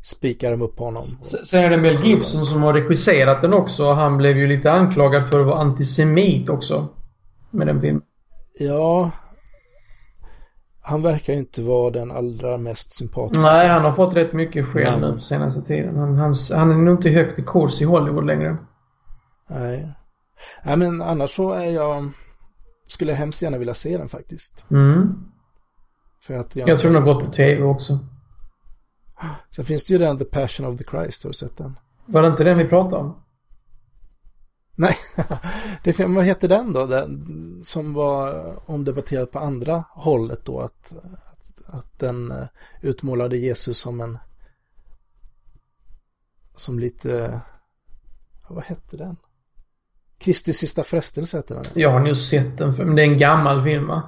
spikade 0.04 0.54
de 0.54 0.62
upp 0.62 0.80
honom. 0.80 1.06
Sen 1.22 1.64
är 1.64 1.70
det 1.70 1.78
Mel 1.78 2.06
Gibson 2.06 2.46
som 2.46 2.64
har 2.64 2.74
regisserat 2.74 3.42
den 3.42 3.54
också. 3.54 3.92
Han 3.92 4.18
blev 4.18 4.38
ju 4.38 4.48
lite 4.48 4.72
anklagad 4.72 5.30
för 5.30 5.40
att 5.40 5.46
vara 5.46 5.60
antisemit 5.60 6.50
också. 6.50 6.88
Med 7.52 7.68
den 7.68 7.82
filmen. 7.82 8.02
Ja, 8.60 9.12
han 10.82 11.02
verkar 11.02 11.34
ju 11.34 11.40
inte 11.40 11.62
vara 11.62 11.92
den 11.92 12.12
allra 12.12 12.58
mest 12.58 12.94
sympatiska. 12.94 13.42
Nej, 13.42 13.68
han 13.68 13.82
har 13.82 13.94
fått 13.94 14.16
rätt 14.16 14.34
mycket 14.34 14.76
Nej. 14.76 15.00
nu 15.00 15.14
på 15.14 15.22
senaste 15.22 15.62
tiden. 15.62 15.98
Han, 15.98 16.16
han, 16.16 16.36
han 16.54 16.72
är 16.72 16.76
nog 16.76 16.98
inte 16.98 17.10
högt 17.10 17.40
i 17.40 17.44
kurs 17.44 17.82
i 17.82 17.86
Hollywood 17.86 18.26
längre. 18.26 18.58
Nej. 19.50 19.94
Nej, 20.64 20.78
men 20.78 21.02
annars 21.02 21.36
så 21.36 21.52
är 21.52 21.72
jag, 21.72 22.10
skulle 22.88 23.14
hemskt 23.14 23.42
gärna 23.42 23.58
vilja 23.58 23.74
se 23.74 23.98
den 23.98 24.10
faktiskt. 24.10 24.66
Mm. 24.72 25.14
För 26.24 26.34
att 26.34 26.56
jag, 26.56 26.70
Jag 26.70 26.80
tror 26.80 26.94
den 26.94 27.04
har 27.04 27.14
gått 27.14 27.26
på 27.26 27.32
TV 27.32 27.64
också. 27.64 28.00
Sen 29.56 29.66
finns 29.66 29.84
det 29.86 29.94
ju 29.94 29.98
den 29.98 30.18
The 30.18 30.26
Passion 30.26 30.66
of 30.66 30.78
the 30.78 30.84
Christ, 30.84 31.24
har 31.24 31.30
du 31.30 31.34
sett 31.34 31.58
den? 31.58 31.80
Var 32.06 32.22
det 32.22 32.28
inte 32.28 32.44
den 32.44 32.58
vi 32.58 32.68
pratade 32.68 33.02
om? 33.02 33.24
Nej, 34.76 34.96
det, 35.84 36.00
vad 36.00 36.26
heter 36.26 36.48
den 36.48 36.74
då? 36.74 36.86
Den 36.86 37.62
som 37.66 37.94
var 37.94 38.54
omdebatterad 38.66 39.32
på 39.32 39.40
andra 39.40 39.84
hållet 39.90 40.46
då, 40.46 40.60
att, 40.60 40.94
att, 40.94 41.62
att 41.66 42.00
den 42.00 42.32
eh, 42.32 42.48
utmålade 42.82 43.38
Jesus 43.38 43.78
som 43.78 44.02
en 44.02 44.18
som 46.56 46.80
lite, 46.80 47.42
vad 48.50 48.64
hette 48.64 48.98
den? 48.98 49.18
Kristi 50.18 50.54
sista 50.54 50.84
frestelse 50.84 51.38
heter 51.38 51.56
den. 51.56 51.64
Jag 51.74 51.92
har 51.92 52.00
nog 52.00 52.18
sett 52.18 52.58
den, 52.58 52.74
för, 52.74 52.86
men 52.86 52.96
det 52.96 53.02
är 53.02 53.08
en 53.08 53.18
gammal 53.18 53.64
film 53.64 53.88
va? 53.88 54.04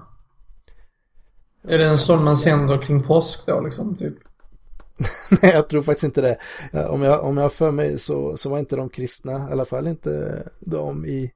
Är 1.64 1.78
det 1.78 1.86
en 1.86 1.98
sån 1.98 2.24
man 2.24 2.38
sänder 2.38 2.78
kring 2.78 3.04
påsk 3.04 3.46
då 3.46 3.62
liksom? 3.62 3.96
Typ? 3.96 4.18
Nej, 5.42 5.52
jag 5.54 5.70
tror 5.70 5.82
faktiskt 5.82 6.04
inte 6.04 6.22
det. 6.22 6.38
Om 6.88 7.02
jag, 7.02 7.24
om 7.24 7.38
jag 7.38 7.44
har 7.44 7.50
för 7.50 7.72
mig 7.72 8.00
så, 8.00 8.38
så 8.38 8.50
var 8.50 8.60
inte 8.60 8.76
de 8.76 8.90
kristna, 8.90 9.50
i 9.50 9.52
alla 9.52 9.66
fall 9.66 9.88
inte 9.88 10.44
de 10.60 11.06
i, 11.06 11.32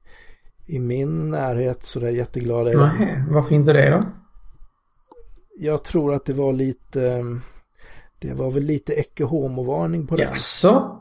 i 0.66 0.78
min 0.78 1.30
närhet 1.30 1.82
så 1.82 2.00
där 2.00 2.08
jätteglada. 2.08 2.70
Nej, 2.98 3.24
varför 3.30 3.54
inte 3.54 3.72
det 3.72 3.90
då? 3.90 4.02
Jag 5.58 5.84
tror 5.84 6.14
att 6.14 6.24
det 6.24 6.32
var 6.32 6.52
lite, 6.52 7.24
det 8.18 8.32
var 8.32 8.50
väl 8.50 8.62
lite 8.64 8.92
ecce 8.92 9.24
homo-varning 9.24 10.06
på 10.06 10.16
den. 10.16 10.28
Jaså? 10.28 11.00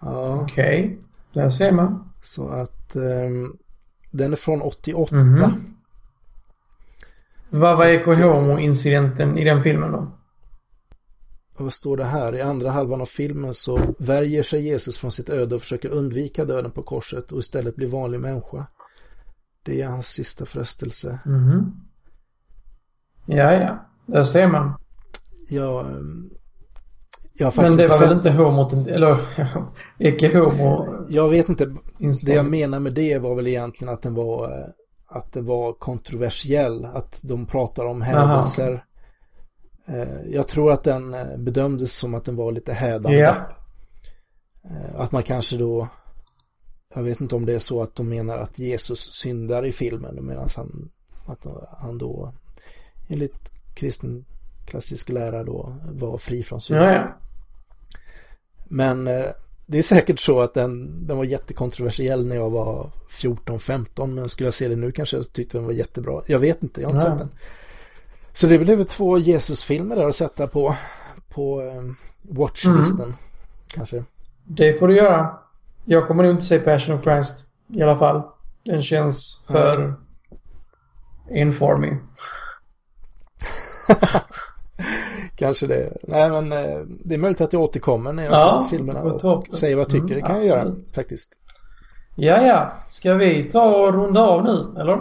Ja, 0.00 0.40
Okej. 0.42 0.98
Där 1.32 1.50
ser 1.50 1.72
man. 1.72 2.12
så 2.22 2.48
att 2.48 2.96
um, 2.96 3.56
den 4.10 4.32
är 4.32 4.36
från 4.36 4.62
88. 4.62 5.16
Mhm. 5.16 5.74
Vad 7.50 7.76
var 7.78 7.86
ecce 7.86 8.14
homo-incidenten 8.24 9.38
i 9.38 9.44
den 9.44 9.62
filmen 9.62 9.92
då? 9.92 10.12
Vad 11.60 11.72
står 11.72 11.96
det 11.96 12.04
här? 12.04 12.34
I 12.34 12.40
andra 12.40 12.70
halvan 12.70 13.00
av 13.00 13.06
filmen 13.06 13.54
så 13.54 13.80
värjer 13.98 14.42
sig 14.42 14.62
Jesus 14.62 14.98
från 14.98 15.12
sitt 15.12 15.28
öde 15.28 15.54
och 15.54 15.60
försöker 15.60 15.88
undvika 15.88 16.44
döden 16.44 16.70
på 16.70 16.82
korset 16.82 17.32
och 17.32 17.38
istället 17.38 17.76
bli 17.76 17.86
vanlig 17.86 18.20
människa. 18.20 18.66
Det 19.62 19.82
är 19.82 19.88
hans 19.88 20.06
sista 20.06 20.46
frestelse. 20.46 21.18
Mhm. 21.26 21.72
Ja, 23.26 23.52
ja. 23.52 23.86
Där 24.06 24.24
ser 24.24 24.48
man. 24.48 24.74
Jag, 25.48 25.86
ehm, 25.86 26.30
jag 27.32 27.52
Men 27.56 27.76
det 27.76 27.86
var 27.86 27.96
sett, 27.96 28.06
väl 28.06 28.16
inte 28.16 28.30
homo... 28.30 28.86
Eller 28.88 29.18
ecce 29.98 30.38
homo 30.38 30.86
Jag 31.08 31.28
vet 31.28 31.48
inte. 31.48 31.74
Det 32.24 32.32
jag 32.32 32.46
menar 32.46 32.78
med 32.78 32.92
det 32.92 33.18
var 33.18 33.34
väl 33.34 33.46
egentligen 33.46 33.94
att 33.94 34.02
den 34.02 34.14
var 34.14 34.44
eh, 34.44 34.66
att 35.08 35.32
det 35.32 35.40
var 35.40 35.72
kontroversiell. 35.72 36.84
Att 36.84 37.18
de 37.22 37.46
pratar 37.46 37.84
om 37.84 38.02
hädelser. 38.02 38.84
Eh, 39.86 40.22
Jag 40.30 40.48
tror 40.48 40.72
att 40.72 40.84
den 40.84 41.14
eh, 41.14 41.36
bedömdes 41.36 41.96
som 41.96 42.14
att 42.14 42.24
den 42.24 42.36
var 42.36 42.52
lite 42.52 42.72
hädande. 42.72 43.18
Ja. 43.18 43.36
Eh, 44.64 45.00
Att 45.00 45.12
man 45.12 45.22
kanske 45.22 45.56
då 45.56 45.88
jag 46.94 47.02
vet 47.02 47.20
inte 47.20 47.34
om 47.36 47.46
det 47.46 47.54
är 47.54 47.58
så 47.58 47.82
att 47.82 47.94
de 47.94 48.08
menar 48.08 48.38
att 48.38 48.58
Jesus 48.58 49.12
syndar 49.12 49.66
i 49.66 49.72
filmen 49.72 50.26
medan 50.26 50.48
han, 50.56 50.90
att 51.26 51.46
han 51.78 51.98
då 51.98 52.32
enligt 53.08 53.50
kristen 53.74 54.24
klassisk 54.66 55.08
lära 55.08 55.44
då 55.44 55.76
var 55.92 56.18
fri 56.18 56.42
från 56.42 56.60
synd. 56.60 56.80
Ja, 56.80 56.92
ja. 56.92 57.08
Men 58.64 59.04
det 59.66 59.78
är 59.78 59.82
säkert 59.82 60.18
så 60.18 60.40
att 60.40 60.54
den, 60.54 61.06
den 61.06 61.16
var 61.16 61.24
jättekontroversiell 61.24 62.26
när 62.26 62.36
jag 62.36 62.50
var 62.50 62.90
14-15 63.10 64.06
men 64.06 64.28
skulle 64.28 64.46
jag 64.46 64.54
se 64.54 64.68
det 64.68 64.76
nu 64.76 64.92
kanske 64.92 65.16
jag 65.16 65.32
tyckte 65.32 65.58
den 65.58 65.64
var 65.64 65.72
jättebra. 65.72 66.22
Jag 66.26 66.38
vet 66.38 66.62
inte, 66.62 66.80
jag 66.80 66.88
har 66.88 66.94
inte 66.94 67.06
sett 67.10 67.18
den. 67.18 67.30
Så 68.40 68.46
det 68.46 68.58
blev 68.58 68.84
två 68.84 69.18
Jesus-filmer 69.18 69.96
där 69.96 70.08
att 70.08 70.16
sätta 70.16 70.46
på, 70.46 70.74
på 71.28 71.62
eh, 71.62 71.82
watchlisten 72.22 73.04
Mm. 73.04 73.16
kanske. 73.74 74.04
Det 74.44 74.78
får 74.78 74.88
du 74.88 74.96
göra. 74.96 75.38
Jag 75.84 76.06
kommer 76.08 76.22
nog 76.22 76.32
inte 76.32 76.44
se 76.44 76.58
Passion 76.58 76.96
of 76.98 77.02
Christ. 77.04 77.44
I 77.74 77.82
alla 77.82 77.98
fall. 77.98 78.22
Den 78.64 78.82
känns 78.82 79.44
för 79.50 79.94
enformig. 81.30 81.98
Kanske 85.36 85.66
det. 85.66 85.96
Nej 86.02 86.30
men 86.30 86.52
eh, 86.52 86.78
det 87.04 87.14
är 87.14 87.18
möjligt 87.18 87.40
att 87.40 87.52
jag 87.52 87.62
återkommer 87.62 88.12
när 88.12 88.22
jag 88.24 88.32
Ja, 88.32 88.60
sett 88.62 88.70
filmerna 88.70 89.02
och 89.02 89.46
säger 89.54 89.76
vad 89.76 89.82
jag 89.84 89.90
tycker. 89.90 90.04
Mm, 90.04 90.20
det 90.20 90.26
kan 90.26 90.36
jag 90.36 90.44
göra 90.46 90.60
absolut. 90.60 90.94
faktiskt. 90.94 91.32
Ja, 92.16 92.42
ja. 92.46 92.72
Ska 92.88 93.14
vi 93.14 93.42
ta 93.50 93.64
och 93.76 93.94
runda 93.94 94.20
av 94.20 94.44
nu, 94.44 94.80
eller? 94.80 94.98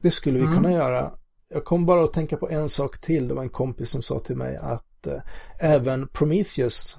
Det 0.00 0.10
skulle 0.10 0.38
vi 0.38 0.44
Mm. 0.44 0.56
kunna 0.56 0.72
göra. 0.72 1.10
Jag 1.48 1.64
kom 1.64 1.86
bara 1.86 2.04
att 2.04 2.12
tänka 2.12 2.36
på 2.36 2.48
en 2.48 2.68
sak 2.68 3.00
till. 3.00 3.28
Det 3.28 3.34
var 3.34 3.42
en 3.42 3.48
kompis 3.48 3.90
som 3.90 4.02
sa 4.02 4.18
till 4.18 4.36
mig 4.36 4.56
att 4.56 5.06
eh, 5.06 5.20
även 5.60 6.08
Prometheus 6.08 6.98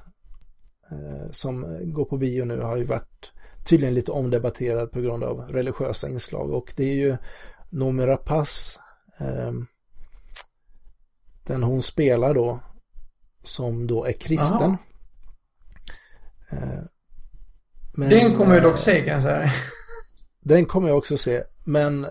eh, 0.91 1.31
som 1.31 1.79
går 1.93 2.05
på 2.05 2.17
bio 2.17 2.45
nu 2.45 2.61
har 2.61 2.77
ju 2.77 2.83
varit 2.83 3.31
tydligen 3.65 3.93
lite 3.93 4.11
omdebatterad 4.11 4.91
på 4.91 5.01
grund 5.01 5.23
av 5.23 5.39
religiösa 5.39 6.09
inslag 6.09 6.51
och 6.51 6.73
det 6.75 6.83
är 6.83 6.95
ju 6.95 7.17
Noomi 7.69 8.05
Rapace 8.05 8.79
eh, 9.19 9.51
den 11.43 11.63
hon 11.63 11.81
spelar 11.81 12.33
då 12.33 12.59
som 13.43 13.87
då 13.87 14.05
är 14.05 14.13
kristen. 14.13 14.77
Eh, 16.49 16.83
men, 17.93 18.09
Den 18.09 18.35
kommer 18.35 18.53
jag 18.53 18.63
dock 18.63 18.77
se 18.77 19.03
kan 19.03 19.13
jag 19.13 19.23
säga. 19.23 19.49
Den 20.41 20.65
kommer 20.65 20.87
jag 20.87 20.97
också 20.97 21.17
se, 21.17 21.43
men 21.63 22.05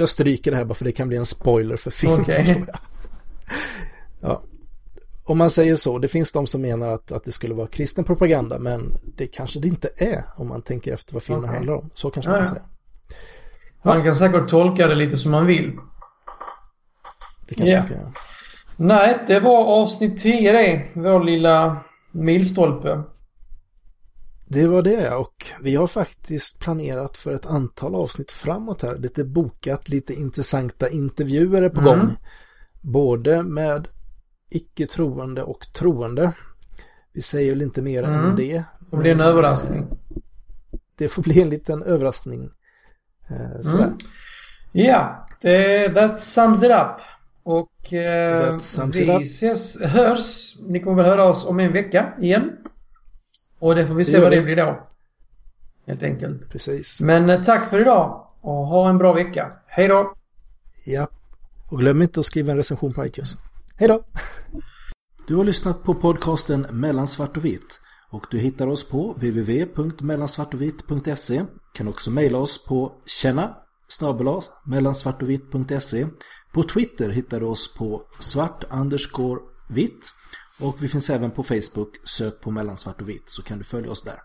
jag 0.00 0.08
stryker 0.08 0.50
det 0.50 0.56
här 0.56 0.64
bara 0.64 0.74
för 0.74 0.84
det 0.84 0.92
kan 0.92 1.08
bli 1.08 1.16
en 1.16 1.24
spoiler 1.24 1.76
för 1.76 1.90
filmen. 1.90 2.20
Okej. 2.20 2.44
tror 2.54 2.66
jag. 2.66 2.76
Ja. 4.20 4.42
Om 5.24 5.38
man 5.38 5.50
säger 5.50 5.74
så, 5.76 5.98
det 5.98 6.08
finns 6.08 6.32
de 6.32 6.46
som 6.46 6.62
menar 6.62 6.90
att, 6.90 7.12
att 7.12 7.24
det 7.24 7.32
skulle 7.32 7.54
vara 7.54 7.66
kristen 7.66 8.04
propaganda, 8.04 8.58
men 8.58 8.92
det 9.16 9.26
kanske 9.26 9.60
det 9.60 9.68
inte 9.68 9.88
är 9.96 10.22
om 10.36 10.48
man 10.48 10.62
tänker 10.62 10.94
efter 10.94 11.12
vad 11.14 11.22
filmen 11.22 11.44
Okej. 11.44 11.56
handlar 11.56 11.74
om. 11.74 11.90
Så 11.94 12.10
kanske 12.10 12.30
Ja, 12.30 12.36
man 12.36 12.46
kan 12.46 12.54
ja. 12.54 12.60
säga. 12.60 12.66
Man 13.82 14.04
kan 14.04 14.14
säkert 14.14 14.48
tolka 14.48 14.86
det 14.86 14.94
lite 14.94 15.16
som 15.16 15.30
man 15.30 15.46
vill. 15.46 15.72
Det 17.48 17.54
kanske 17.54 17.72
Ja. 17.74 17.78
man 17.80 17.88
kan 17.88 17.96
göra. 17.98 18.12
Nej, 18.76 19.18
det 19.26 19.40
var 19.40 19.64
avsnitt 19.64 20.22
10 20.22 20.52
det. 20.52 20.86
Vår 20.94 21.24
lilla 21.24 21.76
milstolpe. 22.10 23.02
Det 24.52 24.66
var 24.66 24.82
det 24.82 25.10
och 25.14 25.46
vi 25.62 25.76
har 25.76 25.86
faktiskt 25.86 26.58
planerat 26.60 27.16
för 27.16 27.34
ett 27.34 27.46
antal 27.46 27.94
avsnitt 27.94 28.32
framåt 28.32 28.82
här. 28.82 28.96
Lite 28.98 29.24
bokat, 29.24 29.88
lite 29.88 30.14
intressanta 30.14 30.88
intervjuer 30.88 31.62
är 31.62 31.68
på 31.68 31.80
Mm. 31.80 31.98
gång. 31.98 32.16
Både 32.80 33.42
med 33.42 33.88
icke-troende 34.50 35.42
och 35.42 35.66
troende. 35.74 36.32
Vi 37.12 37.22
säger 37.22 37.50
väl 37.50 37.62
inte 37.62 37.82
mer 37.82 38.02
Mm. 38.02 38.24
än 38.26 38.36
det. 38.36 38.64
Det 38.90 38.96
blir 38.96 39.10
en 39.10 39.16
Men, 39.18 39.26
överraskning. 39.26 39.78
eh, 39.82 40.18
Det 40.96 41.08
får 41.08 41.22
bli 41.22 41.42
en 41.42 41.50
liten 41.50 41.82
överraskning. 41.82 42.50
Eh. 43.30 43.72
Mm. 43.74 43.90
Ja, 44.72 45.26
det, 45.42 45.88
that 45.94 46.20
sums 46.20 46.62
it 46.62 46.70
up. 46.70 47.00
Och 47.42 47.92
eh, 47.92 48.56
vi 48.92 49.22
ses, 49.22 49.80
hörs. 49.80 50.56
Ni 50.68 50.80
kommer 50.80 50.96
väl 51.02 51.10
höra 51.10 51.24
oss 51.28 51.46
om 51.46 51.60
en 51.60 51.72
vecka 51.72 52.12
igen. 52.20 52.50
Och 53.60 53.74
det 53.74 53.86
får 53.86 53.94
vi 53.94 54.04
se 54.04 54.12
gör 54.12 54.22
vad 54.22 54.32
det 54.32 54.42
blir 54.42 54.56
då. 54.56 54.86
Helt 55.86 56.02
enkelt. 56.02 56.50
Precis. 56.50 57.00
Men 57.00 57.30
eh, 57.30 57.42
tack 57.42 57.70
för 57.70 57.80
idag 57.80 58.26
och 58.40 58.66
ha 58.66 58.90
en 58.90 58.98
bra 58.98 59.12
vecka. 59.12 59.52
Hej 59.66 59.88
då! 59.88 60.14
Ja. 60.84 61.08
Och 61.68 61.78
glöm 61.78 62.02
inte 62.02 62.20
att 62.20 62.26
skriva 62.26 62.50
en 62.50 62.56
recension 62.56 62.92
på 62.92 63.06
iTunes. 63.06 63.36
Hej 63.76 63.88
då! 63.88 64.02
Du 65.26 65.36
har 65.36 65.44
lyssnat 65.44 65.82
på 65.82 65.94
podcasten 65.94 66.66
Mellan 66.70 67.06
svart 67.06 67.36
och 67.36 67.44
vitt. 67.44 67.80
Och 68.10 68.26
du 68.30 68.38
hittar 68.38 68.66
oss 68.66 68.88
på 68.88 69.12
www.mellansvartovitt.se 69.12 71.44
Kan 71.74 71.88
också 71.88 72.10
mejla 72.10 72.38
oss 72.38 72.64
på 72.64 72.92
känna 73.06 73.56
mellansvartovitt.se 74.64 76.06
På 76.52 76.62
Twitter 76.62 77.10
hittar 77.10 77.40
du 77.40 77.46
oss 77.46 77.74
på 77.74 78.02
svart 78.18 78.64
underscore 78.70 79.40
vitt 79.68 80.04
och 80.60 80.82
vi 80.82 80.88
finns 80.88 81.10
även 81.10 81.30
på 81.30 81.42
Facebook. 81.42 81.96
Sök 82.04 82.40
på 82.40 82.50
mellansvart 82.50 83.00
och 83.00 83.08
vitt 83.08 83.30
så 83.30 83.42
kan 83.42 83.58
du 83.58 83.64
följa 83.64 83.90
oss 83.90 84.02
där. 84.02 84.20